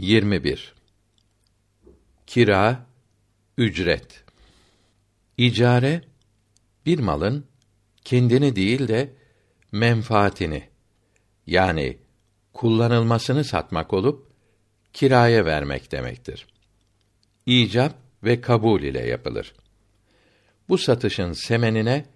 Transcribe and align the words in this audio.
21 0.00 0.74
Kira 2.26 2.86
ücret 3.58 4.24
İcare 5.36 6.02
bir 6.86 6.98
malın 6.98 7.46
kendini 8.04 8.56
değil 8.56 8.88
de 8.88 9.12
menfaatini 9.72 10.68
yani 11.46 11.98
kullanılmasını 12.52 13.44
satmak 13.44 13.92
olup 13.92 14.32
kiraya 14.92 15.44
vermek 15.44 15.92
demektir. 15.92 16.46
İcap 17.46 17.94
ve 18.24 18.40
kabul 18.40 18.82
ile 18.82 19.06
yapılır. 19.06 19.54
Bu 20.68 20.78
satışın 20.78 21.32
semenine 21.32 22.06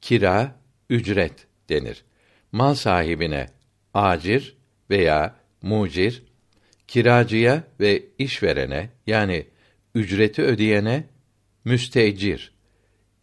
kira, 0.00 0.60
ücret 0.90 1.46
denir. 1.68 2.04
Mal 2.52 2.74
sahibine 2.74 3.46
acir 3.94 4.56
veya 4.90 5.36
mucir, 5.62 6.33
kiracıya 6.88 7.64
ve 7.80 8.02
işverene 8.18 8.90
yani 9.06 9.46
ücreti 9.94 10.42
ödeyene 10.42 11.04
müstecir, 11.64 12.52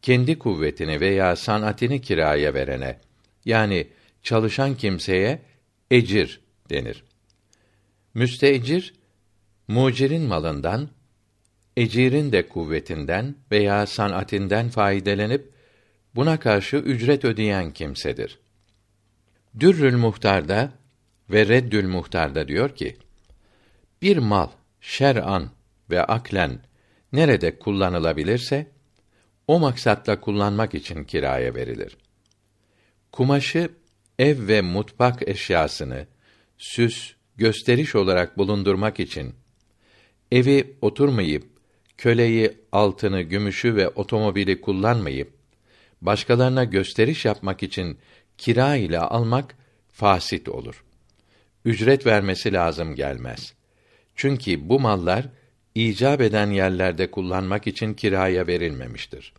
kendi 0.01 0.39
kuvvetini 0.39 0.99
veya 0.99 1.35
sanatini 1.35 2.01
kiraya 2.01 2.53
verene 2.53 2.99
yani 3.45 3.87
çalışan 4.23 4.77
kimseye 4.77 5.41
ecir 5.91 6.41
denir. 6.69 7.03
Müstecir 8.13 8.93
mucirin 9.67 10.21
malından 10.21 10.89
ecirin 11.77 12.31
de 12.31 12.47
kuvvetinden 12.47 13.35
veya 13.51 13.85
sanatinden 13.85 14.69
faydelenip 14.69 15.51
buna 16.15 16.39
karşı 16.39 16.77
ücret 16.77 17.25
ödeyen 17.25 17.71
kimsedir. 17.71 18.39
Dürrül 19.59 19.97
Muhtar'da 19.97 20.73
ve 21.29 21.47
Reddül 21.47 21.87
Muhtar'da 21.87 22.47
diyor 22.47 22.75
ki: 22.75 22.97
Bir 24.01 24.17
mal 24.17 24.47
şer'an 24.81 25.49
ve 25.89 26.03
aklen 26.03 26.59
nerede 27.13 27.59
kullanılabilirse 27.59 28.67
o 29.47 29.59
maksatla 29.59 30.21
kullanmak 30.21 30.73
için 30.73 31.03
kiraya 31.03 31.55
verilir. 31.55 31.97
Kumaşı 33.11 33.69
ev 34.19 34.47
ve 34.47 34.61
mutfak 34.61 35.27
eşyasını 35.27 36.07
süs, 36.57 37.13
gösteriş 37.35 37.95
olarak 37.95 38.37
bulundurmak 38.37 38.99
için 38.99 39.35
evi 40.31 40.77
oturmayıp 40.81 41.47
köleyi, 41.97 42.57
altını, 42.71 43.21
gümüşü 43.21 43.75
ve 43.75 43.89
otomobili 43.89 44.61
kullanmayıp 44.61 45.33
başkalarına 46.01 46.63
gösteriş 46.63 47.25
yapmak 47.25 47.63
için 47.63 47.97
kira 48.37 48.75
ile 48.75 48.99
almak 48.99 49.55
fasit 49.91 50.49
olur. 50.49 50.83
Ücret 51.65 52.05
vermesi 52.05 52.53
lazım 52.53 52.95
gelmez. 52.95 53.60
Çünkü 54.15 54.69
bu 54.69 54.79
mallar 54.79 55.25
icap 55.75 56.21
eden 56.21 56.51
yerlerde 56.51 57.11
kullanmak 57.11 57.67
için 57.67 57.93
kiraya 57.93 58.47
verilmemiştir. 58.47 59.33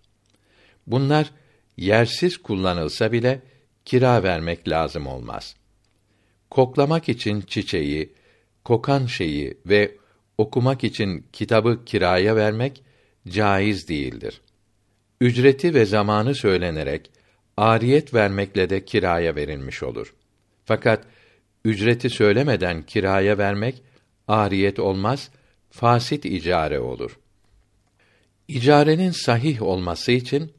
Bunlar 0.87 1.31
yersiz 1.77 2.37
kullanılsa 2.37 3.13
bile 3.13 3.41
kira 3.85 4.23
vermek 4.23 4.69
lazım 4.69 5.07
olmaz. 5.07 5.57
Koklamak 6.51 7.09
için 7.09 7.41
çiçeği, 7.41 8.13
kokan 8.65 9.07
şeyi 9.07 9.59
ve 9.67 9.97
okumak 10.39 10.85
için 10.85 11.27
kitabı 11.33 11.85
kiraya 11.85 12.37
vermek 12.37 12.83
caiz 13.29 13.89
değildir. 13.89 14.41
Ücreti 15.21 15.75
ve 15.75 15.85
zamanı 15.85 16.35
söylenerek 16.35 17.11
ariyet 17.57 18.15
vermekle 18.15 18.71
de 18.71 18.85
kiraya 18.85 19.37
verilmiş 19.37 19.83
olur. 19.83 20.15
Fakat 20.65 21.05
ücreti 21.65 22.11
söylemeden 22.11 22.83
kiraya 22.83 23.39
vermek 23.39 23.83
ariyet 24.29 24.79
olmaz, 24.79 25.31
fasit 25.71 26.25
icare 26.25 26.81
olur. 26.81 27.19
İcarenin 28.49 29.11
sahih 29.11 29.63
olması 29.63 30.13
için 30.13 30.53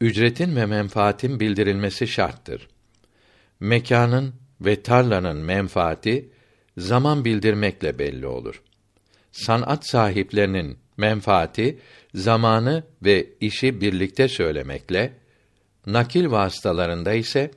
ücretin 0.00 0.56
ve 0.56 0.66
menfaatin 0.66 1.40
bildirilmesi 1.40 2.08
şarttır. 2.08 2.68
Mekanın 3.60 4.34
ve 4.60 4.82
tarlanın 4.82 5.36
menfaati 5.36 6.28
zaman 6.78 7.24
bildirmekle 7.24 7.98
belli 7.98 8.26
olur. 8.26 8.62
Sanat 9.32 9.86
sahiplerinin 9.86 10.78
menfaati 10.96 11.78
zamanı 12.14 12.84
ve 13.02 13.26
işi 13.40 13.80
birlikte 13.80 14.28
söylemekle, 14.28 15.12
nakil 15.86 16.30
vasıtalarında 16.30 17.14
ise 17.14 17.50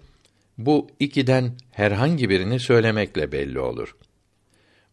bu 0.57 0.87
ikiden 0.99 1.57
herhangi 1.71 2.29
birini 2.29 2.59
söylemekle 2.59 3.31
belli 3.31 3.59
olur. 3.59 3.95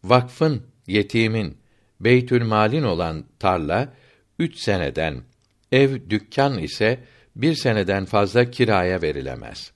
Vakfın, 0.03 0.63
yetimin, 0.87 1.57
beytül 1.99 2.43
malin 2.43 2.83
olan 2.83 3.25
tarla 3.39 3.93
üç 4.39 4.57
seneden, 4.57 5.23
ev 5.71 6.09
dükkan 6.09 6.59
ise 6.59 6.99
bir 7.35 7.55
seneden 7.55 8.05
fazla 8.05 8.51
kiraya 8.51 9.01
verilemez. 9.01 9.71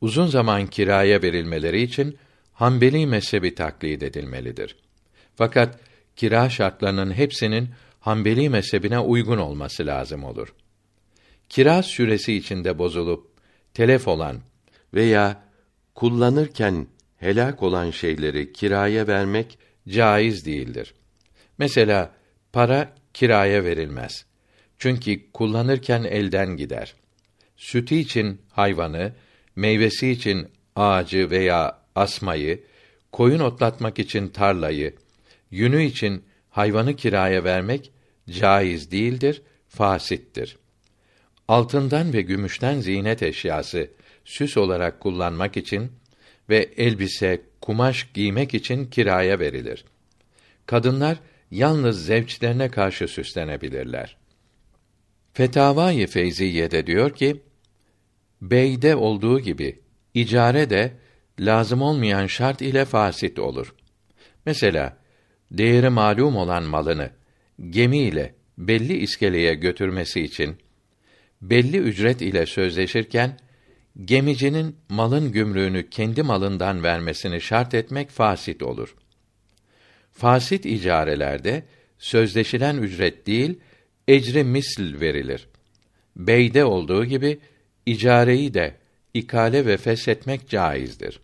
Uzun 0.00 0.26
zaman 0.26 0.66
kiraya 0.66 1.22
verilmeleri 1.22 1.82
için 1.82 2.18
Hanbeli 2.52 3.06
mezhebi 3.06 3.54
taklid 3.54 4.02
edilmelidir. 4.02 4.76
Fakat 5.34 5.78
kira 6.16 6.50
şartlarının 6.50 7.12
hepsinin 7.12 7.70
Hanbeli 8.00 8.48
mezhebine 8.48 8.98
uygun 8.98 9.38
olması 9.38 9.86
lazım 9.86 10.24
olur. 10.24 10.54
Kira 11.48 11.82
süresi 11.82 12.34
içinde 12.34 12.78
bozulup 12.78 13.30
telef 13.74 14.08
olan 14.08 14.40
veya 14.94 15.42
kullanırken 15.94 16.86
helak 17.16 17.62
olan 17.62 17.90
şeyleri 17.90 18.52
kiraya 18.52 19.06
vermek 19.06 19.58
caiz 19.88 20.46
değildir. 20.46 20.94
Mesela 21.58 22.14
para 22.52 22.94
kiraya 23.14 23.64
verilmez. 23.64 24.26
Çünkü 24.78 25.32
kullanırken 25.32 26.04
elden 26.04 26.56
gider. 26.56 26.94
Sütü 27.56 27.94
için 27.94 28.40
hayvanı, 28.50 29.12
meyvesi 29.56 30.10
için 30.10 30.48
ağacı 30.76 31.30
veya 31.30 31.78
asmayı, 31.94 32.64
koyun 33.12 33.40
otlatmak 33.40 33.98
için 33.98 34.28
tarlayı, 34.28 34.94
yünü 35.50 35.84
için 35.84 36.24
hayvanı 36.50 36.96
kiraya 36.96 37.44
vermek 37.44 37.90
caiz 38.30 38.90
değildir, 38.90 39.42
fasittir. 39.68 40.56
Altından 41.48 42.12
ve 42.12 42.22
gümüşten 42.22 42.80
zinet 42.80 43.22
eşyası 43.22 43.90
süs 44.24 44.56
olarak 44.56 45.00
kullanmak 45.00 45.56
için 45.56 45.92
ve 46.48 46.70
elbise, 46.76 47.42
kumaş 47.60 48.08
giymek 48.14 48.54
için 48.54 48.86
kiraya 48.86 49.38
verilir. 49.38 49.84
Kadınlar 50.66 51.18
yalnız 51.50 52.06
zevçlerine 52.06 52.70
karşı 52.70 53.08
süslenebilirler. 53.08 54.16
Fetavai 55.32 56.06
Feyziye'de 56.06 56.86
diyor 56.86 57.14
ki, 57.14 57.42
beyde 58.42 58.96
olduğu 58.96 59.40
gibi 59.40 59.80
icare 60.14 60.70
de 60.70 60.92
lazım 61.40 61.82
olmayan 61.82 62.26
şart 62.26 62.62
ile 62.62 62.84
fasit 62.84 63.38
olur. 63.38 63.74
Mesela 64.46 64.96
değeri 65.50 65.88
malum 65.88 66.36
olan 66.36 66.62
malını 66.62 67.10
gemi 67.70 67.98
ile 67.98 68.34
belli 68.58 68.96
iskeleye 68.96 69.54
götürmesi 69.54 70.20
için 70.20 70.56
belli 71.42 71.78
ücret 71.78 72.22
ile 72.22 72.46
sözleşirken 72.46 73.38
gemicinin 74.04 74.76
malın 74.88 75.32
gümrüğünü 75.32 75.90
kendi 75.90 76.22
malından 76.22 76.82
vermesini 76.82 77.40
şart 77.40 77.74
etmek 77.74 78.10
fasit 78.10 78.62
olur. 78.62 78.94
Fasit 80.12 80.66
icarelerde 80.66 81.64
sözleşilen 81.98 82.76
ücret 82.76 83.26
değil, 83.26 83.60
ecri 84.08 84.44
misl 84.44 85.00
verilir. 85.00 85.48
Beyde 86.16 86.64
olduğu 86.64 87.04
gibi 87.04 87.38
icareyi 87.86 88.54
de 88.54 88.76
ikale 89.14 89.66
ve 89.66 89.76
feshetmek 89.76 90.48
caizdir. 90.48 91.20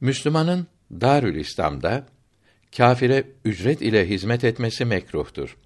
Müslümanın 0.00 0.66
Darül 0.92 1.36
İslam'da 1.36 2.06
kâfire 2.76 3.24
ücret 3.44 3.82
ile 3.82 4.08
hizmet 4.08 4.44
etmesi 4.44 4.84
mekruhtur. 4.84 5.56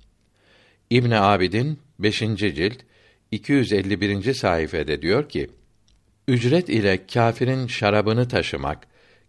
İbn 0.91 1.11
Abidin 1.11 1.79
5. 1.99 2.19
cilt 2.19 2.77
251. 3.31 4.35
sayfede 4.35 5.03
diyor 5.03 5.29
ki: 5.29 5.51
Ücret 6.29 6.69
ile 6.69 7.07
kâfirin 7.07 7.67
şarabını 7.67 8.29
taşımak, 8.29 8.87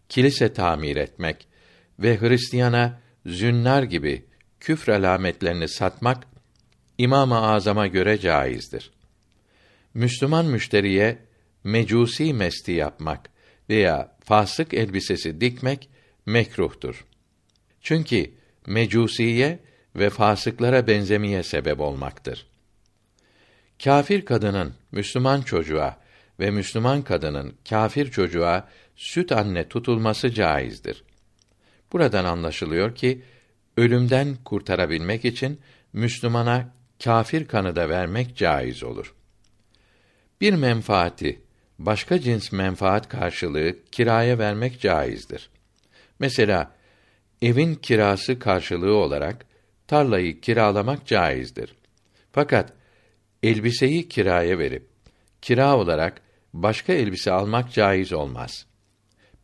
kilise 0.09 0.53
tamir 0.53 0.95
etmek 0.95 1.47
ve 1.99 2.17
Hristiyana 2.21 2.99
zünnar 3.25 3.83
gibi 3.83 4.25
küfr 4.59 4.89
alametlerini 4.89 5.69
satmak 5.69 6.27
İmam-ı 6.97 7.47
Azam'a 7.47 7.87
göre 7.87 8.19
caizdir. 8.19 8.91
Müslüman 9.93 10.45
müşteriye 10.45 11.17
mecusi 11.63 12.33
mesti 12.33 12.71
yapmak 12.71 13.29
veya 13.69 14.15
fasık 14.23 14.73
elbisesi 14.73 15.41
dikmek 15.41 15.89
mekruhtur. 16.25 17.05
Çünkü 17.81 18.31
mecusiye 18.67 19.59
ve 19.95 20.09
fasıklara 20.09 20.87
benzemeye 20.87 21.43
sebep 21.43 21.79
olmaktır. 21.79 22.47
Kafir 23.83 24.25
kadının 24.25 24.73
Müslüman 24.91 25.41
çocuğa 25.41 26.04
ve 26.39 26.51
Müslüman 26.51 27.01
kadının 27.01 27.53
kafir 27.69 28.11
çocuğa 28.11 28.69
süt 28.95 29.31
anne 29.31 29.67
tutulması 29.67 30.31
caizdir. 30.31 31.03
Buradan 31.91 32.25
anlaşılıyor 32.25 32.95
ki 32.95 33.21
ölümden 33.77 34.35
kurtarabilmek 34.45 35.25
için 35.25 35.59
Müslümana 35.93 36.73
kâfir 37.03 37.47
kanı 37.47 37.75
da 37.75 37.89
vermek 37.89 38.37
caiz 38.37 38.83
olur. 38.83 39.13
Bir 40.41 40.53
menfaati 40.53 41.41
başka 41.79 42.19
cins 42.19 42.51
menfaat 42.51 43.09
karşılığı 43.09 43.75
kiraya 43.91 44.39
vermek 44.39 44.81
caizdir. 44.81 45.49
Mesela 46.19 46.75
evin 47.41 47.75
kirası 47.75 48.39
karşılığı 48.39 48.95
olarak 48.95 49.45
tarlayı 49.87 50.41
kiralamak 50.41 51.07
caizdir. 51.07 51.75
Fakat 52.31 52.73
elbiseyi 53.43 54.09
kiraya 54.09 54.59
verip 54.59 54.94
kira 55.45 55.77
olarak 55.77 56.21
başka 56.53 56.93
elbise 56.93 57.31
almak 57.31 57.73
caiz 57.73 58.13
olmaz. 58.13 58.65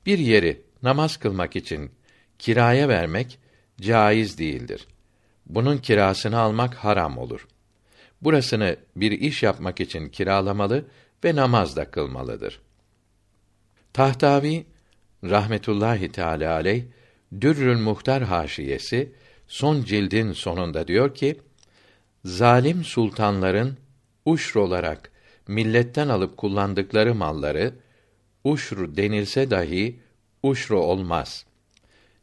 Bir 0.05 0.17
yeri 0.19 0.61
namaz 0.83 1.17
kılmak 1.17 1.55
için 1.55 1.91
kiraya 2.39 2.89
vermek 2.89 3.39
caiz 3.81 4.37
değildir. 4.37 4.87
Bunun 5.45 5.77
kirasını 5.77 6.39
almak 6.39 6.75
haram 6.75 7.17
olur. 7.17 7.47
Burasını 8.21 8.75
bir 8.95 9.11
iş 9.11 9.43
yapmak 9.43 9.79
için 9.79 10.09
kiralamalı 10.09 10.85
ve 11.23 11.35
namaz 11.35 11.75
da 11.75 11.91
kılmalıdır. 11.91 12.61
Tahtavi 13.93 14.65
rahmetullahi 15.23 16.11
teala 16.11 16.53
aleyh 16.53 16.83
Dürrül 17.41 17.79
Muhtar 17.79 18.23
haşiyesi 18.23 19.11
son 19.47 19.83
cildin 19.83 20.33
sonunda 20.33 20.87
diyor 20.87 21.15
ki 21.15 21.41
zalim 22.25 22.83
sultanların 22.83 23.77
uşr 24.25 24.55
olarak 24.55 25.10
milletten 25.51 26.07
alıp 26.07 26.37
kullandıkları 26.37 27.15
malları 27.15 27.73
uşr 28.43 28.97
denilse 28.97 29.51
dahi 29.51 29.99
uşru 30.43 30.79
olmaz. 30.79 31.45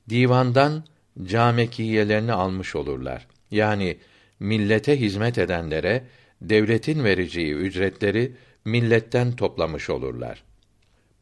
Divandan 0.09 0.85
camekiyelerini 1.23 2.33
almış 2.33 2.77
olurlar. 2.77 3.27
Yani 3.51 3.99
millete 4.41 5.01
hizmet 5.01 5.39
edenlere 5.39 6.05
devletin 6.41 7.05
vereceği 7.05 7.55
ücretleri 7.55 8.37
milletten 8.65 9.37
toplamış 9.37 9.91
olurlar. 9.91 10.45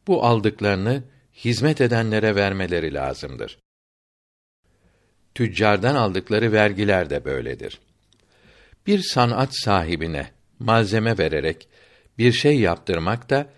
Bu 0.07 0.25
aldıklarını 0.25 1.03
hizmet 1.35 1.81
edenlere 1.81 2.37
vermeleri 2.37 2.95
lazımdır. 2.95 3.59
Tüccardan 5.35 5.95
aldıkları 5.95 6.53
vergiler 6.53 7.11
de 7.11 7.25
böyledir. 7.25 7.81
Bir 8.87 8.99
sanat 8.99 9.51
sahibine 9.53 10.31
malzeme 10.59 11.19
vererek 11.19 11.69
bir 12.19 12.33
şey 12.33 12.61
yaptırmak 12.61 13.31
da 13.31 13.51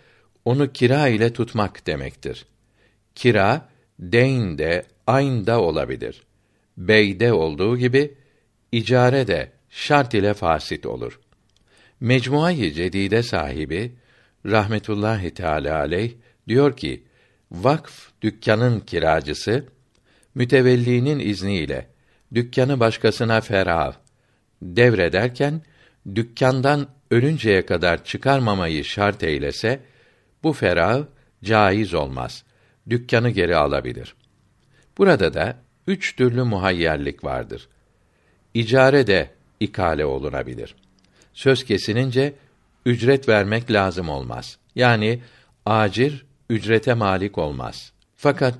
onu 0.44 0.72
kira 0.72 1.08
ile 1.08 1.32
tutmak 1.32 1.86
demektir. 1.86 2.46
Kira 3.14 3.68
deyn 3.98 4.58
de 4.58 4.82
ayn 5.06 5.46
da 5.46 5.60
olabilir. 5.60 6.22
Beyde 6.76 7.32
olduğu 7.32 7.76
gibi 7.76 8.14
icare 8.72 9.26
de 9.26 9.52
şart 9.70 10.14
ile 10.14 10.34
fasit 10.34 10.86
olur. 10.86 11.20
Mecmuayı 12.00 12.72
Cedide 12.72 13.22
sahibi 13.22 13.96
rahmetullahi 14.46 15.30
teala 15.34 15.78
aleyh 15.78 16.12
diyor 16.48 16.76
ki 16.76 17.04
vakf 17.50 18.08
dükkanın 18.22 18.80
kiracısı 18.80 19.64
mütevellinin 20.34 21.18
izniyle 21.18 21.86
dükkanı 22.34 22.80
başkasına 22.80 23.40
ferah 23.40 23.94
devrederken 24.62 25.62
dükkandan 26.14 26.88
ölünceye 27.10 27.66
kadar 27.66 28.04
çıkarmamayı 28.04 28.84
şart 28.84 29.22
eylese 29.22 29.80
bu 30.42 30.52
ferah 30.52 31.04
caiz 31.44 31.94
olmaz. 31.94 32.44
Dükkanı 32.90 33.30
geri 33.30 33.56
alabilir. 33.56 34.14
Burada 34.98 35.34
da 35.34 35.56
üç 35.86 36.16
türlü 36.16 36.42
muhayyerlik 36.42 37.24
vardır. 37.24 37.68
İcare 38.54 39.06
de 39.06 39.30
ikale 39.60 40.04
olunabilir. 40.04 40.74
Söz 41.32 41.64
kesilince 41.64 42.34
ücret 42.86 43.28
vermek 43.28 43.70
lazım 43.70 44.08
olmaz. 44.08 44.58
Yani 44.74 45.20
acir 45.66 46.26
ücrete 46.50 46.94
malik 46.94 47.38
olmaz. 47.38 47.92
Fakat 48.16 48.54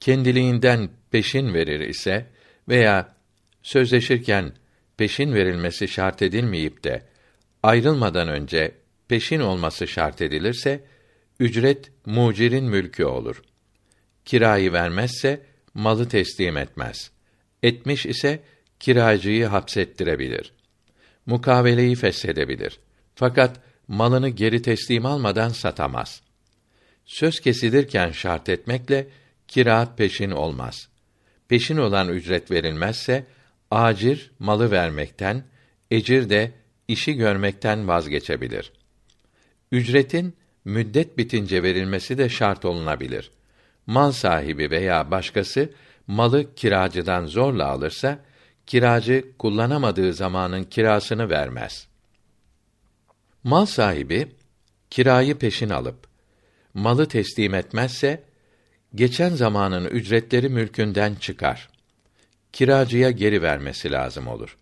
kendiliğinden 0.00 0.88
peşin 1.10 1.54
verir 1.54 1.80
ise 1.80 2.26
veya 2.68 3.14
sözleşirken 3.62 4.52
peşin 4.96 5.34
verilmesi 5.34 5.88
şart 5.88 6.22
edilmeyip 6.22 6.84
de 6.84 7.02
ayrılmadan 7.62 8.28
önce 8.28 8.74
peşin 9.08 9.40
olması 9.40 9.88
şart 9.88 10.22
edilirse 10.22 10.84
ücret 11.40 11.90
mucirin 12.06 12.64
mülkü 12.64 13.04
olur. 13.04 13.42
Kirayı 14.24 14.72
vermezse 14.72 15.40
malı 15.74 16.08
teslim 16.08 16.56
etmez. 16.56 17.10
Etmiş 17.62 18.06
ise 18.06 18.40
kiracıyı 18.80 19.46
hapsettirebilir. 19.46 20.52
Mukaveleyi 21.26 21.94
feshedebilir. 21.94 22.78
Fakat 23.14 23.60
malını 23.88 24.28
geri 24.28 24.62
teslim 24.62 25.06
almadan 25.06 25.48
satamaz. 25.48 26.22
Söz 27.04 27.40
kesilirken 27.40 28.10
şart 28.10 28.48
etmekle 28.48 29.06
kira 29.48 29.94
peşin 29.96 30.30
olmaz. 30.30 30.88
Peşin 31.48 31.76
olan 31.76 32.08
ücret 32.08 32.50
verilmezse 32.50 33.26
acir 33.70 34.30
malı 34.38 34.70
vermekten, 34.70 35.44
ecir 35.90 36.30
de 36.30 36.52
işi 36.92 37.14
görmekten 37.14 37.88
vazgeçebilir. 37.88 38.72
Ücretin 39.72 40.34
müddet 40.64 41.18
bitince 41.18 41.62
verilmesi 41.62 42.18
de 42.18 42.28
şart 42.28 42.64
olunabilir. 42.64 43.30
Mal 43.86 44.12
sahibi 44.12 44.70
veya 44.70 45.10
başkası 45.10 45.72
malı 46.06 46.54
kiracıdan 46.54 47.26
zorla 47.26 47.66
alırsa 47.66 48.18
kiracı 48.66 49.24
kullanamadığı 49.38 50.12
zamanın 50.14 50.64
kirasını 50.64 51.30
vermez. 51.30 51.88
Mal 53.44 53.66
sahibi 53.66 54.32
kirayı 54.90 55.38
peşin 55.38 55.70
alıp 55.70 56.06
malı 56.74 57.08
teslim 57.08 57.54
etmezse 57.54 58.22
geçen 58.94 59.30
zamanın 59.30 59.84
ücretleri 59.84 60.48
mülkünden 60.48 61.14
çıkar. 61.14 61.68
Kiracıya 62.52 63.10
geri 63.10 63.42
vermesi 63.42 63.92
lazım 63.92 64.26
olur. 64.28 64.56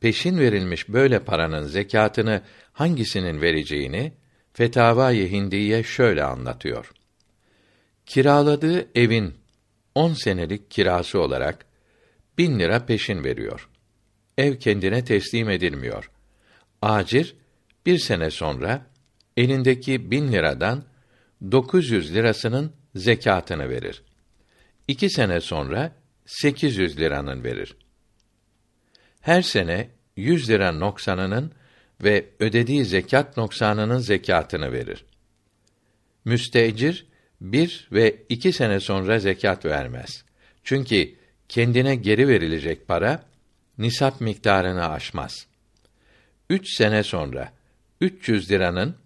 Peşin 0.00 0.38
verilmiş 0.38 0.88
böyle 0.88 1.18
paranın 1.18 1.62
zekatını 1.62 2.42
hangisinin 2.72 3.40
vereceğini 3.42 4.12
Fetavâ-i 4.52 5.30
Hindiye 5.32 5.82
şöyle 5.82 6.24
anlatıyor. 6.24 6.92
Kiraladığı 8.06 8.98
evin 8.98 9.34
on 9.94 10.12
senelik 10.12 10.70
kirası 10.70 11.20
olarak 11.20 11.66
bin 12.38 12.58
lira 12.58 12.86
peşin 12.86 13.24
veriyor. 13.24 13.68
Ev 14.38 14.56
kendine 14.56 15.04
teslim 15.04 15.50
edilmiyor. 15.50 16.10
Acir 16.82 17.36
bir 17.86 17.98
sene 17.98 18.30
sonra 18.30 18.86
elindeki 19.36 20.10
bin 20.10 20.32
liradan 20.32 20.84
900 21.52 22.14
lirasının 22.14 22.72
zekatını 22.94 23.68
verir. 23.68 24.02
İki 24.88 25.10
sene 25.10 25.40
sonra 25.40 25.92
800 26.26 26.98
liranın 26.98 27.44
verir. 27.44 27.76
Her 29.26 29.42
sene 29.42 29.88
100 30.16 30.50
lira 30.50 30.72
noksanının 30.72 31.52
ve 32.04 32.26
ödediği 32.40 32.84
zekat 32.84 33.36
noksanının 33.36 33.98
zekatını 33.98 34.72
verir. 34.72 35.04
Müstecir 36.24 37.06
bir 37.40 37.88
ve 37.92 38.22
iki 38.28 38.52
sene 38.52 38.80
sonra 38.80 39.18
zekat 39.18 39.64
vermez. 39.64 40.24
Çünkü 40.64 41.14
kendine 41.48 41.94
geri 41.94 42.28
verilecek 42.28 42.88
para 42.88 43.22
nisap 43.78 44.20
miktarını 44.20 44.88
aşmaz. 44.88 45.46
Üç 46.50 46.76
sene 46.76 47.02
sonra 47.02 47.52
300 48.00 48.50
liranın 48.50 48.96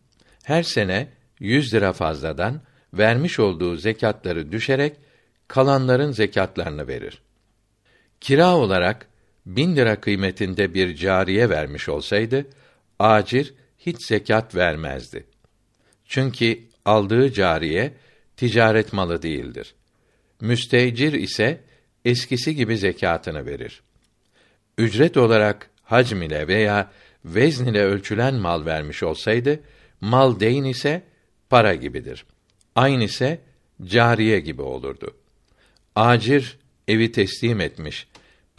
her 0.44 0.62
sene 0.62 1.08
100 1.38 1.74
lira 1.74 1.92
fazladan 1.92 2.60
vermiş 2.94 3.38
olduğu 3.38 3.76
zekatları 3.76 4.52
düşerek 4.52 4.96
kalanların 5.48 6.12
zekatlarını 6.12 6.88
verir. 6.88 7.22
Kira 8.20 8.56
olarak 8.56 9.10
bin 9.47 9.76
lira 9.76 10.00
kıymetinde 10.00 10.75
bir 10.75 10.97
cariye 10.97 11.50
vermiş 11.50 11.88
olsaydı, 11.88 12.47
acir 12.99 13.54
hiç 13.78 14.06
zekat 14.06 14.54
vermezdi. 14.54 15.26
Çünkü 16.04 16.59
aldığı 16.85 17.32
cariye 17.32 17.92
ticaret 18.37 18.92
malı 18.92 19.23
değildir. 19.23 19.75
Müstecir 20.40 21.12
ise 21.12 21.61
eskisi 22.04 22.56
gibi 22.56 22.78
zekatını 22.78 23.47
verir. 23.47 23.82
Ücret 24.78 25.16
olarak 25.16 25.70
hacm 25.82 26.23
ile 26.23 26.49
veya 26.49 26.90
vezn 27.25 27.66
ile 27.66 27.85
ölçülen 27.85 28.35
mal 28.35 28.66
vermiş 28.66 29.02
olsaydı, 29.02 29.61
mal 30.00 30.40
deyn 30.40 30.64
ise 30.64 31.02
para 31.50 31.75
gibidir. 31.75 32.26
Aynı 32.75 33.04
ise 33.04 33.40
cariye 33.85 34.40
gibi 34.40 34.62
olurdu. 34.62 35.16
Acir 35.94 36.59
evi 36.88 37.12
teslim 37.12 37.61
etmiş, 37.61 38.09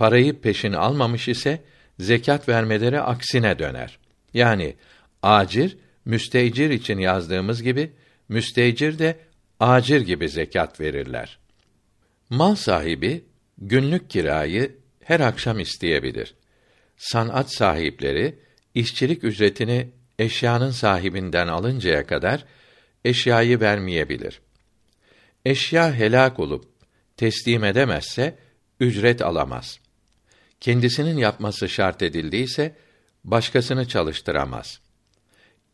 parayı 0.02 0.42
peşin 0.42 0.74
almamış 0.74 1.28
ise 1.28 1.62
zekat 2.00 2.50
vermeleri 2.50 3.02
aksine 3.02 3.60
döner. 3.60 4.00
Yani 4.34 4.76
acir 5.22 5.78
müstecir 6.06 6.70
için 6.70 6.98
yazdığımız 6.98 7.64
gibi 7.64 7.92
müstecir 8.30 9.00
de 9.00 9.20
acir 9.60 10.02
gibi 10.02 10.30
zekat 10.30 10.80
verirler. 10.80 11.40
Mal 12.30 12.56
sahibi 12.56 13.26
günlük 13.58 14.10
kirayı 14.10 14.76
her 15.04 15.20
akşam 15.20 15.60
isteyebilir. 15.60 16.36
Sanat 16.98 17.54
sahipleri 17.54 18.40
işçilik 18.76 19.24
ücretini 19.24 19.90
eşyanın 20.20 20.72
sahibinden 20.72 21.48
alıncaya 21.48 22.08
kadar 22.08 22.46
eşyayı 23.06 23.60
vermeyebilir. 23.60 24.42
Eşya 25.46 25.94
helak 25.94 26.40
olup 26.40 26.66
teslim 27.18 27.64
edemezse 27.64 28.38
ücret 28.80 29.22
alamaz. 29.22 29.81
Kendisinin 30.62 31.18
yapması 31.18 31.70
şart 31.70 32.02
edildiyse 32.02 32.76
başkasını 33.24 33.88
çalıştıramaz. 33.88 34.80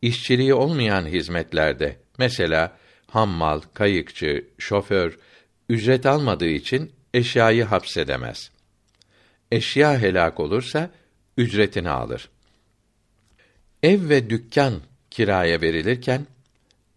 İşçiliği 0.01 0.53
olmayan 0.53 1.06
hizmetlerde 1.06 1.98
mesela 2.17 2.77
hammal, 3.08 3.62
kayıkçı, 3.74 4.46
şoför 4.58 5.17
ücret 5.70 6.06
almadığı 6.06 6.48
için 6.48 6.91
eşyayı 7.13 7.63
hapsedemez. 7.63 8.51
Eşya 9.51 10.00
helak 10.00 10.39
olursa 10.39 10.91
ücretini 11.38 11.89
alır. 11.89 12.29
Ev 13.84 14.10
ve 14.10 14.29
dükkan 14.29 14.82
kiraya 15.12 15.62
verilirken 15.62 16.25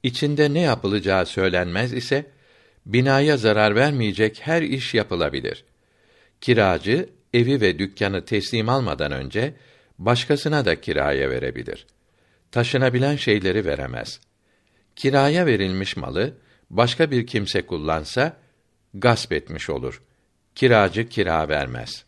içinde 0.02 0.54
ne 0.54 0.60
yapılacağı 0.60 1.26
söylenmez 1.26 1.92
ise 1.92 2.26
binaya 2.86 3.36
zarar 3.36 3.74
vermeyecek 3.74 4.40
her 4.42 4.62
iş 4.62 4.94
yapılabilir. 4.94 5.64
Kiracı 6.40 7.08
evi 7.34 7.60
ve 7.60 7.78
dükkanı 7.78 8.24
teslim 8.24 8.68
almadan 8.68 9.12
önce 9.12 9.54
başkasına 9.98 10.64
da 10.64 10.80
kiraya 10.80 11.30
verebilir. 11.30 11.86
Taşınabilen 12.52 13.16
şeyleri 13.16 13.64
veremez. 13.64 14.20
Kiraya 14.96 15.46
verilmiş 15.46 15.96
malı 15.96 16.34
başka 16.70 17.10
bir 17.10 17.26
kimse 17.26 17.66
kullansa 17.66 18.36
gasp 18.94 19.32
etmiş 19.32 19.70
olur. 19.70 20.02
Kiracı 20.54 21.08
kira 21.08 21.48
vermez. 21.48 22.04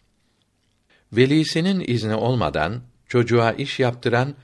Velisinin 1.13 1.85
izni 1.87 2.15
olmadan 2.15 2.83
çocuğa 3.07 3.53
iş 3.53 3.81
yaptıran 3.81 4.35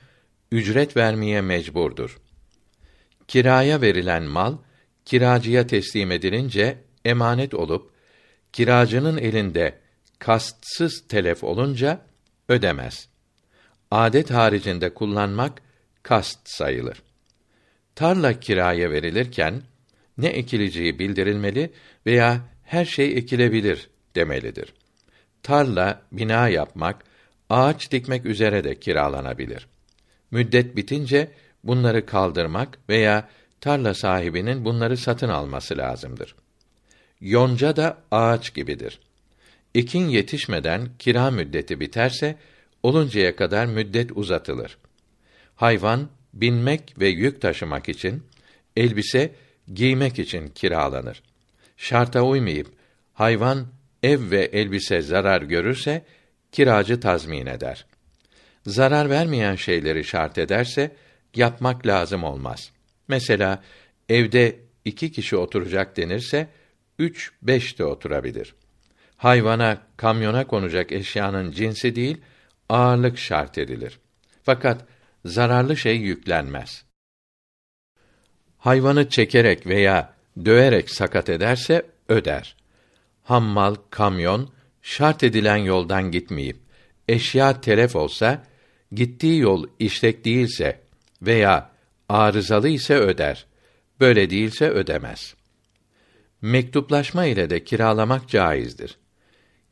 ücret 0.51 0.97
vermeye 0.97 1.41
mecburdur. 1.41 2.17
Kiraya 3.27 3.81
verilen 3.81 4.23
mal 4.23 4.57
kiracıya 5.05 5.67
teslim 5.67 6.11
edilince 6.11 6.77
emanet 7.05 7.53
olup 7.53 7.91
kiracının 8.53 9.17
elinde 9.17 9.79
kastsız 10.19 11.07
telef 11.07 11.43
olunca 11.43 12.01
ödemez. 12.49 13.09
Adet 13.91 14.31
haricinde 14.31 14.93
kullanmak 14.93 15.61
kast 16.03 16.39
sayılır. 16.49 17.01
Tarla 17.95 18.39
kiraya 18.39 18.91
verilirken 18.91 19.61
ne 20.17 20.27
ekileceği 20.27 20.99
bildirilmeli 20.99 21.73
veya 22.05 22.41
her 22.63 22.85
şey 22.85 23.17
ekilebilir 23.17 23.89
demelidir. 24.15 24.73
Tarla, 25.43 26.01
bina 26.11 26.49
yapmak, 26.49 27.03
ağaç 27.49 27.91
dikmek 27.91 28.25
üzere 28.25 28.63
de 28.63 28.79
kiralanabilir. 28.79 29.67
Müddet 30.31 30.75
bitince 30.75 31.31
bunları 31.63 32.05
kaldırmak 32.05 32.79
veya 32.89 33.29
tarla 33.61 33.93
sahibinin 33.93 34.65
bunları 34.65 34.97
satın 34.97 35.29
alması 35.29 35.77
lazımdır. 35.77 36.35
Yonca 37.21 37.75
da 37.75 37.97
ağaç 38.11 38.53
gibidir. 38.53 38.99
Ekin 39.75 40.09
yetişmeden 40.09 40.89
kira 40.99 41.31
müddeti 41.31 41.79
biterse 41.79 42.35
oluncaya 42.83 43.35
kadar 43.35 43.65
müddet 43.65 44.11
uzatılır. 44.11 44.77
Hayvan 45.55 46.09
binmek 46.33 46.99
ve 46.99 47.07
yük 47.07 47.41
taşımak 47.41 47.89
için, 47.89 48.23
elbise 48.77 49.31
giymek 49.73 50.19
için 50.19 50.47
kiralanır. 50.47 51.23
Şarta 51.77 52.21
uymayıp 52.21 52.67
hayvan 53.13 53.67
ev 54.03 54.31
ve 54.31 54.45
elbise 54.45 55.01
zarar 55.01 55.41
görürse 55.41 56.05
kiracı 56.51 56.99
tazmin 56.99 57.45
eder. 57.45 57.85
Zarar 58.65 59.09
vermeyen 59.09 59.55
şeyleri 59.55 60.03
şart 60.03 60.37
ederse 60.37 60.95
yapmak 61.35 61.87
lazım 61.87 62.23
olmaz. 62.23 62.71
Mesela 63.07 63.63
evde 64.09 64.59
iki 64.85 65.11
kişi 65.11 65.37
oturacak 65.37 65.97
denirse 65.97 66.47
üç 66.99 67.31
beş 67.41 67.79
de 67.79 67.85
oturabilir. 67.85 68.55
Hayvana, 69.19 69.77
kamyona 69.97 70.47
konacak 70.47 70.91
eşyanın 70.91 71.51
cinsi 71.51 71.95
değil, 71.95 72.17
ağırlık 72.69 73.17
şart 73.17 73.57
edilir. 73.57 73.99
Fakat 74.43 74.85
zararlı 75.25 75.77
şey 75.77 75.97
yüklenmez. 75.97 76.85
Hayvanı 78.57 79.09
çekerek 79.09 79.67
veya 79.67 80.13
döverek 80.45 80.89
sakat 80.89 81.29
ederse 81.29 81.85
öder. 82.09 82.55
Hammal, 83.23 83.75
kamyon 83.89 84.49
şart 84.81 85.23
edilen 85.23 85.57
yoldan 85.57 86.11
gitmeyip 86.11 86.57
eşya 87.07 87.61
telef 87.61 87.95
olsa, 87.95 88.43
gittiği 88.91 89.39
yol 89.39 89.67
işlek 89.79 90.25
değilse 90.25 90.81
veya 91.21 91.71
arızalı 92.09 92.69
ise 92.69 92.95
öder. 92.95 93.45
Böyle 93.99 94.29
değilse 94.29 94.69
ödemez. 94.69 95.35
Mektuplaşma 96.41 97.25
ile 97.25 97.49
de 97.49 97.63
kiralamak 97.63 98.29
caizdir. 98.29 98.97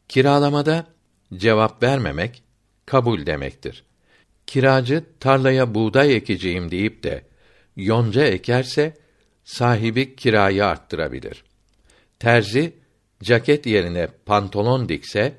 Kiralamada 0.08 0.88
cevap 1.34 1.84
vermemek 1.84 2.44
kabul 2.86 3.26
demektir. 3.26 3.84
Kiracı 4.48 5.04
tarlaya 5.20 5.74
buğday 5.74 6.16
ekeceğim 6.16 6.72
deyip 6.72 7.04
de 7.04 7.24
yonca 7.76 8.24
ekerse 8.24 8.94
sahibi 9.44 10.16
kirayı 10.16 10.66
arttırabilir. 10.66 11.44
Terzi 12.20 12.74
ceket 13.24 13.66
yerine 13.66 14.08
pantolon 14.26 14.90
dikse 14.90 15.34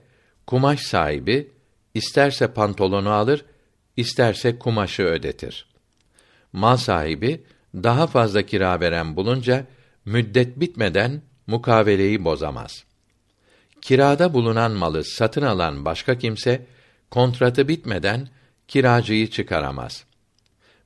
kumaş 0.46 0.80
sahibi 0.80 1.50
isterse 1.94 2.46
pantolonu 2.52 3.10
alır, 3.10 3.44
isterse 3.96 4.58
kumaşı 4.58 5.02
ödetir. 5.02 5.66
Mal 6.52 6.76
sahibi 6.76 7.44
daha 7.74 8.06
fazla 8.06 8.42
kira 8.42 8.80
veren 8.80 9.16
bulunca 9.16 9.66
müddet 10.04 10.60
bitmeden 10.60 11.22
mukaveleyi 11.46 12.24
bozamaz. 12.24 12.87
Kirada 13.88 14.34
bulunan 14.34 14.72
malı 14.72 15.04
satın 15.04 15.42
alan 15.42 15.84
başka 15.84 16.18
kimse 16.18 16.66
kontratı 17.10 17.68
bitmeden 17.68 18.28
kiracıyı 18.68 19.30
çıkaramaz. 19.30 20.04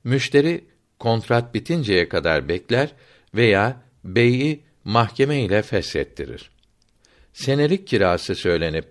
Müşteri 0.03 0.65
kontrat 0.99 1.53
bitinceye 1.53 2.09
kadar 2.09 2.49
bekler 2.49 2.91
veya 3.35 3.81
beyi 4.03 4.63
mahkeme 4.83 5.41
ile 5.41 5.61
feshettirir. 5.61 6.49
Senelik 7.33 7.87
kirası 7.87 8.35
söylenip 8.35 8.85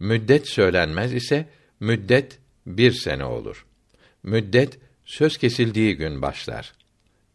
müddet 0.00 0.48
söylenmez 0.48 1.14
ise 1.14 1.48
müddet 1.80 2.38
bir 2.66 2.92
sene 2.92 3.24
olur. 3.24 3.66
Müddet 4.22 4.78
söz 5.04 5.36
kesildiği 5.36 5.96
gün 5.96 6.22
başlar. 6.22 6.72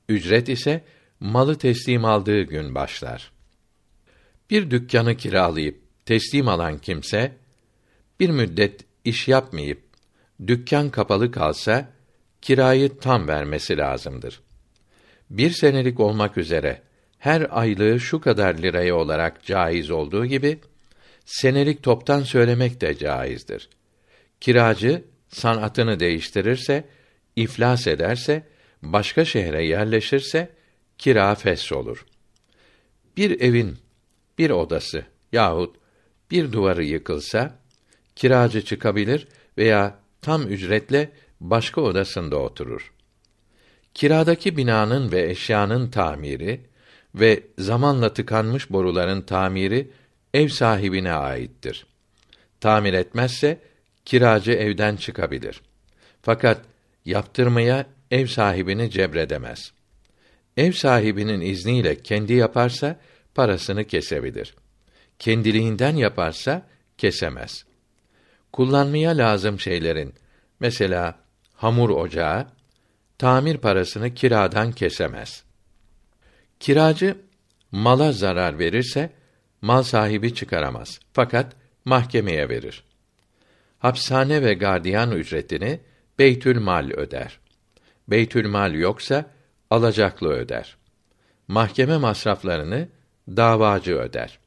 Ücret 0.10 0.50
ise 0.50 0.84
malı 1.20 1.58
teslim 1.58 2.06
aldığı 2.06 2.42
gün 2.42 2.75
başlar. 2.75 3.32
Bir 4.50 4.72
dükkanı 4.72 5.18
kiralayıp 5.18 5.83
teslim 6.06 6.48
alan 6.48 6.78
kimse 6.78 7.32
bir 8.20 8.30
müddet 8.30 8.86
iş 9.06 9.28
yapmayıp 9.28 9.82
dükkan 10.48 10.90
kapalı 10.90 11.32
kalsa 11.32 11.90
kirayı 12.42 12.98
tam 12.98 13.28
vermesi 13.28 13.78
lazımdır. 13.78 14.42
Bir 15.30 15.52
senelik 15.52 16.00
olmak 16.00 16.38
üzere 16.38 16.82
her 17.20 17.48
aylığı 17.50 18.00
şu 18.00 18.22
kadar 18.22 18.58
liraya 18.58 18.96
olarak 18.96 19.46
caiz 19.46 19.92
olduğu 19.92 20.26
gibi 20.26 20.60
senelik 21.26 21.84
toptan 21.84 22.24
söylemek 22.24 22.82
de 22.82 22.98
caizdir. 22.98 23.70
Kiracı 24.42 25.04
sanatını 25.30 26.00
değiştirirse, 26.00 26.86
iflas 27.36 27.88
ederse, 27.88 28.48
başka 28.82 29.26
şehre 29.26 29.66
yerleşirse 29.66 30.50
kira 30.98 31.36
fes 31.36 31.72
olur. 31.72 32.06
Bir 33.18 33.42
evin 33.42 33.78
bir 34.38 34.50
odası 34.50 35.06
yahut 35.32 35.76
bir 36.34 36.52
duvarı 36.52 36.84
yıkılsa 36.84 37.60
kiracı 38.16 38.66
çıkabilir 38.66 39.28
veya 39.58 40.00
tam 40.22 40.48
ücretle 40.48 41.12
başka 41.42 41.82
odasında 41.82 42.38
oturur. 42.38 42.94
Kiradaki 43.94 44.58
binanın 44.58 45.12
ve 45.12 45.30
eşyanın 45.30 45.90
tamiri 45.90 46.62
ve 47.16 47.44
zamanla 47.58 48.13
tıkanmış 48.13 48.72
boruların 48.72 49.22
tamiri 49.22 49.92
ev 50.34 50.48
sahibine 50.48 51.12
aittir. 51.12 51.86
Tamir 52.60 52.94
etmezse 52.94 53.60
kiracı 54.06 54.52
evden 54.52 54.96
çıkabilir. 54.96 55.62
Fakat 56.22 56.62
yaptırmaya 57.06 57.86
ev 58.12 58.28
sahibini 58.28 58.90
cebredemez. 58.92 59.72
Ev 60.58 60.72
sahibinin 60.72 61.42
izniyle 61.42 61.96
kendi 61.96 62.34
yaparsa 62.34 63.00
parasını 63.36 63.84
kesebilir. 63.84 64.56
Kendiliğinden 65.24 65.96
yaparsa 65.96 66.68
kesemez. 66.98 67.65
Kullanmaya 68.53 69.18
lazım 69.18 69.60
şeylerin 69.60 70.13
mesela 70.60 71.20
hamur 71.53 71.89
ocağı 71.89 72.48
tamir 73.18 73.58
parasını 73.58 74.13
kiradan 74.13 74.72
kesemez. 74.72 75.44
Kiracı 76.60 77.18
mala 77.72 78.12
zarar 78.12 78.60
verirse 78.60 79.10
mal 79.62 79.84
sahibi 79.84 80.34
çıkaramaz. 80.34 81.00
Fakat 81.13 81.56
mahkemeye 81.86 82.50
verir. 82.50 82.84
Hapishane 83.80 84.44
ve 84.44 84.53
gardiyan 84.53 85.12
ücretini 85.12 85.80
Beytül 86.20 86.60
Mal 86.60 86.89
öder. 86.89 87.39
Beytül 88.08 88.48
Mal 88.48 88.74
yoksa 88.74 89.25
alacaklı 89.70 90.30
öder. 90.30 90.77
Mahkeme 91.48 91.98
masraflarını 91.98 92.88
davacı 93.27 93.96
öder. 93.96 94.43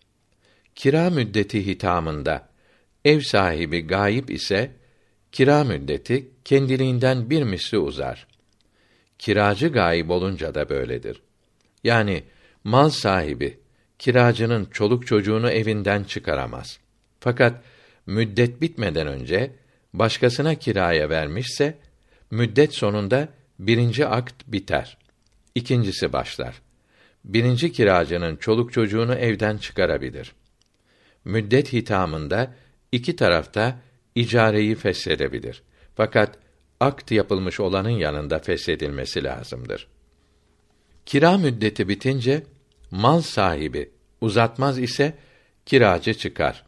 Kira 0.77 1.11
müddeti 1.11 1.67
hitamında 1.67 2.49
ev 3.05 3.21
sahibi 3.21 3.87
gayip 3.87 4.31
ise 4.31 4.71
kira 5.33 5.65
müddeti 5.65 6.29
kendiliğinden 6.45 7.31
bir 7.31 7.43
misli 7.43 7.79
uzar. 7.79 8.27
Kiracı 9.19 9.69
gayip 9.69 10.11
olunca 10.11 10.55
da 10.55 10.69
böyledir. 10.69 11.23
Yani 11.85 12.25
mal 12.65 12.91
sahibi 12.91 13.59
kiracının 13.99 14.65
çoluk 14.65 15.07
çocuğunu 15.07 15.51
evinden 15.51 16.05
çıkaramaz. 16.05 16.79
Fakat 17.21 17.65
müddet 18.07 18.61
bitmeden 18.61 19.07
önce 19.07 19.53
başkasına 19.95 20.55
kiraya 20.55 21.11
vermişse 21.11 21.79
müddet 22.31 22.75
sonunda 22.75 23.29
birinci 23.59 24.07
akt 24.07 24.43
biter. 24.47 24.99
İkincisi 25.55 26.13
başlar. 26.13 26.63
Birinci 27.25 27.73
kiracının 27.73 28.37
çoluk 28.37 28.73
çocuğunu 28.73 29.15
evden 29.15 29.59
çıkarabilir. 29.59 30.33
Müddet 31.27 31.73
hitamında 31.73 32.55
iki 32.93 33.17
tarafta 33.17 33.79
icareyi 34.15 34.75
feshedebilir. 34.75 35.63
Fakat 35.95 36.39
akt 36.81 37.11
yapılmış 37.11 37.61
olanın 37.61 37.91
yanında 37.91 38.39
feshedilmesi 38.39 39.25
lazımdır. 39.25 39.89
Kira 41.07 41.39
müddeti 41.39 41.89
bitince 41.89 42.43
mal 42.91 43.21
sahibi 43.21 43.91
uzatmaz 44.21 44.79
ise 44.79 45.15
kiracı 45.67 46.15
çıkar. 46.15 46.65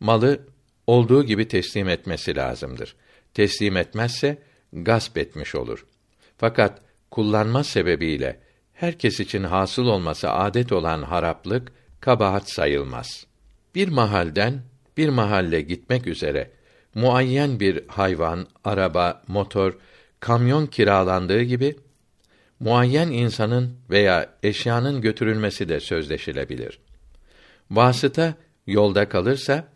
Malı 0.00 0.40
olduğu 0.86 1.24
gibi 1.24 1.48
teslim 1.48 1.88
etmesi 1.88 2.36
lazımdır. 2.36 2.96
Teslim 3.34 3.76
etmezse 3.76 4.38
gasp 4.72 5.18
etmiş 5.18 5.54
olur. 5.54 5.86
Fakat 6.38 6.80
kullanma 7.10 7.64
sebebiyle 7.64 8.40
herkes 8.72 9.20
için 9.20 9.44
hasıl 9.44 9.86
olması 9.86 10.30
adet 10.30 10.72
olan 10.72 11.02
haraplık 11.02 11.72
kabahat 12.00 12.50
sayılmaz. 12.50 13.27
Bir 13.78 13.88
mahalden 13.88 14.62
bir 14.96 15.08
mahalle 15.08 15.60
gitmek 15.60 16.06
üzere 16.06 16.50
muayyen 16.94 17.60
bir 17.60 17.88
hayvan, 17.88 18.46
araba, 18.64 19.22
motor, 19.28 19.78
kamyon 20.20 20.66
kiralandığı 20.66 21.42
gibi 21.42 21.76
muayyen 22.60 23.08
insanın 23.08 23.76
veya 23.90 24.34
eşyanın 24.42 25.00
götürülmesi 25.00 25.68
de 25.68 25.80
sözleşilebilir. 25.80 26.78
Vasıta 27.70 28.34
yolda 28.66 29.08
kalırsa 29.08 29.68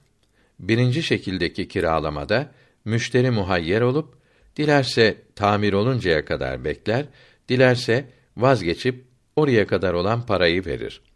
birinci 0.59 1.03
şekildeki 1.03 1.69
kiralamada 1.69 2.51
müşteri 2.85 3.31
muhayyer 3.31 3.81
olup 3.81 4.15
dilerse 4.57 5.17
tamir 5.35 5.73
oluncaya 5.73 6.25
kadar 6.25 6.65
bekler, 6.65 7.05
dilerse 7.49 8.11
vazgeçip 8.37 9.05
oraya 9.37 9.67
kadar 9.67 9.95
olan 9.95 10.27
parayı 10.27 10.67
verir. 10.67 11.12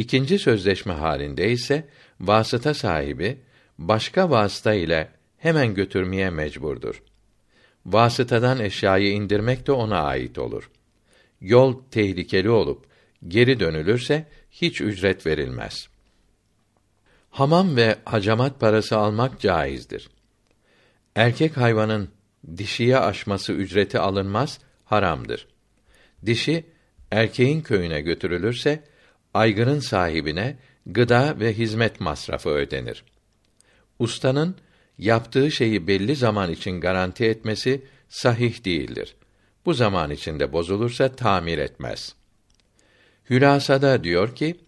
İkinci 0.00 0.38
sözleşme 0.38 0.92
halinde 0.92 1.50
ise 1.50 1.88
vasıta 2.20 2.74
sahibi 2.74 3.38
başka 3.78 4.30
vasıta 4.30 4.74
ile 4.74 5.08
hemen 5.38 5.74
götürmeye 5.74 6.30
mecburdur. 6.30 7.02
Vasıtadan 7.86 8.60
eşyayı 8.60 9.12
indirmek 9.12 9.66
de 9.66 9.72
ona 9.72 10.02
ait 10.02 10.38
olur. 10.38 10.70
Yol 11.40 11.82
tehlikeli 11.90 12.50
olup 12.50 12.86
geri 13.28 13.60
dönülürse 13.60 14.26
hiç 14.50 14.80
ücret 14.80 15.26
verilmez. 15.26 15.88
Hamam 17.30 17.76
ve 17.76 17.96
hacamat 18.04 18.60
parası 18.60 18.96
almak 18.96 19.40
caizdir. 19.40 20.10
Erkek 21.14 21.56
hayvanın 21.56 22.08
dişiye 22.56 22.98
aşması 22.98 23.52
ücreti 23.52 23.98
alınmaz, 23.98 24.60
haramdır. 24.84 25.46
Dişi 26.26 26.64
erkeğin 27.10 27.60
köyüne 27.60 28.00
götürülürse 28.00 28.89
aygırın 29.34 29.80
sahibine 29.80 30.56
gıda 30.86 31.40
ve 31.40 31.52
hizmet 31.52 32.00
masrafı 32.00 32.48
ödenir. 32.48 33.04
Ustanın 33.98 34.56
yaptığı 34.98 35.50
şeyi 35.50 35.86
belli 35.86 36.16
zaman 36.16 36.50
için 36.50 36.80
garanti 36.80 37.24
etmesi 37.24 37.84
sahih 38.08 38.64
değildir. 38.64 39.16
Bu 39.66 39.74
zaman 39.74 40.10
içinde 40.10 40.52
bozulursa 40.52 41.16
tamir 41.16 41.58
etmez. 41.58 42.14
Hülasada 43.30 44.04
diyor 44.04 44.34
ki, 44.34 44.60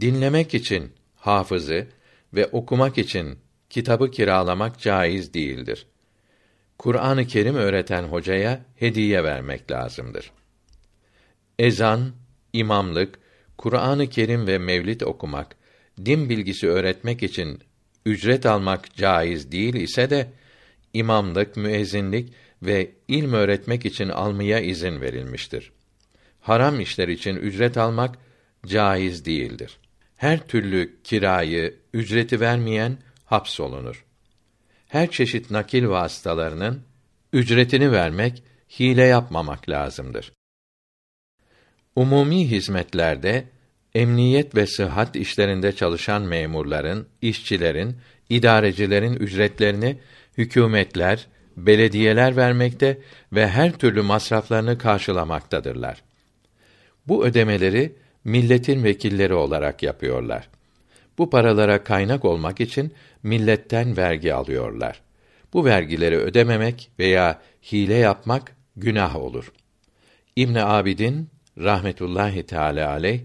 dinlemek 0.00 0.54
için 0.54 0.92
hafızı 1.16 1.86
ve 2.34 2.46
okumak 2.46 2.98
için 2.98 3.38
kitabı 3.70 4.10
kiralamak 4.10 4.80
caiz 4.80 5.34
değildir. 5.34 5.86
Kur'an-ı 6.78 7.26
Kerim 7.26 7.54
öğreten 7.54 8.04
hocaya 8.04 8.64
hediye 8.76 9.24
vermek 9.24 9.70
lazımdır. 9.70 10.32
Ezan, 11.58 12.12
imamlık, 12.52 13.18
Kur'an-ı 13.60 14.06
Kerim 14.08 14.46
ve 14.46 14.58
mevlid 14.58 15.00
okumak, 15.00 15.56
din 16.04 16.28
bilgisi 16.28 16.68
öğretmek 16.68 17.22
için 17.22 17.58
ücret 18.06 18.46
almak 18.46 18.94
caiz 18.94 19.52
değil 19.52 19.74
ise 19.74 20.10
de 20.10 20.32
imamlık, 20.92 21.56
müezzinlik 21.56 22.32
ve 22.62 22.90
ilm 23.08 23.32
öğretmek 23.32 23.86
için 23.86 24.08
almaya 24.08 24.60
izin 24.60 25.00
verilmiştir. 25.00 25.72
Haram 26.40 26.80
işler 26.80 27.08
için 27.08 27.36
ücret 27.36 27.76
almak 27.76 28.18
caiz 28.66 29.24
değildir. 29.24 29.78
Her 30.16 30.46
türlü 30.46 30.96
kirayı, 31.04 31.74
ücreti 31.94 32.40
vermeyen 32.40 32.98
hapsolunur. 33.24 34.04
Her 34.88 35.10
çeşit 35.10 35.50
nakil 35.50 35.86
vasıtalarının 35.86 36.82
ücretini 37.32 37.92
vermek, 37.92 38.42
hile 38.78 39.04
yapmamak 39.04 39.68
lazımdır. 39.68 40.32
Umumi 42.00 42.50
hizmetlerde 42.50 43.44
emniyet 43.94 44.54
ve 44.54 44.66
sıhhat 44.66 45.16
işlerinde 45.16 45.72
çalışan 45.72 46.22
memurların, 46.22 47.06
işçilerin, 47.22 47.96
idarecilerin 48.28 49.16
ücretlerini 49.16 49.98
hükümetler, 50.38 51.26
belediyeler 51.56 52.36
vermekte 52.36 52.98
ve 53.32 53.48
her 53.48 53.72
türlü 53.72 54.02
masraflarını 54.02 54.78
karşılamaktadırlar. 54.78 56.02
Bu 57.06 57.26
ödemeleri 57.26 57.92
milletin 58.24 58.84
vekilleri 58.84 59.34
olarak 59.34 59.82
yapıyorlar. 59.82 60.48
Bu 61.18 61.30
paralara 61.30 61.84
kaynak 61.84 62.24
olmak 62.24 62.60
için 62.60 62.94
milletten 63.22 63.96
vergi 63.96 64.34
alıyorlar. 64.34 65.00
Bu 65.52 65.64
vergileri 65.64 66.16
ödememek 66.16 66.90
veya 66.98 67.40
hile 67.72 67.94
yapmak 67.94 68.56
günah 68.76 69.16
olur. 69.16 69.52
İbn 70.36 70.54
Abidin 70.54 71.28
rahmetullahi 71.62 72.42
teala 72.42 72.90
aleyh 72.90 73.20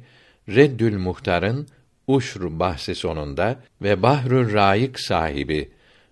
Reddül 0.50 0.98
Muhtar'ın 0.98 1.67
Uşr 2.08 2.60
bahsi 2.60 2.95
sonunda 2.95 3.60
ve 3.82 4.02
Bahrül 4.04 4.54
Raik 4.54 5.00
sahibi 5.00 5.71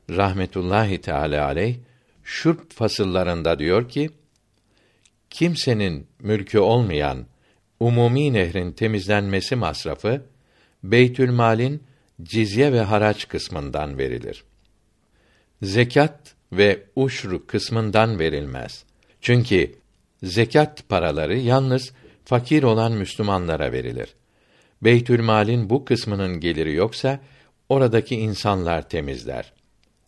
rahmetullahi 0.09 1.01
teala 1.01 1.45
aleyh 1.45 1.75
şurp 2.23 2.71
fasıllarında 2.71 3.59
diyor 3.59 3.89
ki 3.89 4.09
kimsenin 5.29 6.07
mülkü 6.19 6.59
olmayan 6.59 7.25
umumi 7.79 8.33
nehrin 8.33 8.71
temizlenmesi 8.71 9.55
masrafı 9.55 10.21
Beytülmal'in 10.83 11.83
cizye 12.23 12.73
ve 12.73 12.81
haraç 12.81 13.27
kısmından 13.27 13.97
verilir. 13.97 14.43
Zekat 15.61 16.35
ve 16.51 16.83
uşru 16.95 17.47
kısmından 17.47 18.19
verilmez. 18.19 18.83
Çünkü 19.21 19.75
zekat 20.23 20.89
paraları 20.89 21.37
yalnız 21.37 21.91
fakir 22.25 22.63
olan 22.63 22.91
Müslümanlara 22.91 23.71
verilir. 23.71 24.15
Beytülmal'in 24.81 25.69
bu 25.69 25.85
kısmının 25.85 26.39
geliri 26.39 26.73
yoksa 26.73 27.19
oradaki 27.69 28.15
insanlar 28.15 28.89
temizler. 28.89 29.53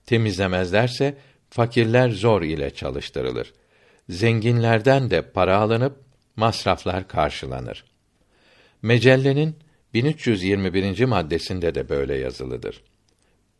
Temizlemezlerse 0.05 1.17
fakirler 1.49 2.09
zor 2.09 2.41
ile 2.41 2.69
çalıştırılır. 2.69 3.53
Zenginlerden 4.09 5.09
de 5.09 5.21
para 5.21 5.57
alınıp 5.57 5.97
masraflar 6.35 7.07
karşılanır. 7.07 7.85
Mecellenin 8.81 9.55
1321. 9.93 11.05
maddesinde 11.05 11.75
de 11.75 11.89
böyle 11.89 12.17
yazılıdır. 12.17 12.81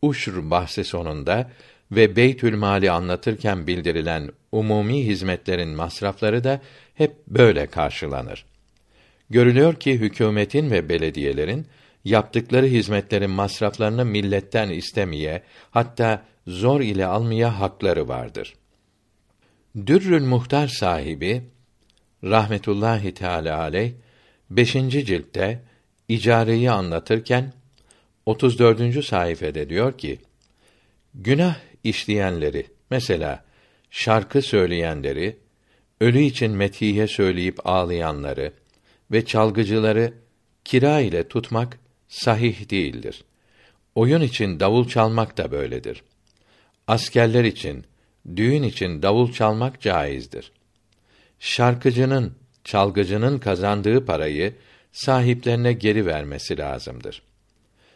Uşr 0.02 0.50
bahsi 0.52 0.84
sonunda 0.84 1.52
ve 1.91 2.15
Beytül 2.15 2.58
Mali 2.58 2.91
anlatırken 2.91 3.67
bildirilen 3.67 4.30
umumi 4.52 5.06
hizmetlerin 5.06 5.69
masrafları 5.69 6.43
da 6.43 6.62
hep 6.93 7.28
böyle 7.28 7.67
karşılanır. 7.67 8.45
Görülüyor 9.30 9.76
ki 9.76 9.93
hükümetin 9.93 10.71
ve 10.71 10.89
belediyelerin 10.89 11.67
yaptıkları 12.06 12.65
hizmetlerin 12.65 13.30
masraflarını 13.30 14.06
milletten 14.06 14.69
istemeye, 14.69 15.43
hatta 15.71 16.26
zor 16.48 16.82
ile 16.82 17.06
almaya 17.06 17.60
hakları 17.60 18.08
vardır. 18.08 18.54
Dürrül 19.86 20.26
Muhtar 20.26 20.67
sahibi 20.67 21.43
rahmetullahi 22.24 23.13
teala 23.13 23.60
aleyh 23.60 23.91
5. 24.50 24.74
ciltte 24.74 25.62
icareyi 26.08 26.71
anlatırken 26.71 27.54
34. 28.26 29.06
sayfede 29.06 29.69
diyor 29.69 29.98
ki: 29.98 30.19
Günah 31.15 31.56
işleyenleri, 31.86 32.67
mesela 32.89 33.43
şarkı 33.91 34.41
söyleyenleri, 34.41 35.38
ölü 36.02 36.21
için 36.21 36.52
metihe 36.52 37.08
söyleyip 37.08 37.67
ağlayanları 37.67 38.54
ve 39.12 39.26
çalgıcıları 39.26 40.13
kira 40.65 41.00
ile 41.00 41.28
tutmak 41.28 41.80
sahih 42.08 42.69
değildir. 42.69 43.24
Oyun 43.95 44.21
için 44.21 44.60
davul 44.60 44.88
çalmak 44.88 45.38
da 45.38 45.52
böyledir. 45.52 46.04
Askerler 46.88 47.43
için, 47.43 47.86
düğün 48.36 48.63
için 48.63 49.02
davul 49.02 49.32
çalmak 49.32 49.82
caizdir. 49.82 50.52
Şarkıcının, 51.39 52.34
çalgıcının 52.63 53.38
kazandığı 53.38 54.06
parayı 54.06 54.54
sahiplerine 54.91 55.74
geri 55.74 56.06
vermesi 56.06 56.58
lazımdır. 56.58 57.21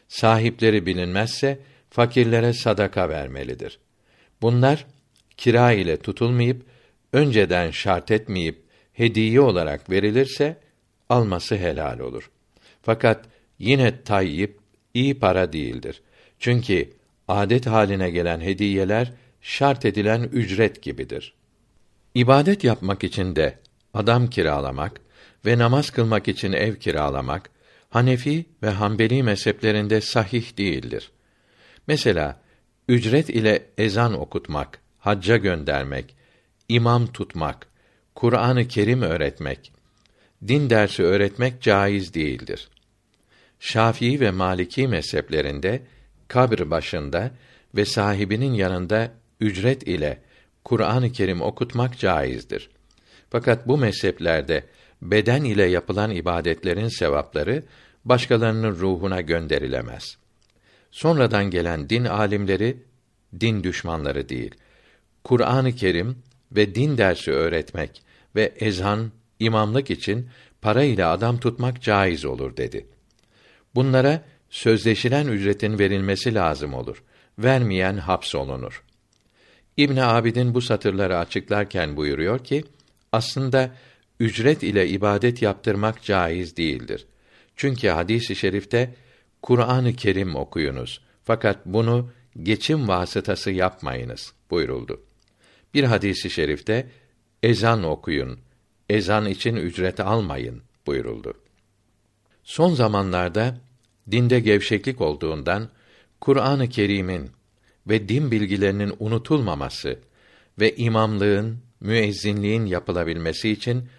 Sahipleri 0.08 0.86
bilinmezse 0.86 1.60
fakirlere 1.90 2.54
sadaka 2.54 3.10
vermelidir. 3.10 3.80
Bunlar 4.42 4.86
kira 5.38 5.72
ile 5.72 5.98
tutulmayıp 5.98 6.66
önceden 7.14 7.72
şart 7.72 8.12
etmeyip 8.12 8.64
hediye 8.94 9.42
olarak 9.42 9.90
verilirse 9.90 10.58
alması 11.10 11.56
helal 11.56 12.00
olur. 12.00 12.32
Fakat 12.82 13.26
yine 13.60 14.04
tayyip 14.04 14.60
iyi 14.94 15.20
para 15.20 15.54
değildir. 15.54 16.02
Çünkü 16.40 16.90
adet 17.28 17.66
haline 17.68 18.10
gelen 18.10 18.40
hediyeler 18.40 19.12
şart 19.42 19.86
edilen 19.86 20.24
ücret 20.24 20.82
gibidir. 20.82 21.34
İbadet 22.16 22.64
yapmak 22.64 23.04
için 23.04 23.36
de 23.36 23.60
adam 23.94 24.28
kiralamak 24.28 25.02
ve 25.46 25.58
namaz 25.58 25.90
kılmak 25.90 26.28
için 26.28 26.54
ev 26.54 26.76
kiralamak 26.76 27.50
Hanefi 27.90 28.46
ve 28.64 28.70
Hanbeli 28.70 29.24
mezheplerinde 29.24 30.02
sahih 30.02 30.58
değildir. 30.58 31.12
Mesela 31.90 32.40
ücret 32.88 33.30
ile 33.30 33.66
ezan 33.78 34.20
okutmak, 34.20 34.80
hacca 35.00 35.38
göndermek, 35.38 36.16
imam 36.68 37.08
tutmak, 37.08 37.68
Kur'an-ı 38.16 38.68
Kerim 38.68 39.02
öğretmek, 39.02 39.74
din 40.48 40.70
dersi 40.70 41.04
öğretmek 41.04 41.62
caiz 41.62 42.14
değildir. 42.14 42.70
Şafii 43.60 44.20
ve 44.20 44.32
Maliki 44.32 44.88
mezheplerinde 44.88 45.82
kabr 46.28 46.72
başında 46.72 47.32
ve 47.76 47.86
sahibinin 47.86 48.54
yanında 48.54 49.12
ücret 49.40 49.84
ile 49.84 50.22
Kur'an-ı 50.64 51.12
Kerim 51.12 51.42
okutmak 51.42 51.98
caizdir. 51.98 52.70
Fakat 53.30 53.68
bu 53.68 53.78
mezheplerde 53.78 54.64
beden 55.02 55.44
ile 55.44 55.66
yapılan 55.66 56.12
ibadetlerin 56.12 56.88
sevapları 56.88 57.64
başkalarının 58.06 58.76
ruhuna 58.76 59.22
gönderilemez. 59.22 60.18
Sonradan 60.92 61.52
gelen 61.52 61.90
din 61.90 62.06
alimleri 62.06 62.78
din 63.40 63.64
düşmanları 63.64 64.30
değil. 64.30 64.56
Kur'an-ı 65.24 65.76
Kerim 65.76 66.18
ve 66.52 66.76
din 66.76 66.98
dersi 66.98 67.32
öğretmek 67.32 68.02
ve 68.36 68.54
ezan, 68.60 69.12
imamlık 69.40 69.90
için 69.90 70.30
para 70.62 70.84
ile 70.84 71.06
adam 71.06 71.40
tutmak 71.40 71.82
caiz 71.82 72.26
olur 72.26 72.58
dedi. 72.58 72.86
Bunlara 73.76 74.24
sözleşilen 74.50 75.28
ücretin 75.28 75.80
verilmesi 75.80 76.36
lazım 76.36 76.74
olur. 76.74 77.04
Vermeyen 77.40 77.98
hapsolunur. 77.98 78.84
İbn 79.78 79.98
Abidin 79.98 80.54
bu 80.54 80.62
satırları 80.62 81.18
açıklarken 81.18 81.98
buyuruyor 81.98 82.44
ki, 82.44 82.64
aslında 83.12 83.72
ücret 84.20 84.64
ile 84.64 84.88
ibadet 84.88 85.42
yaptırmak 85.42 86.04
caiz 86.04 86.58
değildir. 86.58 87.06
Çünkü 87.56 87.88
hadis-i 87.88 88.36
şerifte 88.36 88.96
Kur'an-ı 89.42 89.94
Kerim 89.94 90.36
okuyunuz 90.36 91.02
fakat 91.24 91.66
bunu 91.66 92.12
geçim 92.44 92.88
vasıtası 92.88 93.52
yapmayınız 93.52 94.34
buyuruldu. 94.52 95.02
Bir 95.74 95.84
hadisi 95.84 96.30
şerifte 96.30 96.90
ezan 97.44 97.84
okuyun, 97.84 98.40
ezan 98.90 99.26
için 99.26 99.56
ücret 99.56 100.00
almayın 100.00 100.62
buyuruldu. 100.88 101.34
Son 102.44 102.74
zamanlarda 102.74 103.58
dinde 104.12 104.40
gevşeklik 104.40 105.02
olduğundan 105.02 105.70
Kur'an-ı 106.22 106.70
Kerim'in 106.70 107.30
ve 107.88 108.10
din 108.10 108.32
bilgilerinin 108.32 108.94
unutulmaması 109.00 110.00
ve 110.60 110.76
imamlığın, 110.76 111.58
müezzinliğin 111.80 112.66
yapılabilmesi 112.66 113.50
için 113.50 113.90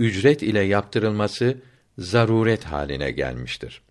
ücret 0.00 0.42
ile 0.42 0.60
yaptırılması 0.60 1.58
zaruret 1.98 2.64
haline 2.64 3.10
gelmiştir. 3.10 3.82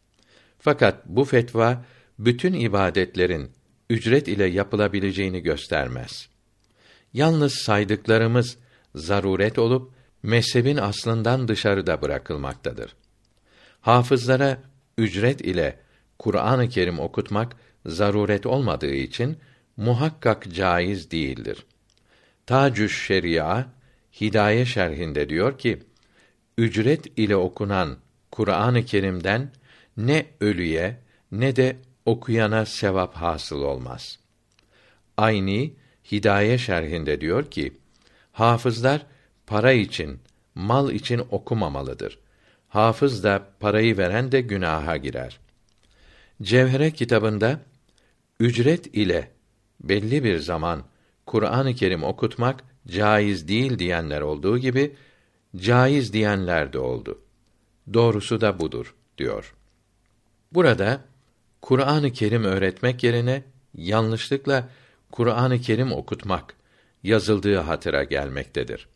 Fakat 0.66 1.06
bu 1.06 1.26
fetva 1.26 1.86
bütün 2.20 2.54
ibadetlerin 2.54 3.52
ücret 3.90 4.28
ile 4.28 4.46
yapılabileceğini 4.46 5.42
göstermez. 5.42 6.30
Yalnız 7.14 7.54
saydıklarımız 7.54 8.58
zaruret 8.96 9.60
olup 9.60 9.92
mezhebin 10.24 10.78
aslından 10.78 11.48
dışarıda 11.48 12.02
bırakılmaktadır. 12.02 12.96
Hafızlara 13.82 14.58
ücret 14.98 15.42
ile 15.42 15.80
Kur'an-ı 16.20 16.70
Kerim 16.70 17.00
okutmak 17.00 17.56
zaruret 17.86 18.46
olmadığı 18.46 18.96
için 18.96 19.38
muhakkak 19.78 20.54
caiz 20.54 21.12
değildir. 21.12 21.66
Tacüş 22.46 23.06
Şeria 23.06 23.66
Hidaye 24.22 24.66
şerhinde 24.66 25.30
diyor 25.30 25.58
ki: 25.58 25.84
Ücret 26.58 27.20
ile 27.20 27.36
okunan 27.36 27.98
Kur'an-ı 28.32 28.86
Kerim'den 28.86 29.52
ne 29.98 30.26
ölüye 30.40 31.00
ne 31.32 31.56
de 31.56 31.78
okuyana 32.06 32.66
sevap 32.66 33.16
hasıl 33.16 33.62
olmaz. 33.62 34.20
Ayni 35.18 35.74
Hidaye 36.12 36.58
şerhinde 36.58 37.22
diyor 37.22 37.52
ki: 37.52 37.74
Hafızlar 38.32 39.06
para 39.48 39.72
için, 39.72 40.20
mal 40.56 40.92
için 40.92 41.22
okumamalıdır. 41.32 42.20
Hafız 42.70 43.24
da 43.24 43.48
parayı 43.60 43.98
veren 43.98 44.32
de 44.32 44.42
günaha 44.42 44.98
girer. 44.98 45.40
Cevhere 46.42 46.92
kitabında 46.92 47.60
ücret 48.40 48.88
ile 48.96 49.32
belli 49.84 50.24
bir 50.24 50.40
zaman 50.40 50.84
Kur'an-ı 51.26 51.76
Kerim 51.76 52.04
okutmak 52.04 52.64
caiz 52.88 53.48
değil 53.48 53.80
diyenler 53.80 54.22
olduğu 54.22 54.58
gibi 54.58 54.96
caiz 55.56 56.14
diyenler 56.14 56.74
de 56.74 56.80
oldu. 56.80 57.22
Doğrusu 57.94 58.42
da 58.42 58.60
budur 58.60 58.96
diyor. 59.18 59.56
Burada 60.52 61.02
Kur'an-ı 61.62 62.12
Kerim 62.12 62.44
öğretmek 62.44 63.04
yerine 63.04 63.44
yanlışlıkla 63.74 64.70
Kur'an-ı 65.12 65.62
Kerim 65.62 65.92
okutmak 65.92 66.56
yazıldığı 67.04 67.58
hatıra 67.58 68.04
gelmektedir. 68.04 68.88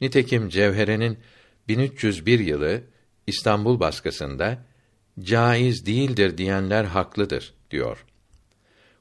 Nitekim 0.00 0.48
Cevhere'nin 0.48 1.18
1301 1.68 2.38
yılı 2.38 2.82
İstanbul 3.26 3.80
baskısında 3.80 4.58
caiz 5.20 5.86
değildir 5.86 6.38
diyenler 6.38 6.84
haklıdır 6.84 7.54
diyor. 7.70 8.04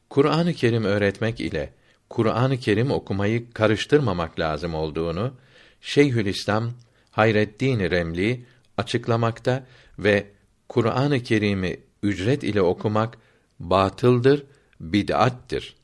Kur'an-ı 0.09 0.53
Kerim 0.53 0.83
öğretmek 0.83 1.39
ile 1.39 1.73
Kur'an-ı 2.09 2.57
Kerim 2.57 2.91
okumayı 2.91 3.51
karıştırmamak 3.51 4.39
lazım 4.39 4.75
olduğunu 4.75 5.33
Şeyhülislam 5.81 6.73
Hayreddin 7.11 7.79
Remli 7.79 8.45
açıklamakta 8.77 9.65
ve 9.99 10.27
Kur'an-ı 10.69 11.23
Kerim'i 11.23 11.79
ücret 12.03 12.43
ile 12.43 12.61
okumak 12.61 13.17
batıldır, 13.59 14.43
bid'attir. 14.79 15.75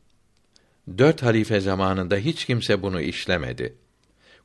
Dört 0.98 1.24
halife 1.24 1.60
zamanında 1.60 2.16
hiç 2.16 2.46
kimse 2.46 2.82
bunu 2.82 3.02
işlemedi. 3.02 3.76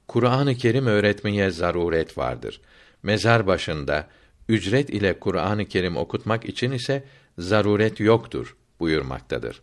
Kur'an-ı 0.09 0.55
Kerim 0.55 0.87
öğretmeye 0.87 1.51
zaruret 1.51 2.19
vardır. 2.19 2.61
Mezar 3.03 3.47
başında 3.47 4.09
ücret 4.49 4.91
ile 4.91 5.21
Kur'an-ı 5.21 5.65
Kerim 5.65 5.97
okutmak 5.97 6.45
için 6.45 6.71
ise 6.71 7.05
zaruret 7.39 8.01
yoktur 8.01 8.57
buyurmaktadır. 8.81 9.63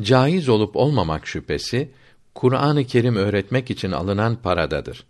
Caiz 0.00 0.48
olup 0.48 0.76
olmamak 0.76 1.26
şüphesi 1.26 1.90
Kur'an-ı 2.34 2.84
Kerim 2.84 3.16
öğretmek 3.16 3.70
için 3.70 3.92
alınan 3.92 4.42
paradadır. 4.42 5.06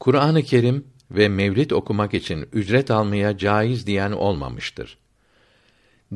Kur'an-ı 0.00 0.42
Kerim 0.42 0.84
ve 1.12 1.28
mevlid 1.28 1.70
okumak 1.70 2.14
için 2.14 2.48
ücret 2.52 2.90
almaya 2.90 3.38
caiz 3.38 3.86
diyen 3.86 4.12
olmamıştır. 4.12 4.98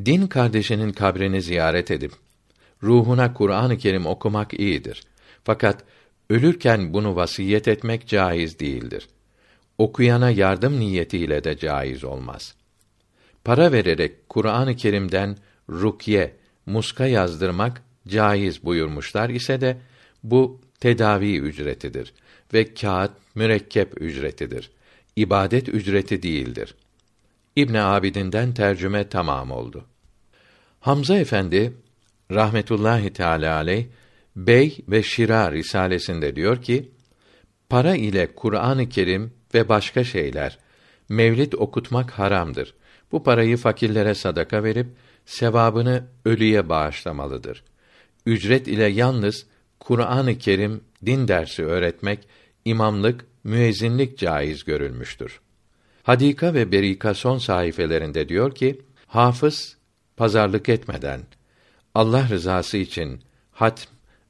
Din 0.05 0.27
kardeşinin 0.27 0.93
kabrini 0.93 1.43
ziyaret 1.43 1.91
edip 1.91 2.13
ruhuna 2.83 3.35
Kur'an-ı 3.35 3.79
Kerim 3.79 4.07
okumak 4.07 4.55
iyidir. 4.55 5.03
Fakat 5.45 5.85
ölürken 6.31 6.93
bunu 6.93 7.17
vasiyet 7.17 7.69
etmek 7.69 8.07
caiz 8.07 8.59
değildir. 8.59 9.09
Okuyana 9.79 10.31
yardım 10.31 10.81
niyetiyle 10.81 11.45
de 11.45 11.59
caiz 11.59 12.05
olmaz. 12.05 12.55
Para 13.45 13.73
vererek 13.73 14.29
Kur'an-ı 14.29 14.77
Kerim'den 14.77 15.37
rukye, 15.71 16.37
muska 16.67 17.07
yazdırmak 17.07 17.83
caiz 18.09 18.65
buyurmuşlar 18.65 19.31
ise 19.31 19.61
de 19.61 19.77
bu 20.23 20.61
tedavi 20.81 21.39
ücretidir 21.39 22.13
ve 22.55 22.75
kağıt 22.75 23.13
mürekkep 23.35 24.03
ücretidir. 24.03 24.71
İbadet 25.17 25.69
ücreti 25.69 26.23
değildir. 26.23 26.75
İbn 27.57 27.75
Abidin'den 27.75 28.55
tercüme 28.55 29.09
tamam 29.09 29.51
oldu. 29.51 29.85
Hamza 30.81 31.17
Efendi 31.17 31.73
rahmetullahi 32.31 33.13
teala 33.13 33.55
aleyh 33.55 33.87
Bey 34.37 34.79
ve 34.89 35.03
Şira 35.03 35.53
risalesinde 35.53 36.37
diyor 36.37 36.63
ki: 36.63 36.91
Para 37.69 37.97
ile 37.97 38.35
Kur'an-ı 38.35 38.89
Kerim 38.89 39.33
ve 39.55 39.69
başka 39.69 40.05
şeyler 40.05 40.59
mevlid 41.09 41.53
okutmak 41.53 42.11
haramdır. 42.11 42.75
Bu 43.13 43.23
parayı 43.23 43.57
fakirlere 43.57 44.15
sadaka 44.15 44.65
verip 44.65 44.87
sevabını 45.27 46.05
ölüye 46.25 46.69
bağışlamalıdır. 46.69 47.65
Ücret 48.27 48.69
ile 48.69 48.87
yalnız 48.87 49.47
Kur'an-ı 49.81 50.39
Kerim 50.39 50.81
din 51.07 51.29
dersi 51.29 51.65
öğretmek, 51.65 52.29
imamlık, 52.65 53.27
müezzinlik 53.47 54.19
caiz 54.19 54.65
görülmüştür. 54.65 55.41
Hadika 56.03 56.55
ve 56.55 56.73
Berika 56.73 57.15
son 57.15 57.39
sayfelerinde 57.39 58.29
diyor 58.29 58.55
ki, 58.55 58.83
hafız 59.07 59.77
pazarlık 60.17 60.69
etmeden 60.69 61.21
Allah 61.95 62.29
rızası 62.29 62.77
için 62.77 63.21
hatm, 63.53 63.89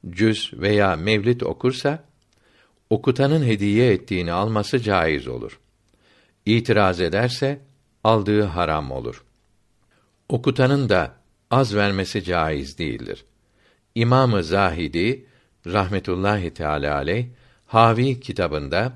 cüz 0.09 0.51
veya 0.53 0.95
mevlid 0.95 1.41
okursa 1.41 2.03
okutanın 2.89 3.45
hediye 3.45 3.93
ettiğini 3.93 4.31
alması 4.31 4.79
caiz 4.79 5.27
olur. 5.27 5.59
İtiraz 6.45 7.01
ederse 7.01 7.59
aldığı 8.03 8.43
haram 8.43 8.91
olur. 8.91 9.23
Okutanın 10.29 10.89
da 10.89 11.15
az 11.51 11.75
vermesi 11.75 12.23
caiz 12.23 12.77
değildir. 12.77 13.25
İmamı 13.95 14.43
Zahidi 14.43 15.25
rahmetullahi 15.65 16.53
teala 16.53 16.95
aleyh 16.95 17.25
Havi 17.67 18.19
kitabında 18.19 18.93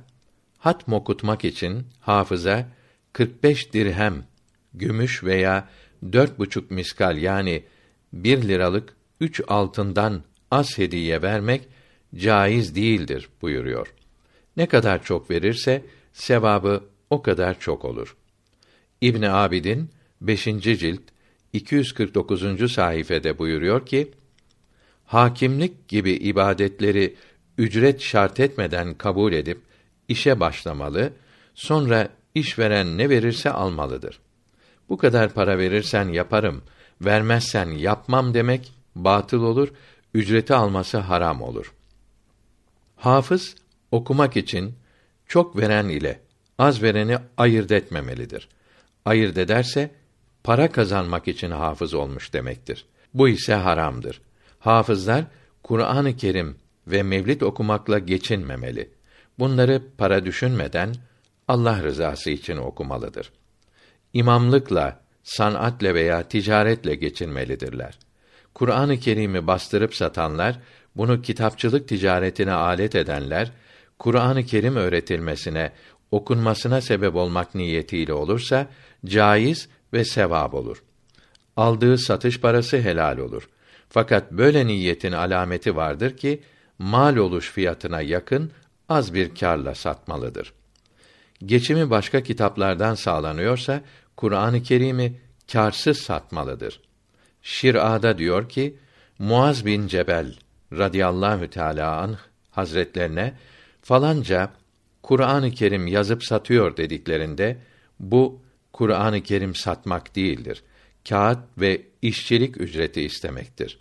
hatm 0.61 0.93
okutmak 0.93 1.45
için 1.45 1.87
hafıza 1.99 2.67
45 3.13 3.73
dirhem 3.73 4.23
gümüş 4.73 5.23
veya 5.23 5.69
dört 6.13 6.39
buçuk 6.39 6.71
miskal 6.71 7.17
yani 7.17 7.63
bir 8.13 8.47
liralık 8.47 8.95
üç 9.19 9.41
altından 9.47 10.23
az 10.51 10.77
hediye 10.77 11.21
vermek 11.21 11.61
caiz 12.15 12.75
değildir 12.75 13.29
buyuruyor. 13.41 13.93
Ne 14.57 14.65
kadar 14.65 15.03
çok 15.03 15.29
verirse 15.29 15.85
sevabı 16.13 16.83
o 17.09 17.21
kadar 17.21 17.59
çok 17.59 17.85
olur. 17.85 18.15
İbn 19.01 19.23
Abidin 19.23 19.89
5. 20.21 20.43
cilt 20.43 21.01
249. 21.53 22.71
sayfede 22.71 23.37
buyuruyor 23.37 23.85
ki: 23.85 24.11
Hakimlik 25.05 25.87
gibi 25.87 26.11
ibadetleri 26.11 27.15
ücret 27.57 28.01
şart 28.01 28.39
etmeden 28.39 28.93
kabul 28.93 29.33
edip 29.33 29.70
işe 30.11 30.39
başlamalı, 30.39 31.13
sonra 31.55 32.09
işveren 32.35 32.97
ne 32.97 33.09
verirse 33.09 33.51
almalıdır. 33.51 34.19
Bu 34.89 34.97
kadar 34.97 35.33
para 35.33 35.57
verirsen 35.57 36.09
yaparım, 36.09 36.63
vermezsen 37.01 37.69
yapmam 37.69 38.33
demek 38.33 38.71
batıl 38.95 39.43
olur, 39.43 39.67
ücreti 40.13 40.53
alması 40.53 40.97
haram 40.97 41.41
olur. 41.41 41.73
Hafız 42.95 43.55
okumak 43.91 44.37
için 44.37 44.73
çok 45.27 45.57
veren 45.57 45.89
ile 45.89 46.19
az 46.57 46.83
vereni 46.83 47.17
ayırt 47.37 47.71
etmemelidir. 47.71 48.49
Ayırt 49.05 49.37
ederse 49.37 49.91
para 50.43 50.71
kazanmak 50.71 51.27
için 51.27 51.51
hafız 51.51 51.93
olmuş 51.93 52.33
demektir. 52.33 52.85
Bu 53.13 53.29
ise 53.29 53.53
haramdır. 53.53 54.21
Hafızlar 54.59 55.25
Kur'an-ı 55.63 56.17
Kerim 56.17 56.55
ve 56.87 57.03
mevlid 57.03 57.41
okumakla 57.41 57.99
geçinmemeli. 57.99 58.89
Bunları 59.39 59.81
para 59.97 60.25
düşünmeden 60.25 60.95
Allah 61.47 61.83
rızası 61.83 62.29
için 62.29 62.57
okumalıdır. 62.57 63.31
İmamlıkla, 64.13 64.99
sanatla 65.23 65.93
veya 65.93 66.23
ticaretle 66.23 66.95
geçinmelidirler. 66.95 67.99
Kur'an-ı 68.53 68.99
Kerim'i 68.99 69.47
bastırıp 69.47 69.95
satanlar, 69.95 70.59
bunu 70.95 71.21
kitapçılık 71.21 71.87
ticaretine 71.87 72.51
alet 72.51 72.95
edenler, 72.95 73.51
Kur'an-ı 73.99 74.43
Kerim 74.43 74.75
öğretilmesine, 74.75 75.71
okunmasına 76.11 76.81
sebep 76.81 77.15
olmak 77.15 77.55
niyetiyle 77.55 78.13
olursa 78.13 78.67
caiz 79.05 79.69
ve 79.93 80.05
sevap 80.05 80.53
olur. 80.53 80.83
Aldığı 81.57 81.97
satış 81.97 82.39
parası 82.39 82.81
helal 82.81 83.17
olur. 83.17 83.49
Fakat 83.89 84.31
böyle 84.31 84.67
niyetin 84.67 85.11
alameti 85.11 85.75
vardır 85.75 86.17
ki 86.17 86.41
mal 86.79 87.15
oluş 87.15 87.51
fiyatına 87.51 88.01
yakın 88.01 88.51
az 88.91 89.13
bir 89.13 89.35
kârla 89.35 89.75
satmalıdır. 89.75 90.53
Geçimi 91.45 91.89
başka 91.89 92.23
kitaplardan 92.23 92.95
sağlanıyorsa 92.95 93.81
Kur'an-ı 94.17 94.63
Kerim'i 94.63 95.19
kârsız 95.51 95.97
satmalıdır. 95.97 96.81
Şir'ada 97.41 98.17
diyor 98.17 98.49
ki 98.49 98.77
Muaz 99.19 99.65
bin 99.65 99.87
Cebel 99.87 100.35
radıyallahu 100.73 101.49
teala 101.49 101.97
anh 101.97 102.17
hazretlerine 102.51 103.33
falanca 103.81 104.51
Kur'an-ı 105.01 105.51
Kerim 105.51 105.87
yazıp 105.87 106.23
satıyor 106.23 106.77
dediklerinde 106.77 107.57
bu 107.99 108.41
Kur'an-ı 108.73 109.23
Kerim 109.23 109.55
satmak 109.55 110.15
değildir. 110.15 110.63
Kağıt 111.09 111.39
ve 111.57 111.81
işçilik 112.01 112.61
ücreti 112.61 113.01
istemektir. 113.01 113.79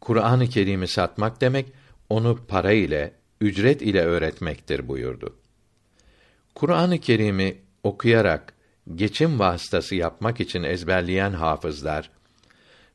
Kur'an-ı 0.00 0.48
Kerim'i 0.48 0.88
satmak 0.88 1.40
demek 1.40 1.66
onu 2.08 2.40
para 2.48 2.72
ile, 2.72 3.12
ücret 3.40 3.82
ile 3.82 4.02
öğretmektir 4.02 4.88
buyurdu. 4.88 5.36
Kur'an-ı 6.54 6.98
Kerim'i 6.98 7.56
okuyarak 7.82 8.54
geçim 8.94 9.38
vasıtası 9.38 9.94
yapmak 9.94 10.40
için 10.40 10.62
ezberleyen 10.62 11.32
hafızlar 11.32 12.10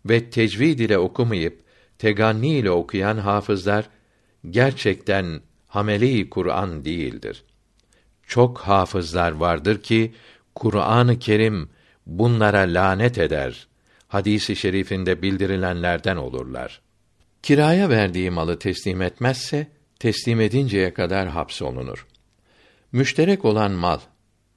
ve 0.06 0.30
tecvid 0.30 0.80
ile 0.80 0.97
okumayıp 0.97 1.63
teganni 1.97 2.58
ile 2.58 2.71
okuyan 2.71 3.17
hafızlar 3.17 3.89
gerçekten 4.49 5.41
hameli 5.67 6.30
Kur'an 6.30 6.86
değildir. 6.86 7.43
Çok 8.27 8.60
hafızlar 8.60 9.32
vardır 9.32 9.82
ki 9.82 10.13
Kur'an-ı 10.56 11.19
Kerim 11.19 11.69
bunlara 12.06 12.60
lanet 12.60 13.17
eder. 13.17 13.67
Hadisi 14.08 14.56
şerifinde 14.56 15.21
bildirilenlerden 15.21 16.17
olurlar. 16.17 16.82
Kiraya 17.43 17.89
verdiği 17.89 18.32
malı 18.32 18.60
teslim 18.60 19.01
etmezse 19.01 19.67
teslim 20.02 20.42
edinceye 20.42 20.94
kadar 20.94 21.28
hapsolunur. 21.28 22.08
Müşterek 22.92 23.46
olan 23.46 23.72
mal 23.72 24.00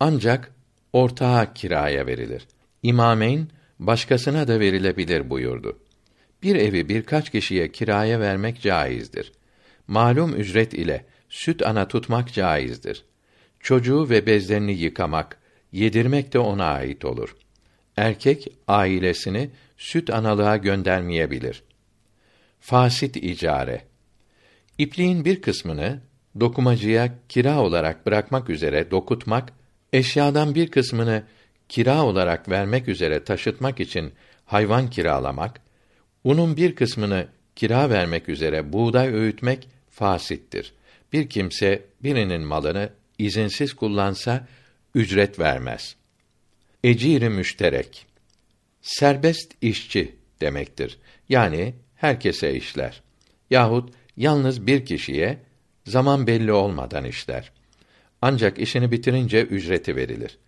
ancak 0.00 0.54
ortağa 0.92 1.54
kiraya 1.54 2.06
verilir. 2.06 2.46
İmameyn 2.82 3.48
başkasına 3.78 4.48
da 4.48 4.60
verilebilir 4.60 5.30
buyurdu. 5.30 5.78
Bir 6.42 6.56
evi 6.56 6.88
birkaç 6.88 7.30
kişiye 7.30 7.72
kiraya 7.72 8.20
vermek 8.20 8.60
caizdir. 8.60 9.32
Malum 9.88 10.34
ücret 10.34 10.74
ile 10.74 11.04
süt 11.28 11.66
ana 11.66 11.88
tutmak 11.88 12.32
caizdir. 12.32 13.04
Çocuğu 13.60 14.10
ve 14.10 14.26
bezlerini 14.26 14.72
yıkamak, 14.72 15.38
yedirmek 15.72 16.32
de 16.32 16.38
ona 16.38 16.64
ait 16.64 17.04
olur. 17.04 17.36
Erkek 17.96 18.48
ailesini 18.68 19.50
süt 19.76 20.10
analığa 20.10 20.56
göndermeyebilir. 20.56 21.62
Fasit 22.60 23.16
icare. 23.16 23.93
İpliğin 24.78 25.24
bir 25.24 25.42
kısmını 25.42 26.00
dokumacıya 26.40 27.14
kira 27.28 27.60
olarak 27.60 28.06
bırakmak 28.06 28.50
üzere 28.50 28.90
dokutmak, 28.90 29.52
eşyadan 29.92 30.54
bir 30.54 30.70
kısmını 30.70 31.22
kira 31.68 32.04
olarak 32.04 32.48
vermek 32.48 32.88
üzere 32.88 33.24
taşıtmak 33.24 33.80
için 33.80 34.12
hayvan 34.44 34.90
kiralamak, 34.90 35.60
unun 36.24 36.56
bir 36.56 36.74
kısmını 36.74 37.26
kira 37.56 37.90
vermek 37.90 38.28
üzere 38.28 38.72
buğday 38.72 39.08
öğütmek 39.08 39.68
fasittir. 39.90 40.72
Bir 41.12 41.28
kimse 41.28 41.82
birinin 42.02 42.42
malını 42.42 42.88
izinsiz 43.18 43.74
kullansa 43.74 44.46
ücret 44.94 45.38
vermez. 45.38 45.96
Eciri 46.84 47.28
müşterek 47.28 48.06
serbest 48.82 49.52
işçi 49.60 50.14
demektir. 50.40 50.98
Yani 51.28 51.74
herkese 51.96 52.54
işler. 52.54 53.02
Yahut 53.50 53.90
yalnız 54.16 54.66
bir 54.66 54.86
kişiye 54.86 55.38
zaman 55.86 56.26
belli 56.26 56.52
olmadan 56.52 57.04
işler. 57.04 57.52
Ancak 58.22 58.58
işini 58.58 58.92
bitirince 58.92 59.42
ücreti 59.42 59.96
verilir. 59.96 60.38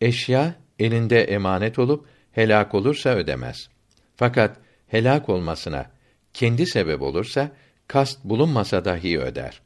Eşya 0.00 0.54
elinde 0.78 1.24
emanet 1.24 1.78
olup 1.78 2.06
helak 2.32 2.74
olursa 2.74 3.10
ödemez. 3.10 3.68
Fakat 4.16 4.56
helak 4.88 5.28
olmasına 5.28 5.90
kendi 6.34 6.66
sebep 6.66 7.02
olursa 7.02 7.50
kast 7.86 8.24
bulunmasa 8.24 8.84
dahi 8.84 9.20
öder. 9.20 9.60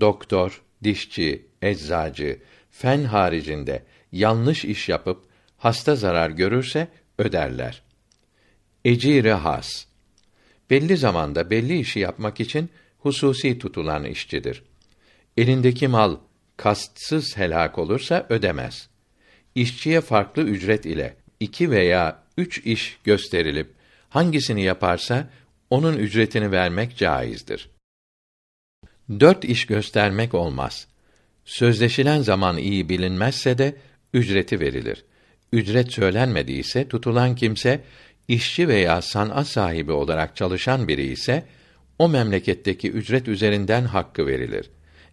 Doktor, 0.00 0.62
dişçi, 0.84 1.46
eczacı, 1.62 2.38
fen 2.70 3.04
haricinde 3.04 3.82
yanlış 4.12 4.64
iş 4.64 4.88
yapıp 4.88 5.24
hasta 5.58 5.96
zarar 5.96 6.30
görürse 6.30 6.88
öderler. 7.18 7.82
Ecire 8.84 9.32
has 9.32 9.86
belli 10.70 10.96
zamanda 10.96 11.50
belli 11.50 11.80
işi 11.80 11.98
yapmak 11.98 12.40
için 12.40 12.70
hususi 12.98 13.58
tutulan 13.58 14.04
işçidir. 14.04 14.62
Elindeki 15.36 15.88
mal 15.88 16.16
kastsız 16.56 17.36
helak 17.36 17.78
olursa 17.78 18.26
ödemez. 18.28 18.88
İşçiye 19.54 20.00
farklı 20.00 20.42
ücret 20.42 20.86
ile 20.86 21.16
iki 21.40 21.70
veya 21.70 22.22
üç 22.36 22.58
iş 22.58 22.98
gösterilip 23.04 23.78
Hangisini 24.08 24.62
yaparsa 24.62 25.30
onun 25.70 25.96
ücretini 25.96 26.52
vermek 26.52 26.96
caizdir. 26.96 27.70
Dört 29.20 29.44
iş 29.44 29.66
göstermek 29.66 30.34
olmaz. 30.34 30.86
Sözleşilen 31.44 32.22
zaman 32.22 32.56
iyi 32.56 32.88
bilinmezse 32.88 33.58
de 33.58 33.76
ücreti 34.14 34.60
verilir. 34.60 35.04
Ücret 35.52 35.92
söylenmediyse 35.92 36.88
tutulan 36.88 37.34
kimse 37.34 37.80
işçi 38.28 38.68
veya 38.68 39.02
sanat 39.02 39.46
sahibi 39.48 39.92
olarak 39.92 40.36
çalışan 40.36 40.88
biri 40.88 41.06
ise 41.06 41.44
o 41.98 42.08
memleketteki 42.08 42.90
ücret 42.90 43.28
üzerinden 43.28 43.84
hakkı 43.84 44.26
verilir. 44.26 44.70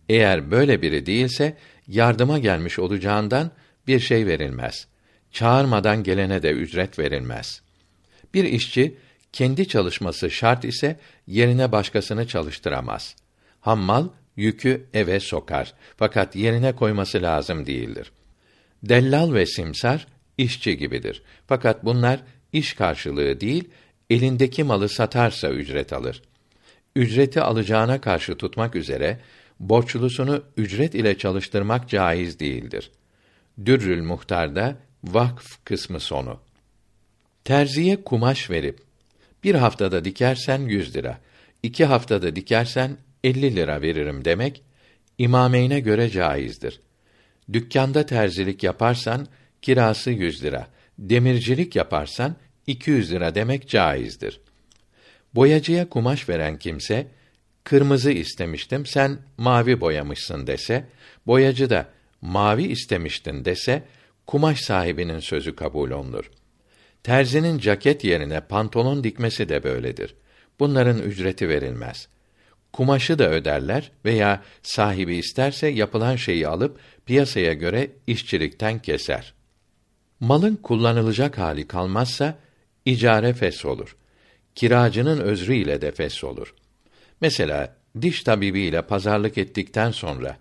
Eğer 0.10 0.51
böyle 0.51 0.82
biri 0.82 1.06
değilse 1.06 1.58
yardıma 1.88 2.39
gelmiş 2.39 2.80
olacağından 2.80 3.51
bir 3.88 3.99
şey 3.99 4.28
verilmez. 4.28 4.88
Çağırmadan 5.32 6.04
gelene 6.04 6.43
de 6.43 6.51
ücret 6.51 6.99
verilmez. 6.99 7.62
Bir 8.34 8.43
işçi 8.43 8.97
kendi 9.34 9.67
çalışması 9.67 10.32
şart 10.32 10.65
ise 10.65 10.99
yerine 11.28 11.71
başkasını 11.71 12.28
çalıştıramaz. 12.28 13.15
Hammal 13.62 14.08
yükü 14.36 14.86
eve 14.93 15.19
sokar 15.19 15.73
fakat 15.97 16.36
yerine 16.36 16.75
koyması 16.75 17.21
lazım 17.21 17.65
değildir. 17.65 18.12
Dellal 18.84 19.34
ve 19.34 19.45
simsar 19.45 20.08
işçi 20.38 20.78
gibidir. 20.78 21.23
Fakat 21.47 21.86
bunlar 21.86 22.19
iş 22.56 22.74
karşılığı 22.74 23.39
değil, 23.39 23.70
elindeki 24.10 24.63
malı 24.63 24.89
satarsa 24.89 25.50
ücret 25.50 25.94
alır. 25.94 26.22
Ücreti 26.96 27.41
alacağına 27.41 28.02
karşı 28.02 28.36
tutmak 28.38 28.76
üzere 28.76 29.20
borçlusunu 29.60 30.44
ücret 30.58 30.96
ile 30.96 31.18
çalıştırmak 31.18 31.89
caiz 31.89 32.39
değildir. 32.39 32.91
Dürrül 33.65 34.04
Muhtar'da 34.04 34.78
vakf 35.04 35.65
kısmı 35.65 36.00
sonu. 36.00 36.39
Terziye 37.44 38.04
kumaş 38.04 38.50
verip 38.50 38.80
bir 39.44 39.56
haftada 39.56 40.06
dikersen 40.06 40.62
yüz 40.62 40.96
lira, 40.96 41.20
iki 41.63 41.86
haftada 41.86 42.36
dikersen 42.36 42.98
elli 43.24 43.56
lira 43.56 43.82
veririm 43.82 44.26
demek 44.26 44.63
imameyne 45.18 45.80
göre 45.80 46.10
caizdir. 46.10 46.82
Dükkanda 47.54 48.06
terzilik 48.06 48.63
yaparsan 48.63 49.28
kirası 49.62 50.12
yüz 50.12 50.44
lira, 50.44 50.68
demircilik 51.00 51.76
yaparsan 51.76 52.36
iki 52.67 52.91
yüz 52.91 53.12
lira 53.12 53.36
demek 53.36 53.69
caizdir. 53.69 54.41
Boyacıya 55.36 55.89
kumaş 55.89 56.30
veren 56.30 56.60
kimse 56.60 57.08
kırmızı 57.63 58.12
istemiştim 58.12 58.86
sen 58.86 59.17
mavi 59.38 59.82
boyamışsın 59.82 60.47
dese, 60.47 60.86
boyacı 61.28 61.69
da 61.69 61.89
mavi 62.21 62.63
istemiştin 62.63 63.45
dese, 63.45 63.84
kumaş 64.28 64.62
sahibinin 64.62 65.19
sözü 65.19 65.56
kabul 65.56 65.91
olunur. 65.91 66.32
Terzinin 67.04 67.60
caket 67.60 68.04
yerine 68.04 68.41
pantolon 68.41 69.04
dikmesi 69.04 69.49
de 69.49 69.63
böyledir. 69.63 70.15
Bunların 70.60 70.99
ücreti 70.99 71.49
verilmez. 71.49 72.08
Kumaşı 72.73 73.19
da 73.19 73.30
öderler 73.30 73.91
veya 74.06 74.43
sahibi 74.63 75.15
isterse 75.15 75.67
yapılan 75.67 76.15
şeyi 76.15 76.47
alıp 76.47 76.80
piyasaya 77.06 77.54
göre 77.54 77.91
işçilikten 78.08 78.80
keser. 78.80 79.34
Malın 80.19 80.56
kullanılacak 80.56 81.38
hali 81.38 81.67
kalmazsa 81.67 82.38
icare 82.86 83.34
fes 83.34 83.65
olur. 83.65 83.95
Kiracının 84.56 85.21
özrü 85.21 85.56
ile 85.56 85.82
de 85.82 85.91
fes 85.91 86.24
olur. 86.24 86.54
Mesela 87.21 87.76
diş 88.02 88.24
tabibi 88.24 88.62
ile 88.62 88.82
pazarlık 88.82 89.38
ettikten 89.38 89.91
sonra 89.91 90.38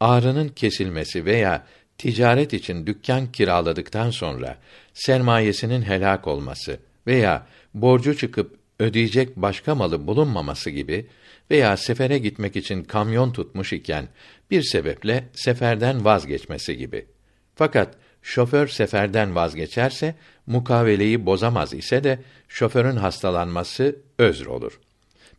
ağrının 0.00 0.48
kesilmesi 0.48 1.24
veya 1.24 1.66
ticaret 1.98 2.52
için 2.52 2.86
dükkan 2.86 3.32
kiraladıktan 3.32 4.10
sonra 4.10 4.58
sermayesinin 4.94 5.82
helak 5.82 6.26
olması 6.26 6.78
veya 7.06 7.46
borcu 7.74 8.16
çıkıp 8.16 8.56
ödeyecek 8.78 9.36
başka 9.36 9.74
malı 9.74 10.06
bulunmaması 10.06 10.70
gibi 10.70 11.06
veya 11.50 11.76
sefere 11.76 12.18
gitmek 12.18 12.56
için 12.56 12.84
kamyon 12.84 13.32
tutmuş 13.32 13.72
iken 13.72 14.08
bir 14.50 14.62
sebeple 14.62 15.24
seferden 15.32 16.04
vazgeçmesi 16.04 16.76
gibi. 16.76 17.06
Fakat 17.54 17.94
şoför 18.22 18.68
seferden 18.68 19.34
vazgeçerse 19.34 20.14
mukaveleyi 20.46 21.26
bozamaz 21.26 21.74
ise 21.74 22.04
de 22.04 22.18
şoförün 22.48 22.96
hastalanması 22.96 23.96
özr 24.18 24.46
olur. 24.46 24.80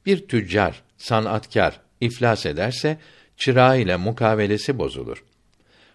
Bir 0.05 0.27
tüccar, 0.27 0.83
sanatkar 0.97 1.79
iflas 2.01 2.45
ederse 2.45 2.97
çırağı 3.37 3.79
ile 3.79 3.95
mukavelesi 3.95 4.77
bozulur. 4.77 5.23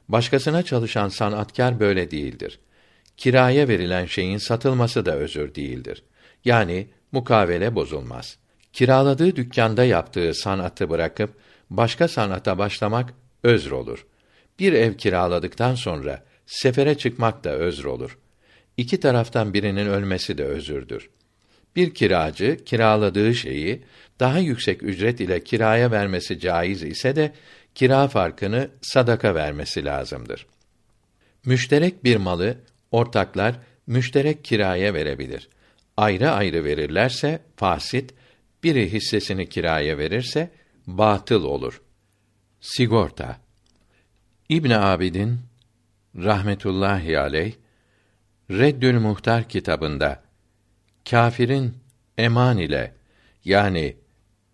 Başkasına 0.09 0.63
çalışan 0.63 1.09
sanatkar 1.09 1.81
böyle 1.81 2.11
değildir. 2.11 2.59
Kiraya 3.17 3.69
verilen 3.69 4.07
şeyin 4.07 4.39
satılması 4.39 5.07
da 5.07 5.17
özür 5.17 5.55
değildir. 5.55 6.03
Yani 6.45 6.87
mukavele 7.13 7.75
bozulmaz. 7.75 8.39
Kiraladığı 8.73 9.37
dükkanda 9.37 9.85
yaptığı 9.85 10.35
sanatı 10.35 10.91
bırakıp 10.91 11.31
başka 11.71 12.09
sanata 12.09 12.59
başlamak 12.59 13.15
özr 13.43 13.71
olur. 13.71 14.07
Bir 14.59 14.73
ev 14.73 14.95
kiraladıktan 14.95 15.75
sonra 15.75 16.25
sefere 16.47 16.99
çıkmak 16.99 17.45
da 17.45 17.51
özr 17.51 17.85
olur. 17.85 18.19
İki 18.77 19.01
taraftan 19.01 19.55
birinin 19.55 19.87
ölmesi 19.87 20.39
de 20.39 20.45
özürdür. 20.45 21.11
Bir 21.77 21.95
kiracı 21.95 22.65
kiraladığı 22.65 23.35
şeyi 23.35 23.83
daha 24.21 24.39
yüksek 24.39 24.83
ücret 24.83 25.21
ile 25.21 25.45
kiraya 25.45 25.91
vermesi 25.91 26.41
caiz 26.41 26.83
ise 26.83 27.17
de 27.17 27.33
kira 27.75 28.09
farkını 28.09 28.71
sadaka 28.83 29.35
vermesi 29.35 29.85
lazımdır. 29.85 30.47
Müşterek 31.45 32.05
bir 32.05 32.17
malı 32.17 32.59
ortaklar 32.91 33.55
müşterek 33.87 34.45
kiraya 34.45 34.95
verebilir. 34.95 35.49
Ayrı 35.97 36.31
ayrı 36.31 36.65
verirlerse 36.65 37.41
fasit, 37.57 38.15
biri 38.63 38.93
hissesini 38.93 39.49
kiraya 39.49 39.99
verirse 39.99 40.51
batıl 40.87 41.45
olur. 41.45 41.83
Sigorta 42.61 43.41
İbn 44.49 44.71
Abidin 44.71 45.41
rahmetullahi 46.17 47.19
aleyh 47.19 47.53
Reddül 48.51 48.99
Muhtar 48.99 49.49
kitabında 49.49 50.23
kâfirin 51.11 51.75
eman 52.19 52.59
ile 52.59 52.95
yani 53.45 53.97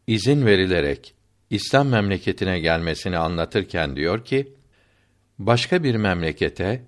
izin 0.06 0.46
verilerek 0.46 1.14
İslam 1.50 1.88
memleketine 1.88 2.58
gelmesini 2.60 3.18
anlatırken 3.18 3.96
diyor 3.96 4.24
ki 4.24 4.52
başka 5.38 5.82
bir 5.82 5.94
memlekete 5.94 6.82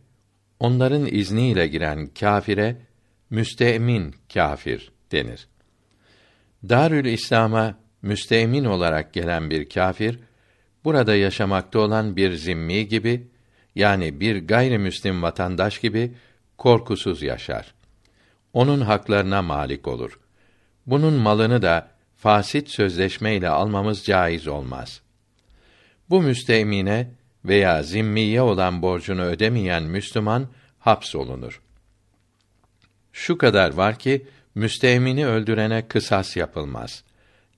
onların 0.61 1.07
izniyle 1.07 1.67
giren 1.67 2.07
kâfire 2.07 2.77
müstemin 3.31 4.15
kâfir 4.35 4.93
denir. 5.13 5.49
Darül 6.69 7.05
İslam'a 7.05 7.79
müstemin 8.03 8.65
olarak 8.65 9.13
gelen 9.13 9.51
bir 9.51 9.69
kâfir 9.69 10.19
burada 10.85 11.15
yaşamakta 11.15 11.79
olan 11.79 12.17
bir 12.17 12.33
zimmi 12.33 12.89
gibi 12.89 13.29
yani 13.75 14.21
bir 14.21 14.47
gayrimüslim 14.47 15.23
vatandaş 15.23 15.79
gibi 15.79 16.15
korkusuz 16.59 17.23
yaşar. 17.23 17.75
Onun 18.53 18.81
haklarına 18.81 19.43
malik 19.43 19.89
olur. 19.89 20.19
Bunun 20.87 21.15
malını 21.15 21.63
da 21.63 21.91
fasit 22.17 22.69
sözleşmeyle 22.71 23.49
almamız 23.49 24.05
caiz 24.05 24.49
olmaz. 24.49 25.01
Bu 26.11 26.23
müstemine 26.23 27.11
veya 27.45 27.83
zimmiye 27.83 28.43
olan 28.43 28.83
borcunu 28.83 29.23
ödemeyen 29.23 29.83
Müslüman 29.83 30.49
hapsolunur. 30.79 31.63
Şu 33.13 33.39
kadar 33.39 33.73
var 33.73 33.99
ki 33.99 34.27
müstemini 34.55 35.27
öldürene 35.27 35.89
kısas 35.89 36.37
yapılmaz. 36.37 37.05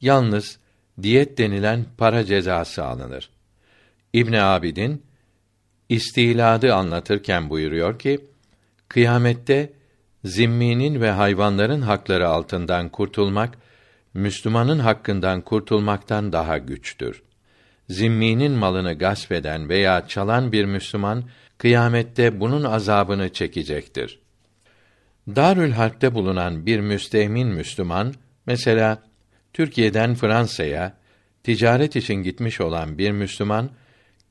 Yalnız 0.01 0.59
diyet 1.03 1.39
denilen 1.39 1.85
para 1.99 2.25
cezası 2.25 2.85
alınır. 2.85 3.31
İbn 4.13 4.33
Abidin 4.33 5.03
istiladı 5.89 6.75
anlatırken 6.75 7.51
buyuruyor 7.51 7.99
ki 7.99 8.21
kıyamette 8.89 9.73
zimminin 10.25 11.01
ve 11.01 11.11
hayvanların 11.11 11.83
hakları 11.83 12.29
altından 12.29 12.89
kurtulmak 12.89 13.59
Müslümanın 14.15 14.79
hakkından 14.79 15.41
kurtulmaktan 15.41 16.33
daha 16.33 16.59
güçtür. 16.59 17.23
Zimminin 17.89 18.53
malını 18.53 18.95
gasp 18.95 19.33
eden 19.33 19.69
veya 19.69 20.09
çalan 20.09 20.53
bir 20.53 20.65
Müslüman 20.65 21.25
kıyamette 21.59 22.41
bunun 22.41 22.65
azabını 22.65 23.33
çekecektir. 23.33 24.19
Darül 25.29 25.73
Harp'te 25.73 26.15
bulunan 26.15 26.67
bir 26.67 26.81
müstemin 26.81 27.49
Müslüman 27.49 28.15
mesela 28.47 29.03
Türkiye'den 29.53 30.15
Fransa'ya 30.15 30.97
ticaret 31.43 31.97
için 31.97 32.15
gitmiş 32.15 32.61
olan 32.61 32.99
bir 32.99 33.11
Müslüman 33.11 33.71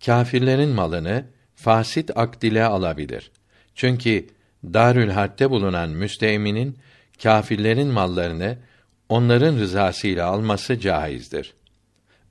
kâfirlerin 0.06 0.70
malını 0.70 1.26
fasit 1.56 2.18
akt 2.18 2.44
ile 2.44 2.64
alabilir. 2.64 3.32
Çünkü 3.76 4.28
Darül 4.74 5.10
Harp'te 5.10 5.50
bulunan 5.50 5.90
müsteminin 5.90 6.78
kâfirlerin 7.24 7.88
mallarını 7.88 8.58
onların 9.10 9.58
rızasıyla 9.58 10.28
alması 10.28 10.80
caizdir. 10.80 11.54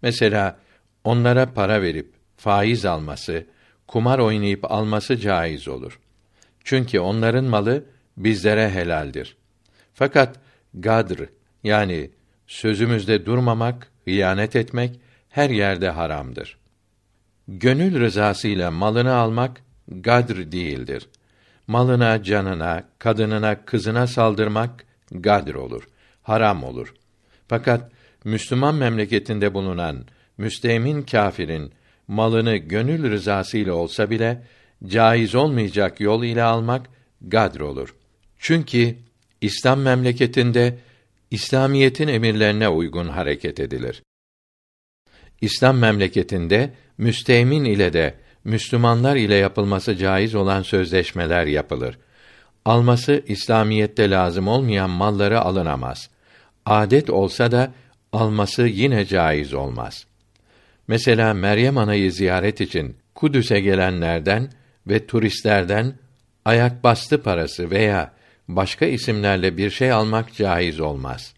Mesela 0.03 0.59
onlara 1.05 1.53
para 1.53 1.83
verip 1.83 2.13
faiz 2.37 2.85
alması, 2.85 3.47
kumar 3.87 4.19
oynayıp 4.19 4.73
alması 4.73 5.17
caiz 5.17 5.69
olur. 5.69 6.01
Çünkü 6.65 6.99
onların 7.01 7.45
malı 7.45 7.85
bizlere 8.17 8.71
helaldir. 8.71 9.37
Fakat 9.95 10.37
gadr 10.75 11.21
yani 11.65 12.11
sözümüzde 12.47 13.27
durmamak, 13.27 13.91
hıyanet 14.05 14.57
etmek 14.57 15.01
her 15.29 15.51
yerde 15.51 15.89
haramdır. 15.89 16.59
Gönül 17.49 18.01
rızasıyla 18.01 18.71
malını 18.71 19.15
almak 19.15 19.63
gadr 19.89 20.53
değildir. 20.53 21.09
Malına, 21.67 22.23
canına, 22.23 22.85
kadınına, 22.99 23.65
kızına 23.65 24.07
saldırmak 24.07 24.85
gadr 25.11 25.55
olur, 25.55 25.89
haram 26.23 26.65
olur. 26.65 26.95
Fakat 27.49 27.93
Müslüman 28.25 28.75
memleketinde 28.75 29.55
bulunan 29.55 30.05
müstemin 30.39 31.03
kâfirin 31.03 31.73
malını 32.09 32.57
gönül 32.57 33.11
rızasıyla 33.11 33.75
olsa 33.75 34.11
bile 34.11 34.43
caiz 34.87 35.35
olmayacak 35.35 36.01
yol 36.01 36.25
ile 36.25 36.43
almak 36.43 36.87
gadr 37.21 37.61
olur. 37.61 37.95
Çünkü 38.39 38.97
İslam 39.41 39.81
memleketinde 39.81 40.79
İslamiyetin 41.31 42.09
emirlerine 42.09 42.69
uygun 42.69 43.09
hareket 43.09 43.61
edilir. 43.61 44.03
İslam 45.41 45.79
memleketinde 45.79 46.71
müstemin 46.99 47.65
ile 47.65 47.93
de 47.93 48.15
Müslümanlar 48.45 49.17
ile 49.17 49.35
yapılması 49.35 49.97
caiz 49.97 50.35
olan 50.35 50.63
sözleşmeler 50.63 51.47
yapılır. 51.47 51.99
Alması 52.65 53.23
İslamiyette 53.27 54.11
lazım 54.11 54.49
olmayan 54.49 54.91
malları 54.91 55.41
alınamaz. 55.41 56.11
Adet 56.67 57.11
olsa 57.11 57.53
da 57.53 57.73
alması 58.13 58.63
yine 58.63 59.05
caiz 59.05 59.55
olmaz. 59.55 60.07
Mesela 60.89 61.35
Meryem 61.35 61.79
Ana'yı 61.79 62.13
ziyaret 62.13 62.61
için 62.61 62.97
Kudüs'e 63.15 63.61
gelenlerden 63.61 64.51
ve 64.87 65.07
turistlerden 65.07 65.95
ayak 66.45 66.85
bastı 66.85 67.23
parası 67.23 67.71
veya 67.71 68.13
başka 68.49 68.87
isimlerle 68.87 69.57
bir 69.57 69.71
şey 69.71 69.93
almak 69.93 70.35
caiz 70.35 70.81
olmaz. 70.81 71.35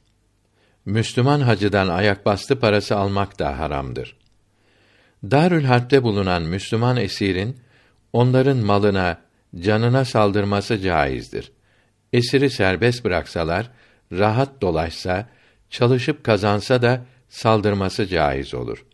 Müslüman 0.84 1.40
hacıdan 1.40 1.88
ayak 1.88 2.26
bastı 2.26 2.60
parası 2.60 2.96
almak 2.96 3.38
da 3.38 3.58
haramdır. 3.58 4.16
Darül 5.24 6.02
bulunan 6.02 6.42
Müslüman 6.42 6.96
esirin 6.96 7.56
onların 8.12 8.56
malına, 8.56 9.18
canına 9.60 10.04
saldırması 10.04 10.78
caizdir. 10.78 11.52
Esiri 12.12 12.50
serbest 12.50 13.04
bıraksalar, 13.04 13.70
rahat 14.12 14.60
dolaşsa, 14.60 15.28
çalışıp 15.70 16.24
kazansa 16.24 16.82
da 16.82 17.04
saldırması 17.28 18.06
caiz 18.06 18.54
olur. 18.54 18.84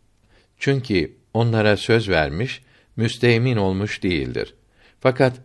Çünkü 0.58 1.16
onlara 1.34 1.76
söz 1.76 2.08
vermiş, 2.08 2.62
müsteemin 2.96 3.56
olmuş 3.56 4.02
değildir. 4.02 4.54
Fakat 5.00 5.36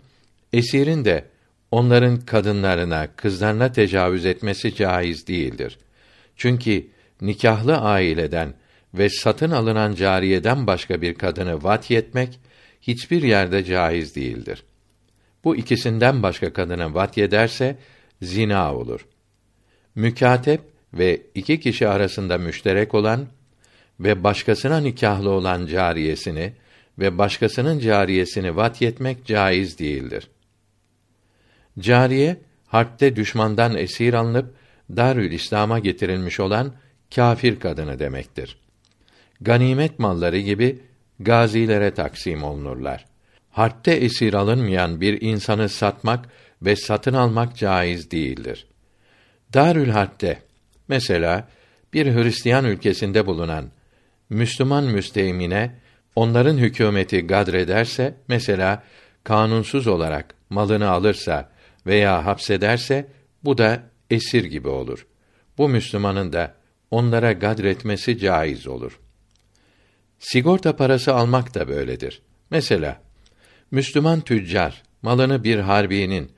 esirin 0.53 1.05
de 1.05 1.25
onların 1.71 2.19
kadınlarına, 2.19 3.07
kızlarına 3.15 3.71
tecavüz 3.71 4.25
etmesi 4.25 4.75
caiz 4.75 5.27
değildir. 5.27 5.77
Çünkü 6.35 6.87
nikahlı 7.21 7.77
aileden 7.77 8.53
ve 8.93 9.09
satın 9.09 9.51
alınan 9.51 9.95
cariyeden 9.95 10.67
başka 10.67 11.01
bir 11.01 11.13
kadını 11.13 11.63
vat 11.63 11.91
yetmek 11.91 12.39
hiçbir 12.81 13.23
yerde 13.23 13.63
caiz 13.63 14.15
değildir. 14.15 14.63
Bu 15.43 15.55
ikisinden 15.55 16.23
başka 16.23 16.53
kadını 16.53 16.93
vat 16.93 17.17
yederse 17.17 17.77
zina 18.21 18.75
olur. 18.75 19.05
Mükatep 19.95 20.61
ve 20.93 21.21
iki 21.35 21.59
kişi 21.59 21.87
arasında 21.87 22.37
müşterek 22.37 22.93
olan 22.93 23.27
ve 23.99 24.23
başkasına 24.23 24.79
nikahlı 24.79 25.29
olan 25.29 25.65
cariyesini 25.65 26.53
ve 26.99 27.17
başkasının 27.17 27.79
cariyesini 27.79 28.55
vat 28.55 28.81
yetmek 28.81 29.25
caiz 29.25 29.79
değildir. 29.79 30.27
Cariye 31.79 32.37
harpte 32.67 33.15
düşmandan 33.15 33.75
esir 33.77 34.13
alınıp 34.13 34.55
Darül 34.95 35.31
İslam'a 35.31 35.79
getirilmiş 35.79 36.39
olan 36.39 36.73
kâfir 37.15 37.59
kadını 37.59 37.99
demektir. 37.99 38.57
Ganimet 39.41 39.99
malları 39.99 40.39
gibi 40.39 40.79
gazilere 41.19 41.93
taksim 41.93 42.43
olunurlar. 42.43 43.05
Harpte 43.51 43.91
esir 43.91 44.33
alınmayan 44.33 45.01
bir 45.01 45.21
insanı 45.21 45.69
satmak 45.69 46.29
ve 46.61 46.75
satın 46.75 47.13
almak 47.13 47.57
caiz 47.57 48.11
değildir. 48.11 48.67
Darül 49.53 49.89
Harp'te 49.89 50.39
mesela 50.87 51.47
bir 51.93 52.15
Hristiyan 52.15 52.65
ülkesinde 52.65 53.25
bulunan 53.25 53.71
Müslüman 54.29 54.83
müsteymine 54.83 55.75
onların 56.15 56.57
hükümeti 56.57 57.27
gadrederse 57.27 58.15
mesela 58.27 58.83
kanunsuz 59.23 59.87
olarak 59.87 60.35
malını 60.49 60.89
alırsa 60.89 61.49
veya 61.85 62.25
hapsederse 62.25 63.07
bu 63.43 63.57
da 63.57 63.83
esir 64.09 64.43
gibi 64.43 64.67
olur. 64.67 65.07
Bu 65.57 65.69
Müslümanın 65.69 66.33
da 66.33 66.53
onlara 66.91 67.31
gadretmesi 67.31 68.19
caiz 68.19 68.67
olur. 68.67 68.99
Sigorta 70.19 70.75
parası 70.75 71.15
almak 71.15 71.55
da 71.55 71.67
böyledir. 71.67 72.21
Mesela 72.51 73.01
Müslüman 73.71 74.21
tüccar 74.21 74.83
malını 75.01 75.43
bir 75.43 75.59
harbinin 75.59 76.31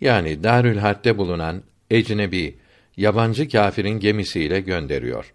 yani 0.00 0.44
Darül 0.44 0.78
Harp'te 0.78 1.18
bulunan 1.18 1.62
ecnebi 1.90 2.58
yabancı 2.96 3.48
kâfirin 3.48 4.00
gemisiyle 4.00 4.60
gönderiyor. 4.60 5.34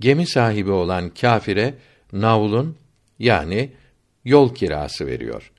Gemi 0.00 0.26
sahibi 0.26 0.70
olan 0.70 1.10
kâfire 1.10 1.74
navlun 2.12 2.76
yani 3.18 3.72
yol 4.24 4.54
kirası 4.54 5.06
veriyor. 5.06 5.52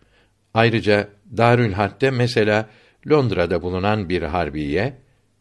Ayrıca 0.53 1.09
Darül 1.37 1.73
Harp'te 1.73 2.11
mesela 2.11 2.69
Londra'da 3.09 3.61
bulunan 3.61 4.09
bir 4.09 4.21
harbiye 4.21 4.97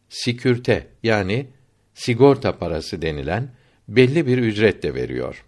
sikürte 0.09 0.87
yani 1.03 1.47
sigorta 1.93 2.57
parası 2.57 3.01
denilen 3.01 3.49
belli 3.87 4.27
bir 4.27 4.37
ücret 4.37 4.83
de 4.83 4.93
veriyor. 4.93 5.45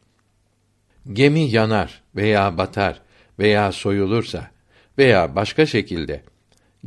Gemi 1.11 1.49
yanar 1.51 2.01
veya 2.15 2.57
batar 2.57 3.01
veya 3.39 3.71
soyulursa 3.71 4.51
veya 4.97 5.35
başka 5.35 5.65
şekilde 5.65 6.23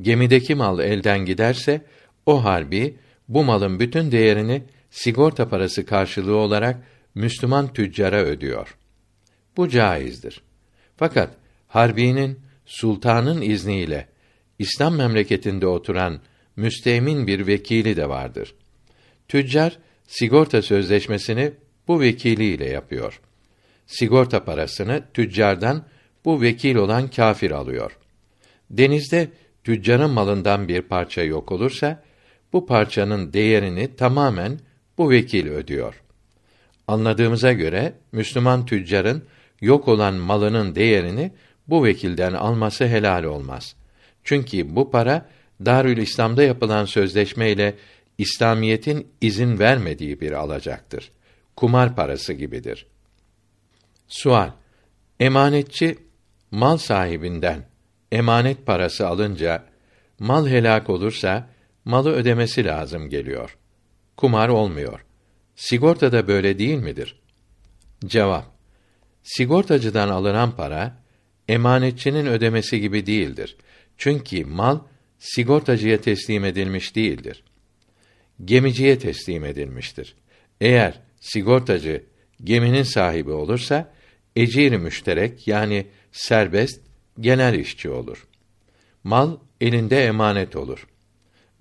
gemideki 0.01 0.55
mal 0.55 0.81
elden 0.81 1.25
giderse 1.25 1.81
o 2.27 2.45
harbi 2.45 2.97
bu 3.29 3.45
malın 3.45 3.81
bütün 3.81 4.13
değerini 4.13 4.63
sigorta 4.91 5.49
parası 5.49 5.87
karşılığı 5.87 6.37
olarak 6.37 6.77
Müslüman 7.15 7.73
tüccara 7.73 8.23
ödüyor. 8.23 8.77
Bu 9.57 9.69
caizdir. 9.69 10.43
Fakat 10.97 11.31
harbinin 11.69 12.41
sultanın 12.67 13.43
izniyle 13.43 14.09
İslam 14.59 14.97
memleketinde 14.97 15.67
oturan 15.67 16.21
müstemin 16.57 17.27
bir 17.27 17.47
vekili 17.47 17.97
de 17.97 18.09
vardır. 18.09 18.55
Tüccar 19.29 19.79
sigorta 20.07 20.63
sözleşmesini 20.63 21.53
bu 21.89 22.01
vekiliyle 22.01 22.69
yapıyor. 22.69 23.21
Sigorta 23.87 24.45
parasını 24.45 25.03
tüccardan 25.15 25.85
bu 26.25 26.43
vekil 26.43 26.77
olan 26.77 27.09
kafir 27.09 27.51
alıyor. 27.51 27.99
Denizde 28.71 29.29
tüccarın 29.65 30.11
malından 30.11 30.69
bir 30.69 30.83
parça 30.83 31.23
yok 31.23 31.53
olursa 31.53 32.03
bu 32.53 32.67
parçanın 32.67 33.33
değerini 33.33 33.97
tamamen 33.97 34.59
bu 34.99 35.11
vekil 35.11 35.49
ödüyor. 35.49 36.03
Anladığımıza 36.89 37.53
göre 37.53 37.93
Müslüman 38.13 38.67
tüccarın 38.67 39.25
yok 39.61 39.89
olan 39.89 40.15
malının 40.15 40.75
değerini 40.75 41.33
bu 41.69 41.85
vekilden 41.85 42.33
alması 42.33 42.87
helal 42.87 43.25
olmaz. 43.25 43.77
Çünkü 44.25 44.77
bu 44.77 44.91
para 44.91 45.29
Darül 45.65 45.99
İslam'da 45.99 46.43
yapılan 46.43 46.85
sözleşme 46.85 47.51
ile 47.51 47.75
İslamiyetin 48.19 49.07
izin 49.21 49.59
vermediği 49.59 50.21
bir 50.21 50.33
alacaktır. 50.33 51.11
Kumar 51.57 51.97
parası 51.97 52.33
gibidir. 52.33 52.87
Sual: 54.09 54.51
Emanetçi 55.21 55.99
mal 56.51 56.77
sahibinden 56.77 57.65
emanet 58.13 58.67
parası 58.67 59.09
alınca 59.09 59.65
mal 60.19 60.49
helak 60.49 60.91
olursa 60.91 61.51
malı 61.85 62.13
ödemesi 62.13 62.65
lazım 62.65 63.09
geliyor. 63.09 63.57
Kumar 64.17 64.49
olmuyor. 64.49 65.05
Sigorta 65.57 66.13
da 66.13 66.29
böyle 66.29 66.59
değil 66.59 66.79
midir? 66.79 67.21
Cevap: 68.07 68.45
Sigortacıdan 69.23 70.09
alınan 70.09 70.57
para 70.57 71.03
emanetçinin 71.49 72.27
ödemesi 72.27 72.81
gibi 72.81 73.07
değildir. 73.07 73.57
Çünkü 73.97 74.45
mal 74.45 74.79
sigortacıya 75.19 76.01
teslim 76.01 76.45
edilmiş 76.45 76.97
değildir. 76.97 77.45
Gemiciye 78.45 78.99
teslim 78.99 79.45
edilmiştir. 79.45 80.15
Eğer 80.61 81.01
sigortacı 81.21 82.05
geminin 82.45 82.83
sahibi 82.83 83.31
olursa 83.31 83.93
ecir 84.37 84.73
müşterek 84.77 85.49
yani 85.49 85.87
serbest 86.13 86.81
genel 87.21 87.55
işçi 87.55 87.91
olur. 87.91 88.27
Mal 89.05 89.37
elinde 89.61 90.05
emanet 90.05 90.57
olur. 90.57 90.87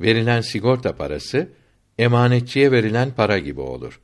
Verilen 0.01 0.41
sigorta 0.41 0.95
parası 0.95 1.49
emanetçiye 1.99 2.71
verilen 2.71 3.11
para 3.11 3.39
gibi 3.39 3.61
olur. 3.61 3.99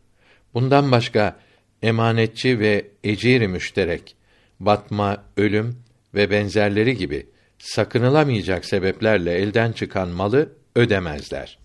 Bundan 0.54 0.92
başka 0.92 1.40
emanetçi 1.82 2.60
ve 2.60 2.88
ecir 3.04 3.48
müşterek 3.48 4.16
batma, 4.60 5.24
ölüm 5.38 5.80
ve 6.14 6.32
benzerleri 6.32 6.98
gibi 6.98 7.28
sakınılamayacak 7.60 8.66
sebeplerle 8.66 9.34
elden 9.34 9.72
çıkan 9.72 10.10
malı 10.10 10.50
ödemezler. 10.76 11.58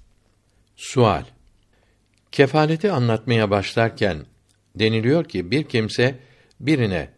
Sual 0.77 1.25
Kefaleti 2.33 2.93
anlatmaya 2.93 3.51
başlarken 3.51 4.19
deniliyor 4.75 5.25
ki 5.25 5.51
bir 5.51 5.65
kimse 5.65 6.15
birine 6.61 7.09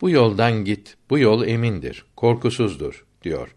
bu 0.00 0.10
yoldan 0.10 0.64
git, 0.64 0.96
bu 1.10 1.18
yol 1.18 1.46
emindir, 1.46 2.04
korkusuzdur 2.16 3.06
diyor. 3.22 3.54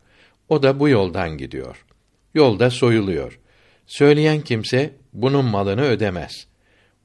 O 0.49 0.63
da 0.63 0.79
bu 0.79 0.89
yoldan 0.89 1.37
gidiyor. 1.37 1.85
Yolda 2.33 2.69
soyuluyor. 2.69 3.39
Söyleyen 3.85 4.41
kimse 4.41 4.95
bunun 5.13 5.45
malını 5.45 5.81
ödemez. 5.81 6.47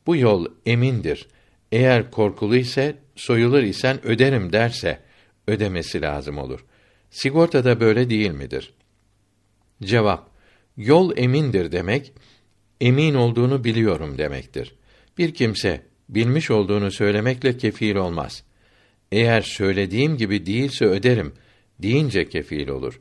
Bu 0.06 0.16
yol 0.16 0.46
emindir. 0.66 1.28
Eğer 1.72 2.10
korkulu 2.10 2.56
ise 2.56 2.96
soyulur 3.16 3.62
isen 3.62 4.06
öderim 4.06 4.52
derse 4.52 5.00
ödemesi 5.46 6.02
lazım 6.02 6.38
olur. 6.38 6.64
Sigorta 7.10 7.64
da 7.64 7.80
böyle 7.80 8.10
değil 8.10 8.30
midir? 8.30 8.74
Cevap: 9.82 10.30
Yol 10.76 11.16
emindir 11.16 11.72
demek 11.72 12.12
emin 12.80 13.14
olduğunu 13.14 13.64
biliyorum 13.64 14.18
demektir. 14.18 14.74
Bir 15.18 15.34
kimse 15.34 15.85
bilmiş 16.08 16.50
olduğunu 16.50 16.90
söylemekle 16.90 17.56
kefil 17.56 17.96
olmaz. 17.96 18.42
Eğer 19.12 19.42
söylediğim 19.42 20.16
gibi 20.16 20.46
değilse 20.46 20.84
öderim 20.84 21.32
deyince 21.78 22.28
kefil 22.28 22.68
olur. 22.68 23.00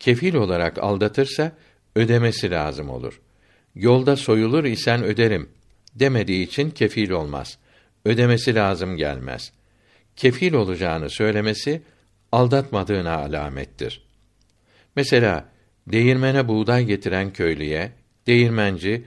Kefil 0.00 0.34
olarak 0.34 0.78
aldatırsa 0.78 1.52
ödemesi 1.94 2.50
lazım 2.50 2.90
olur. 2.90 3.20
Yolda 3.74 4.16
soyulur 4.16 4.64
isen 4.64 5.04
öderim 5.04 5.48
demediği 5.94 6.46
için 6.46 6.70
kefil 6.70 7.10
olmaz. 7.10 7.58
Ödemesi 8.04 8.54
lazım 8.54 8.96
gelmez. 8.96 9.52
Kefil 10.16 10.52
olacağını 10.52 11.10
söylemesi 11.10 11.82
aldatmadığına 12.32 13.16
alamettir. 13.16 14.06
Mesela 14.96 15.48
değirmene 15.86 16.48
buğday 16.48 16.84
getiren 16.84 17.32
köylüye 17.32 17.92
değirmenci 18.26 19.04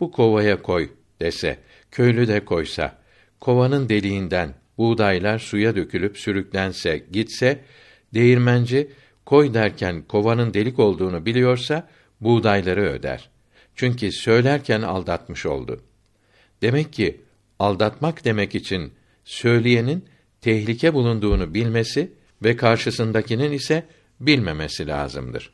bu 0.00 0.10
kovaya 0.10 0.62
koy 0.62 0.90
dese, 1.20 1.58
köylü 1.92 2.28
de 2.28 2.44
koysa, 2.44 2.98
kovanın 3.40 3.88
deliğinden 3.88 4.54
buğdaylar 4.78 5.38
suya 5.38 5.76
dökülüp 5.76 6.18
sürüklense, 6.18 7.04
gitse, 7.12 7.64
değirmenci 8.14 8.90
koy 9.26 9.54
derken 9.54 10.02
kovanın 10.02 10.54
delik 10.54 10.78
olduğunu 10.78 11.26
biliyorsa 11.26 11.88
buğdayları 12.20 12.82
öder. 12.82 13.30
Çünkü 13.74 14.12
söylerken 14.12 14.82
aldatmış 14.82 15.46
oldu. 15.46 15.80
Demek 16.62 16.92
ki 16.92 17.20
aldatmak 17.58 18.24
demek 18.24 18.54
için 18.54 18.92
söyleyenin 19.24 20.04
tehlike 20.40 20.94
bulunduğunu 20.94 21.54
bilmesi 21.54 22.12
ve 22.42 22.56
karşısındakinin 22.56 23.52
ise 23.52 23.86
bilmemesi 24.20 24.86
lazımdır. 24.86 25.52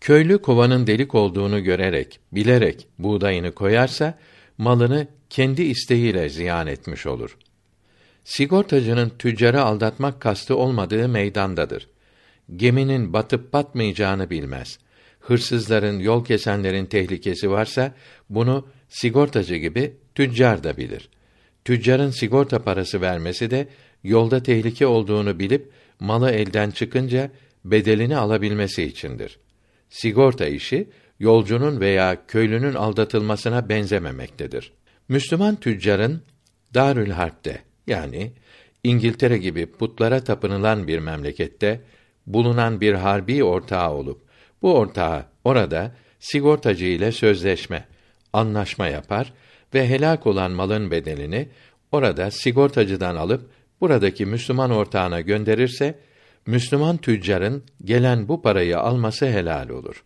Köylü 0.00 0.42
kovanın 0.42 0.86
delik 0.86 1.14
olduğunu 1.14 1.64
görerek, 1.64 2.20
bilerek 2.32 2.88
buğdayını 2.98 3.52
koyarsa 3.52 4.18
malını 4.58 5.06
kendi 5.30 5.62
isteğiyle 5.62 6.28
ziyan 6.28 6.66
etmiş 6.66 7.06
olur. 7.06 7.36
Sigortacının 8.24 9.12
tüccarı 9.18 9.62
aldatmak 9.62 10.20
kastı 10.20 10.56
olmadığı 10.56 11.08
meydandadır. 11.08 11.88
Geminin 12.56 13.12
batıp 13.12 13.52
batmayacağını 13.52 14.30
bilmez. 14.30 14.78
Hırsızların, 15.20 15.98
yol 15.98 16.24
kesenlerin 16.24 16.86
tehlikesi 16.86 17.50
varsa 17.50 17.94
bunu 18.30 18.66
sigortacı 18.88 19.56
gibi 19.56 19.96
tüccar 20.14 20.64
da 20.64 20.76
bilir. 20.76 21.08
Tüccarın 21.64 22.10
sigorta 22.10 22.62
parası 22.62 23.00
vermesi 23.00 23.50
de 23.50 23.68
yolda 24.04 24.42
tehlike 24.42 24.86
olduğunu 24.86 25.38
bilip 25.38 25.70
malı 26.00 26.30
elden 26.30 26.70
çıkınca 26.70 27.30
bedelini 27.64 28.16
alabilmesi 28.16 28.82
içindir. 28.82 29.38
Sigorta 29.90 30.46
işi 30.46 30.88
yolcunun 31.20 31.80
veya 31.80 32.26
köylünün 32.26 32.74
aldatılmasına 32.74 33.68
benzememektedir. 33.68 34.72
Müslüman 35.08 35.56
tüccarın 35.56 36.22
Darül 36.74 37.10
Harp'te 37.10 37.62
yani 37.86 38.32
İngiltere 38.84 39.38
gibi 39.38 39.66
putlara 39.66 40.24
tapınılan 40.24 40.88
bir 40.88 40.98
memlekette 40.98 41.80
bulunan 42.26 42.80
bir 42.80 42.94
harbi 42.94 43.44
ortağı 43.44 43.92
olup 43.92 44.22
bu 44.62 44.74
ortağı 44.74 45.24
orada 45.44 45.92
sigortacı 46.20 46.84
ile 46.84 47.12
sözleşme, 47.12 47.84
anlaşma 48.32 48.88
yapar 48.88 49.32
ve 49.74 49.88
helak 49.88 50.26
olan 50.26 50.50
malın 50.50 50.90
bedelini 50.90 51.48
orada 51.92 52.30
sigortacıdan 52.30 53.16
alıp 53.16 53.50
buradaki 53.80 54.26
Müslüman 54.26 54.70
ortağına 54.70 55.20
gönderirse 55.20 55.98
Müslüman 56.46 56.96
tüccarın 56.96 57.64
gelen 57.84 58.28
bu 58.28 58.42
parayı 58.42 58.78
alması 58.78 59.26
helal 59.26 59.68
olur. 59.68 60.04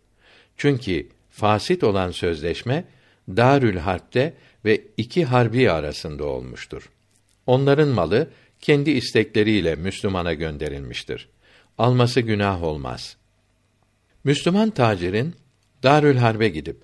Çünkü 0.61 1.07
fasit 1.29 1.83
olan 1.83 2.11
sözleşme 2.11 2.83
Darül 3.29 3.77
Harp'te 3.77 4.33
ve 4.65 4.81
iki 4.97 5.25
harbi 5.25 5.71
arasında 5.71 6.25
olmuştur. 6.25 6.89
Onların 7.45 7.87
malı 7.87 8.29
kendi 8.59 8.91
istekleriyle 8.91 9.75
Müslümana 9.75 10.33
gönderilmiştir. 10.33 11.29
Alması 11.77 12.21
günah 12.21 12.63
olmaz. 12.63 13.17
Müslüman 14.23 14.69
tacirin 14.69 15.35
Darül 15.83 16.17
Harbe 16.17 16.49
gidip 16.49 16.77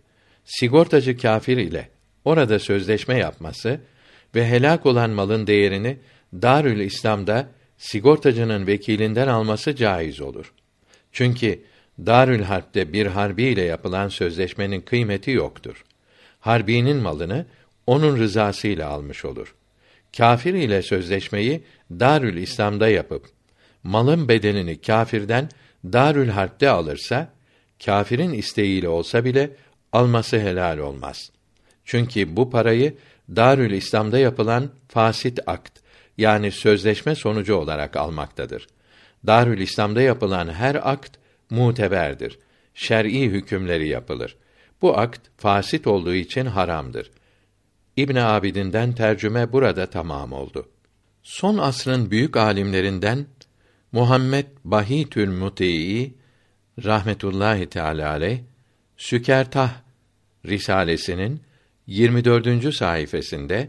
sigortacı 0.45 1.17
kafir 1.17 1.57
ile 1.57 1.89
orada 2.25 2.59
sözleşme 2.59 3.17
yapması 3.17 3.81
ve 4.35 4.47
helak 4.47 4.85
olan 4.85 5.09
malın 5.09 5.47
değerini 5.47 5.97
Darül 6.33 6.79
İslam'da 6.79 7.49
sigortacının 7.77 8.67
vekilinden 8.67 9.27
alması 9.27 9.75
caiz 9.75 10.21
olur. 10.21 10.53
Çünkü 11.11 11.59
Darül 12.05 12.43
Harp'te 12.43 12.93
bir 12.93 13.05
harbi 13.05 13.43
ile 13.43 13.61
yapılan 13.61 14.09
sözleşmenin 14.09 14.81
kıymeti 14.81 15.31
yoktur. 15.31 15.85
Harbinin 16.39 16.97
malını 16.97 17.45
onun 17.87 18.17
rızasıyla 18.17 18.89
almış 18.89 19.25
olur. 19.25 19.55
Kafir 20.17 20.53
ile 20.53 20.81
sözleşmeyi 20.81 21.63
Darül 21.91 22.37
İslam'da 22.37 22.89
yapıp 22.89 23.25
malın 23.83 24.27
bedelini 24.27 24.81
kâfirden 24.81 25.49
Darül 25.85 26.29
Harp'te 26.29 26.69
alırsa 26.69 27.33
kâfirin 27.85 28.33
isteğiyle 28.33 28.89
olsa 28.89 29.25
bile 29.25 29.49
alması 29.93 30.39
helal 30.39 30.77
olmaz. 30.77 31.31
Çünkü 31.85 32.35
bu 32.35 32.49
parayı 32.49 32.97
Darül 33.35 33.71
İslam'da 33.71 34.19
yapılan 34.19 34.69
fasit 34.87 35.39
akt 35.47 35.79
yani 36.17 36.51
sözleşme 36.51 37.15
sonucu 37.15 37.55
olarak 37.55 37.95
almaktadır. 37.95 38.67
Darül 39.27 39.59
İslam'da 39.59 40.01
yapılan 40.01 40.53
her 40.53 40.91
akt 40.91 41.17
muteberdir. 41.49 42.39
Şer'i 42.73 43.21
hükümleri 43.21 43.87
yapılır. 43.87 44.37
Bu 44.81 44.97
akt 44.97 45.21
fasit 45.37 45.87
olduğu 45.87 46.13
için 46.13 46.45
haramdır. 46.45 47.11
İbn 47.97 48.15
Abidin'den 48.15 48.93
tercüme 48.93 49.51
burada 49.51 49.89
tamam 49.89 50.33
oldu. 50.33 50.69
Son 51.23 51.57
asrın 51.57 52.11
büyük 52.11 52.37
alimlerinden 52.37 53.25
Muhammed 53.91 54.45
Bahitül 54.63 55.29
Mutei 55.29 56.13
rahmetullahi 56.83 57.65
teala 57.65 58.09
aleyh 58.09 58.39
Sükertah 58.97 59.73
risalesinin 60.45 61.41
24. 61.87 62.75
sayfasında 62.75 63.67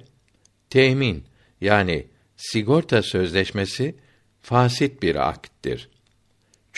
temin 0.70 1.24
yani 1.60 2.06
sigorta 2.36 3.02
sözleşmesi 3.02 3.94
fasit 4.40 5.02
bir 5.02 5.28
akttir. 5.28 5.88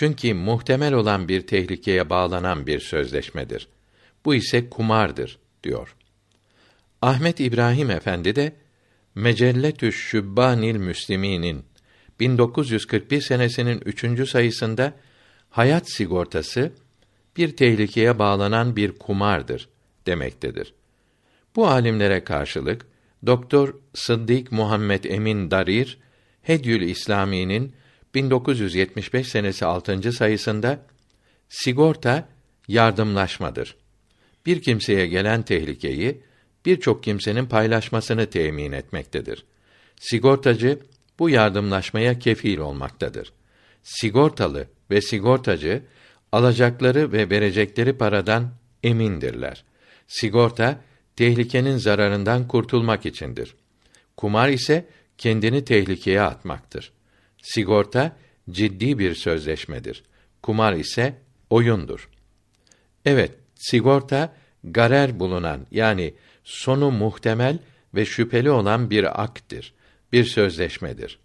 Çünkü 0.00 0.34
muhtemel 0.34 0.94
olan 0.94 1.28
bir 1.28 1.46
tehlikeye 1.46 2.10
bağlanan 2.10 2.66
bir 2.66 2.80
sözleşmedir. 2.80 3.68
Bu 4.24 4.34
ise 4.34 4.70
kumardır 4.70 5.38
diyor. 5.64 5.96
Ahmet 7.02 7.40
İbrahim 7.40 7.90
Efendi 7.90 8.36
de 8.36 8.52
Mecelletü 9.14 9.92
Şübbanil 9.92 10.76
Müsliminin 10.76 11.64
1941 12.20 13.20
senesinin 13.20 13.82
üçüncü 13.84 14.26
sayısında 14.26 14.92
hayat 15.50 15.90
sigortası 15.90 16.72
bir 17.36 17.56
tehlikeye 17.56 18.18
bağlanan 18.18 18.76
bir 18.76 18.98
kumardır 18.98 19.68
demektedir. 20.06 20.74
Bu 21.56 21.68
alimlere 21.68 22.24
karşılık 22.24 22.86
Doktor 23.26 23.74
Sıddık 23.94 24.52
Muhammed 24.52 25.04
Emin 25.04 25.50
Darir 25.50 25.98
Hedyül 26.42 26.82
İslami'nin 26.82 27.79
1975 28.14 29.28
senesi 29.28 29.66
6. 29.66 30.12
sayısında 30.12 30.86
sigorta 31.48 32.28
yardımlaşmadır. 32.68 33.76
Bir 34.46 34.62
kimseye 34.62 35.06
gelen 35.06 35.42
tehlikeyi 35.42 36.20
birçok 36.66 37.02
kimsenin 37.04 37.46
paylaşmasını 37.46 38.26
temin 38.26 38.72
etmektedir. 38.72 39.44
Sigortacı 40.00 40.78
bu 41.18 41.30
yardımlaşmaya 41.30 42.18
kefil 42.18 42.58
olmaktadır. 42.58 43.32
Sigortalı 43.82 44.66
ve 44.90 45.00
sigortacı 45.00 45.82
alacakları 46.32 47.12
ve 47.12 47.30
verecekleri 47.30 47.92
paradan 47.92 48.50
emindirler. 48.82 49.64
Sigorta 50.08 50.80
tehlikenin 51.16 51.76
zararından 51.76 52.48
kurtulmak 52.48 53.06
içindir. 53.06 53.54
Kumar 54.16 54.48
ise 54.48 54.86
kendini 55.18 55.64
tehlikeye 55.64 56.20
atmaktır. 56.20 56.92
Sigorta 57.42 58.16
ciddi 58.50 58.98
bir 58.98 59.14
sözleşmedir. 59.14 60.02
Kumar 60.42 60.72
ise 60.72 61.14
oyundur. 61.50 62.10
Evet, 63.04 63.34
sigorta 63.54 64.36
garer 64.64 65.20
bulunan 65.20 65.66
yani 65.70 66.14
sonu 66.44 66.90
muhtemel 66.90 67.58
ve 67.94 68.04
şüpheli 68.04 68.50
olan 68.50 68.90
bir 68.90 69.22
akttir, 69.22 69.74
bir 70.12 70.24
sözleşmedir. 70.24 71.18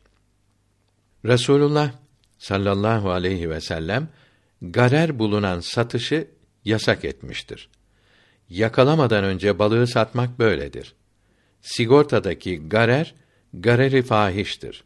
Resulullah 1.26 1.92
sallallahu 2.38 3.12
aleyhi 3.12 3.50
ve 3.50 3.62
sellem 3.62 4.08
garer 4.62 5.20
bulunan 5.20 5.60
satışı 5.60 6.28
yasak 6.66 7.06
etmiştir. 7.06 7.70
Yakalamadan 8.50 9.24
önce 9.24 9.60
balığı 9.60 9.88
satmak 9.88 10.40
böyledir. 10.40 10.94
Sigortadaki 11.62 12.70
garer 12.70 13.16
gareri 13.54 14.02
fahiştir. 14.02 14.84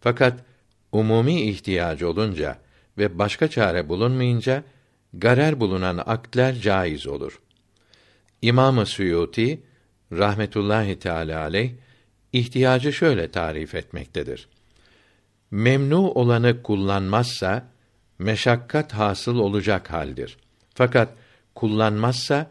Fakat 0.00 0.44
umumi 0.92 1.40
ihtiyacı 1.42 2.08
olunca 2.08 2.58
ve 2.98 3.18
başka 3.18 3.48
çare 3.48 3.88
bulunmayınca 3.88 4.64
garer 5.12 5.60
bulunan 5.60 6.02
akdler 6.06 6.54
caiz 6.54 7.06
olur. 7.06 7.40
İmam-ı 8.42 8.86
Suyuti 8.86 9.62
rahmetullahi 10.12 10.98
teala 10.98 11.40
aleyh 11.40 11.72
ihtiyacı 12.32 12.92
şöyle 12.92 13.30
tarif 13.30 13.74
etmektedir. 13.74 14.48
Memnu 15.50 16.10
olanı 16.10 16.62
kullanmazsa 16.62 17.68
meşakkat 18.18 18.92
hasıl 18.92 19.38
olacak 19.38 19.90
haldir. 19.90 20.36
Fakat 20.74 21.14
kullanmazsa 21.54 22.50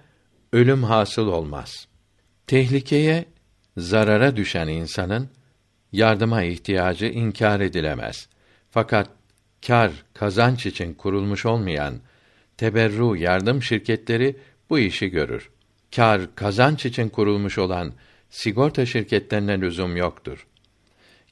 ölüm 0.54 0.84
hasıl 0.84 1.28
olmaz. 1.28 1.88
Tehlikeye, 2.48 3.26
zarara 3.78 4.36
düşen 4.36 4.68
insanın 4.68 5.30
yardıma 5.92 6.44
ihtiyacı 6.44 7.06
inkar 7.06 7.60
edilemez. 7.60 8.30
Fakat 8.70 9.10
kar, 9.68 9.92
kazanç 10.14 10.66
için 10.66 10.94
kurulmuş 10.94 11.46
olmayan 11.46 11.96
teberru 12.58 13.16
yardım 13.16 13.64
şirketleri 13.64 14.36
bu 14.70 14.80
işi 14.80 15.08
görür. 15.10 15.50
Kar, 15.96 16.36
kazanç 16.36 16.86
için 16.86 17.10
kurulmuş 17.10 17.58
olan 17.58 17.94
sigorta 18.30 18.86
şirketlerine 18.86 19.62
lüzum 19.62 19.98
yoktur. 19.98 20.48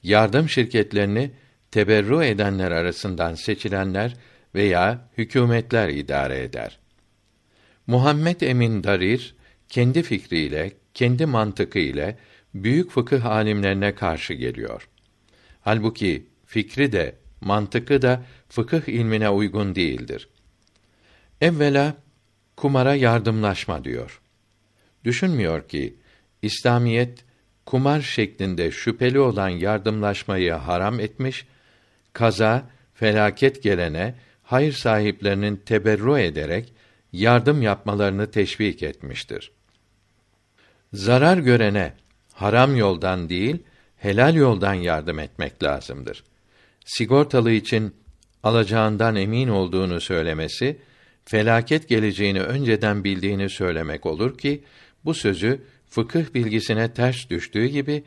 Yardım 0.03 0.49
şirketlerini 0.49 1.31
teberru 1.71 2.23
edenler 2.23 2.71
arasından 2.71 3.35
seçilenler 3.35 4.15
veya 4.55 5.09
hükümetler 5.17 5.89
idare 5.89 6.43
eder. 6.43 6.79
Muhammed 7.87 8.41
Emin 8.41 8.83
Darir 8.83 9.35
kendi 9.69 10.03
fikriyle, 10.03 10.73
kendi 10.93 11.25
mantıkı 11.25 11.79
ile 11.79 12.17
büyük 12.55 12.91
fıkıh 12.91 13.25
alimlerine 13.25 13.95
karşı 13.95 14.33
geliyor. 14.33 14.87
Halbuki 15.61 16.25
fikri 16.45 16.91
de, 16.91 17.15
mantıkı 17.41 18.01
da 18.01 18.23
fıkıh 18.49 18.87
ilmine 18.87 19.29
uygun 19.29 19.75
değildir. 19.75 20.29
Evvela 21.41 21.93
kumara 22.55 22.95
yardımlaşma 22.95 23.83
diyor. 23.83 24.21
Düşünmüyor 25.03 25.67
ki 25.67 25.95
İslamiyet 26.41 27.25
kumar 27.65 28.01
şeklinde 28.01 28.71
şüpheli 28.71 29.19
olan 29.19 29.49
yardımlaşmayı 29.49 30.53
haram 30.53 30.99
etmiş, 30.99 31.47
kaza, 32.13 32.69
felaket 32.93 33.63
gelene 33.63 34.15
hayır 34.43 34.73
sahiplerinin 34.73 35.55
teberru 35.55 36.17
ederek 36.17 36.73
yardım 37.13 37.61
yapmalarını 37.61 38.31
teşvik 38.31 38.83
etmiştir. 38.83 39.51
Zarar 40.93 41.37
görene 41.37 41.93
haram 42.35 42.75
yoldan 42.75 43.29
değil, 43.29 43.57
helal 43.97 44.35
yoldan 44.35 44.73
yardım 44.73 45.19
etmek 45.19 45.63
lazımdır. 45.63 46.23
Sigortalı 46.85 47.51
için 47.51 47.95
alacağından 48.43 49.15
emin 49.15 49.47
olduğunu 49.47 50.01
söylemesi, 50.01 50.77
felaket 51.25 51.89
geleceğini 51.89 52.41
önceden 52.41 53.03
bildiğini 53.03 53.49
söylemek 53.49 54.05
olur 54.05 54.37
ki, 54.37 54.63
bu 55.05 55.13
sözü 55.13 55.61
fıkıh 55.89 56.33
bilgisine 56.33 56.93
ters 56.93 57.29
düştüğü 57.29 57.65
gibi 57.65 58.03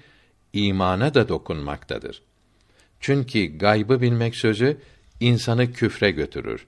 imana 0.53 1.15
da 1.15 1.29
dokunmaktadır. 1.29 2.23
Çünkü 3.01 3.59
gaybı 3.59 4.01
bilmek 4.01 4.37
sözü 4.37 4.77
insanı 5.21 5.73
küfre 5.73 6.11
götürür. 6.11 6.67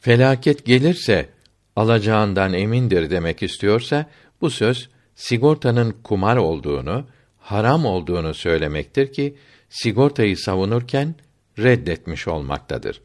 Felaket 0.00 0.66
gelirse 0.66 1.28
alacağından 1.76 2.52
emindir 2.52 3.10
demek 3.10 3.42
istiyorsa 3.42 4.10
bu 4.40 4.50
söz 4.50 4.90
sigortanın 5.20 5.94
kumar 6.04 6.36
olduğunu, 6.36 7.06
haram 7.38 7.86
olduğunu 7.86 8.34
söylemektir 8.34 9.12
ki 9.12 9.36
sigortayı 9.68 10.36
savunurken 10.36 11.14
reddetmiş 11.58 12.28
olmaktadır. 12.28 13.00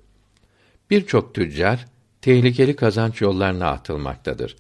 Birçok 0.90 1.36
tüccar 1.36 1.86
tehlikeli 2.22 2.76
kazanç 2.76 3.22
yollarına 3.22 3.68
atılmaktadır. 3.68 4.56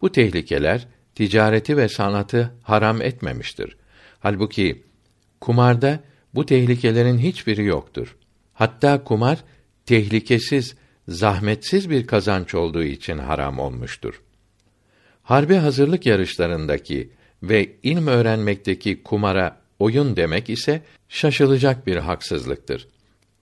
Bu 0.00 0.12
tehlikeler 0.12 0.86
ticareti 1.14 1.76
ve 1.76 1.88
sanatı 1.88 2.54
haram 2.62 3.02
etmemiştir. 3.02 3.76
Halbuki 4.20 4.82
kumarda 5.40 6.00
bu 6.34 6.46
tehlikelerin 6.46 7.18
hiçbiri 7.18 7.64
yoktur. 7.64 8.16
Hatta 8.54 9.04
kumar 9.04 9.44
tehlikesiz, 9.86 10.76
zahmetsiz 11.08 11.90
bir 11.90 12.06
kazanç 12.06 12.54
olduğu 12.54 12.82
için 12.82 13.18
haram 13.18 13.58
olmuştur. 13.58 14.22
Harbi 15.32 15.54
hazırlık 15.54 16.06
yarışlarındaki 16.06 17.10
ve 17.42 17.76
ilm 17.82 18.06
öğrenmekteki 18.06 19.02
kumara 19.02 19.60
oyun 19.78 20.16
demek 20.16 20.50
ise 20.50 20.82
şaşılacak 21.08 21.86
bir 21.86 21.96
haksızlıktır. 21.96 22.88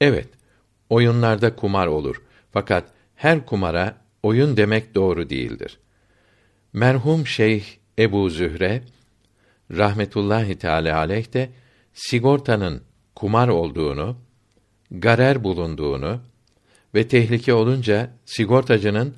Evet, 0.01 0.29
oyunlarda 0.91 1.57
kumar 1.57 1.87
olur. 1.87 2.23
Fakat 2.53 2.85
her 3.15 3.47
kumara 3.47 3.97
oyun 4.23 4.57
demek 4.57 4.95
doğru 4.95 5.31
değildir. 5.31 5.79
Merhum 6.73 7.27
Şeyh 7.27 7.65
Ebu 7.99 8.31
Zühre 8.31 8.83
rahmetullahi 9.71 10.59
teala 10.59 10.99
aleyh 10.99 11.33
de 11.33 11.51
sigortanın 11.95 12.83
kumar 13.15 13.49
olduğunu, 13.49 14.17
garer 14.91 15.45
bulunduğunu 15.45 16.21
ve 16.95 17.09
tehlike 17.09 17.55
olunca 17.55 18.11
sigortacının 18.25 19.15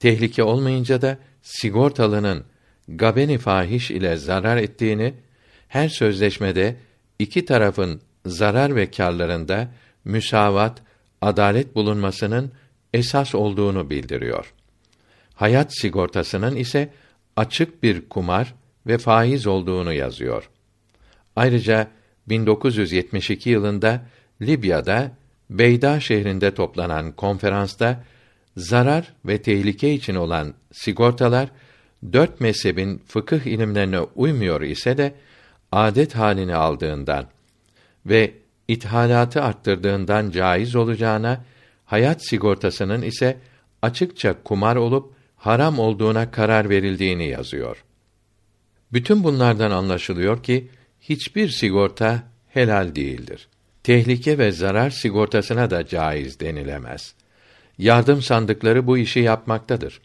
tehlike 0.00 0.42
olmayınca 0.42 1.02
da 1.02 1.18
sigortalının 1.46 2.44
gabeni 2.88 3.38
fahiş 3.38 3.90
ile 3.90 4.16
zarar 4.16 4.56
ettiğini, 4.56 5.14
her 5.68 5.88
sözleşmede 5.88 6.76
iki 7.18 7.44
tarafın 7.44 8.00
zarar 8.26 8.76
ve 8.76 8.90
kârlarında 8.90 9.68
müsavat, 10.04 10.82
adalet 11.20 11.74
bulunmasının 11.74 12.52
esas 12.94 13.34
olduğunu 13.34 13.90
bildiriyor. 13.90 14.52
Hayat 15.34 15.78
sigortasının 15.78 16.56
ise 16.56 16.92
açık 17.36 17.82
bir 17.82 18.08
kumar 18.08 18.54
ve 18.86 18.98
faiz 18.98 19.46
olduğunu 19.46 19.92
yazıyor. 19.92 20.50
Ayrıca 21.36 21.88
1972 22.28 23.50
yılında 23.50 24.06
Libya'da 24.42 25.12
Beyda 25.50 26.00
şehrinde 26.00 26.54
toplanan 26.54 27.12
konferansta 27.12 28.04
zarar 28.56 29.12
ve 29.24 29.42
tehlike 29.42 29.94
için 29.94 30.14
olan 30.14 30.54
sigortalar 30.72 31.48
dört 32.12 32.40
mezhebin 32.40 33.02
fıkıh 33.06 33.40
ilimlerine 33.40 34.00
uymuyor 34.00 34.60
ise 34.60 34.98
de 34.98 35.14
adet 35.72 36.14
halini 36.14 36.54
aldığından 36.54 37.26
ve 38.06 38.34
ithalatı 38.68 39.42
arttırdığından 39.42 40.30
caiz 40.30 40.76
olacağına 40.76 41.44
hayat 41.84 42.26
sigortasının 42.26 43.02
ise 43.02 43.38
açıkça 43.82 44.42
kumar 44.42 44.76
olup 44.76 45.12
haram 45.36 45.78
olduğuna 45.78 46.30
karar 46.30 46.70
verildiğini 46.70 47.28
yazıyor. 47.28 47.84
Bütün 48.92 49.24
bunlardan 49.24 49.70
anlaşılıyor 49.70 50.42
ki 50.42 50.68
hiçbir 51.00 51.48
sigorta 51.48 52.22
helal 52.48 52.94
değildir. 52.94 53.48
Tehlike 53.82 54.38
ve 54.38 54.52
zarar 54.52 54.90
sigortasına 54.90 55.70
da 55.70 55.86
caiz 55.86 56.40
denilemez. 56.40 57.15
Yardım 57.78 58.22
sandıkları 58.22 58.86
bu 58.86 58.98
işi 58.98 59.20
yapmaktadır. 59.20 60.00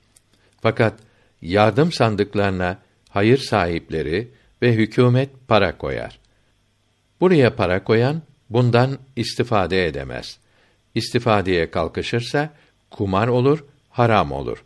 Fakat 0.62 0.94
yardım 1.42 1.92
sandıklarına 1.92 2.78
hayır 3.10 3.38
sahipleri 3.38 4.32
ve 4.62 4.74
hükümet 4.74 5.30
para 5.48 5.78
koyar. 5.78 6.20
Buraya 7.22 7.56
para 7.56 7.84
koyan 7.84 8.22
bundan 8.50 8.98
istifade 9.16 9.88
edemez. 9.88 10.38
İstifadeye 10.96 11.72
kalkışırsa 11.72 12.50
kumar 12.90 13.28
olur, 13.28 13.66
haram 13.90 14.32
olur. 14.32 14.64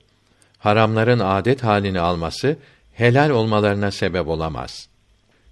Haramların 0.57 1.19
adet 1.19 1.63
halini 1.63 1.99
alması 1.99 2.57
helal 2.93 3.29
olmalarına 3.29 3.91
sebep 3.91 4.27
olamaz. 4.27 4.89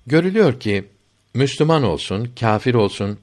Görülüyor 0.07 0.59
ki 0.59 0.85
Müslüman 1.33 1.83
olsun, 1.83 2.31
kâfir 2.39 2.73
olsun 2.73 3.19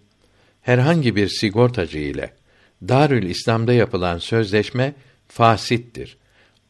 herhangi 0.62 1.16
bir 1.16 1.28
sigortacı 1.28 1.98
ile 1.98 2.39
Darül 2.88 3.22
İslam'da 3.22 3.72
yapılan 3.72 4.18
sözleşme 4.18 4.94
fasittir. 5.28 6.16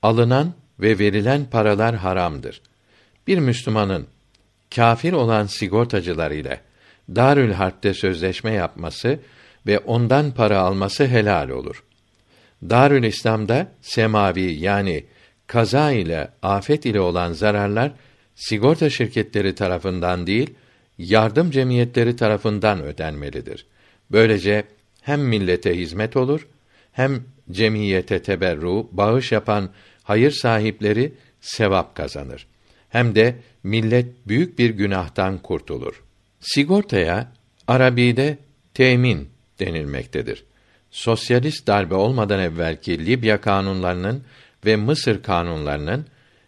Alınan 0.02 0.52
ve 0.80 0.98
verilen 0.98 1.44
paralar 1.44 1.94
haramdır. 1.94 2.60
Bir 3.26 3.38
Müslümanın 3.38 4.06
kâfir 4.74 5.12
olan 5.12 5.46
sigortacılar 5.46 6.30
ile 6.30 6.60
Darül 7.14 7.52
Harp'te 7.52 7.94
sözleşme 7.94 8.52
yapması 8.52 9.18
ve 9.66 9.78
ondan 9.78 10.30
para 10.30 10.60
alması 10.60 11.06
helal 11.06 11.48
olur. 11.48 11.84
Darül 12.62 13.04
İslam'da 13.04 13.72
semavi 13.82 14.52
yani 14.52 15.04
kaza 15.46 15.92
ile 15.92 16.28
afet 16.42 16.86
ile 16.86 17.00
olan 17.00 17.32
zararlar 17.32 17.92
sigorta 18.34 18.90
şirketleri 18.90 19.54
tarafından 19.54 20.26
değil, 20.26 20.54
yardım 20.98 21.50
cemiyetleri 21.50 22.16
tarafından 22.16 22.82
ödenmelidir. 22.82 23.66
Böylece 24.10 24.64
hem 25.02 25.20
millete 25.20 25.78
hizmet 25.78 26.16
olur, 26.16 26.48
hem 26.92 27.24
cemiyete 27.50 28.22
teberru, 28.22 28.88
bağış 28.92 29.32
yapan 29.32 29.70
hayır 30.02 30.30
sahipleri 30.30 31.12
sevap 31.40 31.94
kazanır. 31.94 32.46
Hem 32.88 33.14
de 33.14 33.36
millet 33.62 34.06
büyük 34.28 34.58
bir 34.58 34.70
günahtan 34.70 35.38
kurtulur. 35.38 36.02
Sigortaya 36.40 37.32
Arabi'de 37.68 38.38
temin 38.74 39.28
denilmektedir. 39.60 40.44
Sosyalist 40.90 41.66
darbe 41.66 41.94
olmadan 41.94 42.40
evvelki 42.40 43.06
Libya 43.06 43.40
kanunlarının 43.40 44.22
ve 44.66 44.76
Mısır 44.76 45.22
kanunlarının 45.22 46.06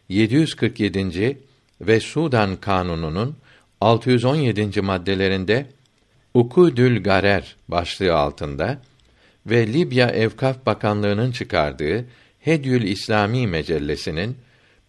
747. 0.08 1.38
ve 1.80 2.00
Sudan 2.00 2.56
kanununun 2.56 3.36
617. 3.80 4.80
maddelerinde 4.80 5.66
Ukudül 6.34 7.02
Garer 7.02 7.56
başlığı 7.68 8.14
altında 8.14 8.82
ve 9.46 9.72
Libya 9.72 10.08
Evkaf 10.08 10.66
Bakanlığı'nın 10.66 11.32
çıkardığı 11.32 12.04
Hedyül 12.40 12.82
İslami 12.82 13.46
Mecellesi'nin 13.46 14.36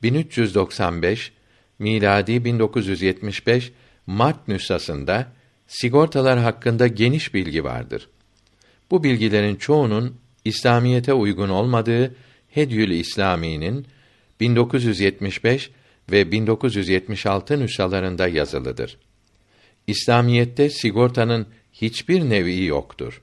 1395 0.04 1.32
miladi 1.80 2.46
1975 2.46 3.72
Mart 4.08 4.48
nüshasında 4.48 5.28
sigortalar 5.68 6.40
hakkında 6.40 6.88
geniş 6.88 7.34
bilgi 7.34 7.64
vardır. 7.64 8.10
Bu 8.92 9.04
bilgilerin 9.04 9.56
çoğunun 9.56 10.16
İslamiyete 10.46 11.14
uygun 11.14 11.50
olmadığı 11.50 12.16
Hedyül 12.50 12.92
İslami'nin 12.92 13.88
1975 14.40 15.72
ve 16.12 16.32
1976 16.32 17.60
nüshalarında 17.60 18.28
yazılıdır. 18.28 18.98
İslamiyette 19.88 20.70
sigortanın 20.70 21.48
hiçbir 21.74 22.30
nevi 22.30 22.66
yoktur. 22.66 23.22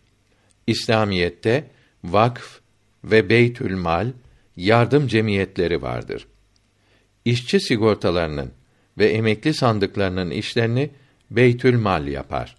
İslamiyette 0.67 1.71
vakf 2.05 2.61
ve 3.05 3.29
beytül 3.29 3.77
mal 3.77 4.13
yardım 4.57 5.07
cemiyetleri 5.07 5.83
vardır. 5.83 6.27
İşçi 7.25 7.61
sigortalarının 7.61 8.53
ve 8.99 9.07
emekli 9.09 9.55
sandıklarının 9.55 10.31
işlerini 10.31 10.91
beytül 11.31 11.79
mal 11.79 12.09
yapar. 12.09 12.57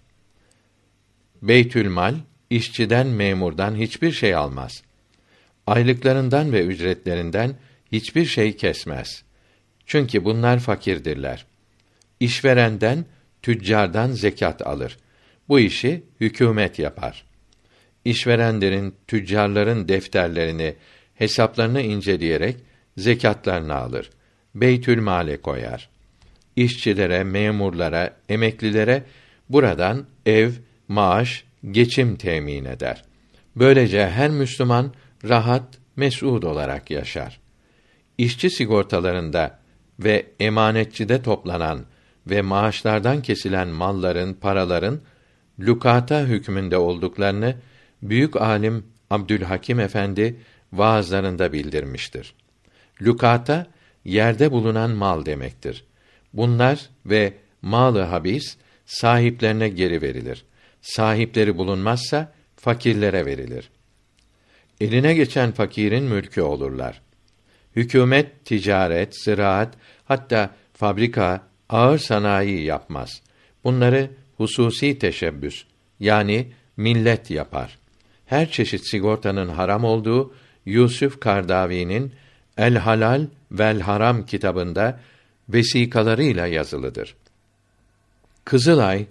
Beytül 1.42 1.88
mal 1.88 2.14
işçiden 2.50 3.06
memurdan 3.06 3.76
hiçbir 3.76 4.12
şey 4.12 4.34
almaz. 4.34 4.82
Aylıklarından 5.66 6.52
ve 6.52 6.64
ücretlerinden 6.64 7.54
hiçbir 7.92 8.24
şey 8.24 8.56
kesmez. 8.56 9.22
Çünkü 9.86 10.24
bunlar 10.24 10.58
fakirdirler. 10.58 11.46
İşverenden, 12.20 13.04
tüccardan 13.42 14.10
zekat 14.10 14.66
alır. 14.66 14.98
Bu 15.48 15.60
işi 15.60 16.02
hükümet 16.20 16.78
yapar. 16.78 17.24
İşverenlerin, 18.04 18.94
tüccarların 19.06 19.88
defterlerini, 19.88 20.74
hesaplarını 21.14 21.80
inceleyerek 21.80 22.56
zekatlarını 22.96 23.74
alır. 23.74 24.10
Beytül 24.54 25.00
male 25.00 25.40
koyar. 25.40 25.88
İşçilere, 26.56 27.24
memurlara, 27.24 28.16
emeklilere 28.28 29.02
buradan 29.48 30.06
ev, 30.26 30.50
maaş, 30.88 31.44
geçim 31.70 32.16
temin 32.16 32.64
eder. 32.64 33.04
Böylece 33.56 34.10
her 34.10 34.30
Müslüman 34.30 34.94
rahat, 35.28 35.78
mes'ud 35.96 36.42
olarak 36.42 36.90
yaşar. 36.90 37.40
İşçi 38.18 38.50
sigortalarında 38.50 39.58
ve 39.98 40.26
emanetçide 40.40 41.22
toplanan 41.22 41.84
ve 42.26 42.42
maaşlardan 42.42 43.22
kesilen 43.22 43.68
malların, 43.68 44.34
paraların 44.34 45.00
lukata 45.60 46.20
hükmünde 46.20 46.76
olduklarını 46.76 47.54
büyük 48.02 48.36
alim 48.36 48.86
Abdülhakim 49.10 49.80
Efendi 49.80 50.36
vaazlarında 50.72 51.52
bildirmiştir. 51.52 52.34
Lukata 53.02 53.66
yerde 54.04 54.52
bulunan 54.52 54.90
mal 54.90 55.26
demektir. 55.26 55.84
Bunlar 56.32 56.90
ve 57.06 57.32
malı 57.62 58.00
habis 58.00 58.56
sahiplerine 58.86 59.68
geri 59.68 60.02
verilir. 60.02 60.44
Sahipleri 60.80 61.58
bulunmazsa 61.58 62.32
fakirlere 62.56 63.26
verilir. 63.26 63.70
Eline 64.80 65.14
geçen 65.14 65.52
fakirin 65.52 66.04
mülkü 66.04 66.40
olurlar. 66.42 67.00
Hükümet 67.76 68.44
ticaret, 68.44 69.22
ziraat, 69.24 69.74
hatta 70.04 70.50
fabrika, 70.74 71.51
ağır 71.72 71.98
sanayi 71.98 72.64
yapmaz. 72.64 73.22
Bunları 73.64 74.10
hususi 74.36 74.98
teşebbüs 74.98 75.64
yani 76.00 76.52
millet 76.76 77.30
yapar. 77.30 77.78
Her 78.26 78.50
çeşit 78.50 78.86
sigortanın 78.86 79.48
haram 79.48 79.84
olduğu 79.84 80.34
Yusuf 80.66 81.20
Kardavi'nin 81.20 82.12
El 82.56 82.76
Halal 82.76 83.26
vel 83.52 83.80
Haram 83.80 84.26
kitabında 84.26 85.00
vesikalarıyla 85.48 86.46
yazılıdır. 86.46 87.14
Kızılay, 88.44 89.06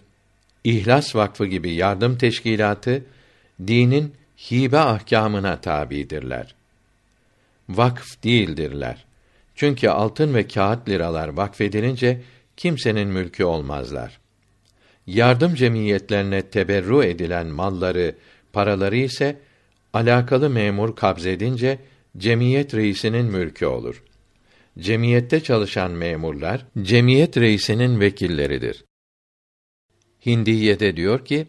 İhlas 0.63 1.15
Vakfı 1.15 1.45
gibi 1.45 1.73
yardım 1.73 2.17
teşkilatı 2.17 3.03
dinin 3.67 4.13
hibe 4.51 4.79
ahkamına 4.79 5.61
tabidirler. 5.61 6.55
Vakf 7.69 8.23
değildirler. 8.23 9.05
Çünkü 9.55 9.89
altın 9.89 10.33
ve 10.33 10.47
kağıt 10.47 10.89
liralar 10.89 11.27
vakfedilince 11.27 12.21
kimsenin 12.61 13.07
mülkü 13.07 13.43
olmazlar. 13.43 14.19
Yardım 15.07 15.55
cemiyetlerine 15.55 16.41
teberru 16.41 17.03
edilen 17.03 17.47
malları, 17.47 18.15
paraları 18.53 18.97
ise 18.97 19.39
alakalı 19.93 20.49
memur 20.49 20.95
kabzedince 20.95 21.79
cemiyet 22.17 22.73
reisinin 22.73 23.25
mülkü 23.25 23.65
olur. 23.65 24.03
Cemiyette 24.79 25.43
çalışan 25.43 25.91
memurlar 25.91 26.65
cemiyet 26.81 27.37
reisinin 27.37 27.99
vekilleridir. 27.99 28.85
Hindiye'de 30.25 30.95
diyor 30.95 31.25
ki 31.25 31.47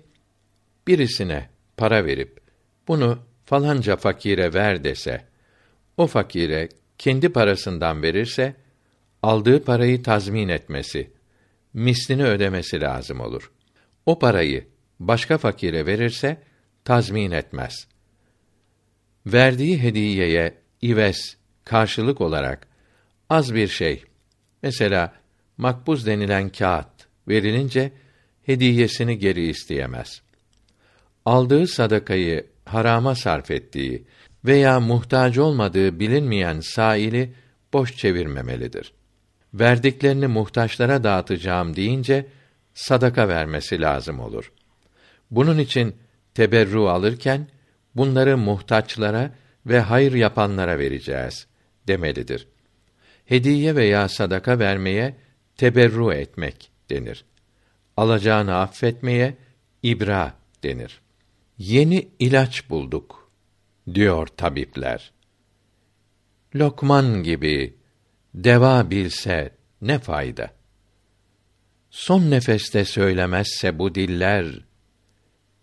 birisine 0.87 1.49
para 1.77 2.05
verip 2.05 2.41
bunu 2.89 3.19
falanca 3.45 3.97
fakire 3.97 4.55
ver 4.55 4.85
dese 4.85 5.25
o 5.97 6.07
fakire 6.07 6.69
kendi 6.99 7.29
parasından 7.29 8.03
verirse 8.03 8.62
aldığı 9.23 9.65
parayı 9.65 10.03
tazmin 10.03 10.49
etmesi, 10.49 11.11
mislini 11.75 12.25
ödemesi 12.25 12.81
lazım 12.81 13.21
olur. 13.21 13.53
O 14.07 14.19
parayı 14.19 14.67
başka 15.01 15.39
fakire 15.39 15.87
verirse 15.87 16.43
tazmin 16.85 17.31
etmez. 17.31 17.87
Verdiği 19.27 19.83
hediyeye 19.83 20.55
ives 20.83 21.37
karşılık 21.65 22.21
olarak 22.21 22.67
az 23.31 23.55
bir 23.55 23.69
şey, 23.69 24.05
mesela 24.63 25.15
makbuz 25.57 26.07
denilen 26.07 26.49
kağıt 26.49 26.89
verilince 27.29 27.93
hediyesini 28.43 29.19
geri 29.19 29.49
isteyemez. 29.49 30.23
Aldığı 31.25 31.67
sadakayı 31.67 32.47
harama 32.65 33.15
sarf 33.15 33.51
ettiği 33.51 34.05
veya 34.45 34.81
muhtaç 34.81 35.39
olmadığı 35.39 36.01
bilinmeyen 36.01 36.61
saili 36.61 37.35
boş 37.73 37.97
çevirmemelidir. 37.97 38.93
Verdiklerini 39.55 40.27
muhtaçlara 40.27 41.05
dağıtacağım 41.05 41.77
deyince 41.77 42.27
sadaka 42.75 43.29
vermesi 43.29 43.81
lazım 43.81 44.21
olur. 44.21 44.53
Bunun 45.31 45.59
için 45.59 45.97
teberru 46.35 46.89
alırken 46.89 47.47
bunları 47.95 48.39
muhtaçlara 48.39 49.31
ve 49.67 49.81
hayır 49.81 50.13
yapanlara 50.13 50.79
vereceğiz 50.79 51.47
demelidir. 51.87 52.49
Hediye 53.25 53.77
veya 53.77 54.09
sadaka 54.09 54.59
vermeye 54.59 55.17
teberru 55.57 56.13
etmek 56.13 56.71
denir. 56.91 57.25
Alacağını 57.97 58.55
affetmeye 58.55 59.35
ibra 59.83 60.35
denir. 60.63 61.01
Yeni 61.59 62.09
ilaç 62.19 62.71
bulduk 62.71 63.31
diyor 63.95 64.27
tabipler. 64.27 65.13
Lokman 66.55 67.23
gibi 67.23 67.75
deva 68.35 68.91
bilse 68.91 69.57
ne 69.83 69.99
fayda? 69.99 70.51
Son 71.91 72.31
nefeste 72.31 72.85
söylemezse 72.85 73.79
bu 73.79 73.95
diller, 73.95 74.47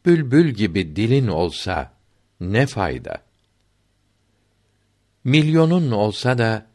bülbül 0.05 0.49
gibi 0.49 0.95
dilin 0.95 1.27
olsa 1.27 1.93
ne 2.39 2.65
fayda? 2.65 3.21
Milyonun 5.23 5.91
olsa 5.91 6.37
da 6.37 6.67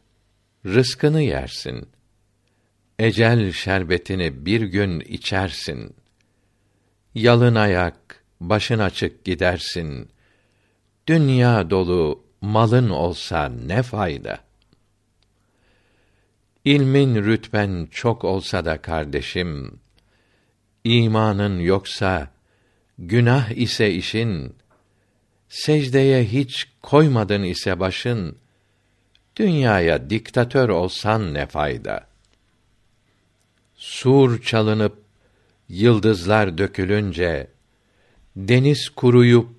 rızkını 0.65 1.21
yersin. 1.21 1.89
Ecel 2.99 3.51
şerbetini 3.51 4.45
bir 4.45 4.61
gün 4.61 4.99
içersin. 4.99 5.95
Yalın 7.15 7.55
ayak, 7.55 8.23
başın 8.39 8.79
açık 8.79 9.25
gidersin. 9.25 10.09
Dünya 11.07 11.69
dolu 11.69 12.23
malın 12.41 12.89
olsa 12.89 13.49
ne 13.49 13.83
fayda? 13.83 14.44
İlmin 16.65 17.15
rütben 17.15 17.87
çok 17.91 18.23
olsa 18.23 18.65
da 18.65 18.81
kardeşim, 18.81 19.79
imanın 20.83 21.59
yoksa, 21.59 22.31
günah 22.99 23.51
ise 23.51 23.91
işin, 23.91 24.55
secdeye 25.49 26.23
hiç 26.23 26.67
koymadın 26.81 27.43
ise 27.43 27.79
başın, 27.79 28.37
dünyaya 29.35 30.09
diktatör 30.09 30.69
olsan 30.69 31.33
ne 31.33 31.45
fayda? 31.45 32.07
Sur 33.75 34.41
çalınıp, 34.41 35.03
yıldızlar 35.69 36.57
dökülünce, 36.57 37.47
deniz 38.35 38.89
kuruyup, 38.89 39.49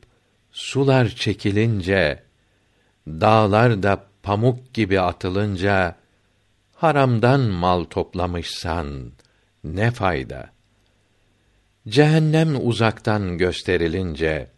sular 0.52 1.08
çekilince, 1.08 2.22
dağlar 3.06 3.82
da 3.82 4.06
pamuk 4.22 4.74
gibi 4.74 5.00
atılınca, 5.00 5.96
haramdan 6.76 7.40
mal 7.40 7.84
toplamışsan 7.84 9.12
ne 9.64 9.90
fayda? 9.90 10.50
Cehennem 11.88 12.68
uzaktan 12.68 13.38
gösterilince, 13.38 14.50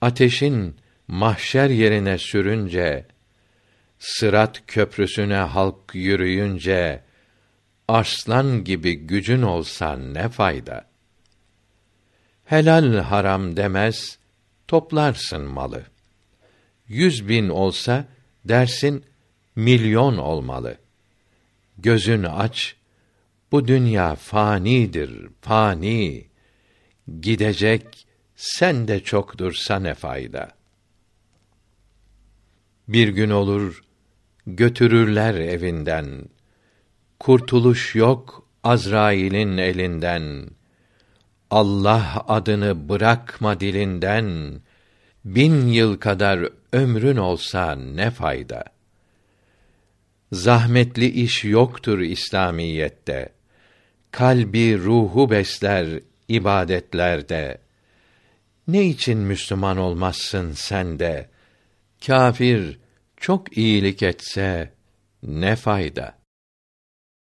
ateşin 0.00 0.76
mahşer 1.08 1.70
yerine 1.70 2.18
sürünce, 2.18 3.06
sırat 3.98 4.62
köprüsüne 4.66 5.36
halk 5.36 5.94
yürüyünce, 5.94 7.02
arslan 7.88 8.64
gibi 8.64 8.94
gücün 8.94 9.42
olsa 9.42 9.96
ne 9.96 10.28
fayda? 10.28 10.84
Helal 12.44 12.94
haram 12.94 13.56
demez, 13.56 14.18
toplarsın 14.68 15.42
malı. 15.42 15.82
Yüz 16.88 17.28
bin 17.28 17.48
olsa, 17.48 18.04
dersin, 18.44 19.04
milyon 19.56 20.16
olmalı. 20.16 20.83
Gözün 21.84 22.22
aç, 22.22 22.76
bu 23.52 23.68
dünya 23.68 24.14
fanidir, 24.14 25.28
fani. 25.40 26.26
Gidecek, 27.20 28.06
sen 28.36 28.88
de 28.88 29.00
çok 29.00 29.38
dursa 29.38 29.78
ne 29.78 29.94
fayda? 29.94 30.48
Bir 32.88 33.08
gün 33.08 33.30
olur, 33.30 33.84
götürürler 34.46 35.34
evinden. 35.34 36.24
Kurtuluş 37.20 37.94
yok 37.94 38.48
Azrail'in 38.62 39.56
elinden. 39.56 40.46
Allah 41.50 42.24
adını 42.28 42.88
bırakma 42.88 43.60
dilinden. 43.60 44.60
Bin 45.24 45.66
yıl 45.66 45.96
kadar 45.96 46.48
ömrün 46.72 47.16
olsa 47.16 47.74
ne 47.74 48.10
fayda? 48.10 48.73
Zahmetli 50.34 51.06
iş 51.06 51.44
yoktur 51.44 51.98
İslamiyette. 51.98 53.28
Kalbi 54.10 54.78
ruhu 54.78 55.30
besler 55.30 56.00
ibadetlerde. 56.28 57.58
Ne 58.68 58.84
için 58.84 59.18
Müslüman 59.18 59.76
olmazsın 59.76 60.52
sen 60.52 60.98
de? 60.98 61.28
Kafir 62.06 62.78
çok 63.16 63.58
iyilik 63.58 64.02
etse 64.02 64.72
ne 65.22 65.56
fayda?' 65.56 66.23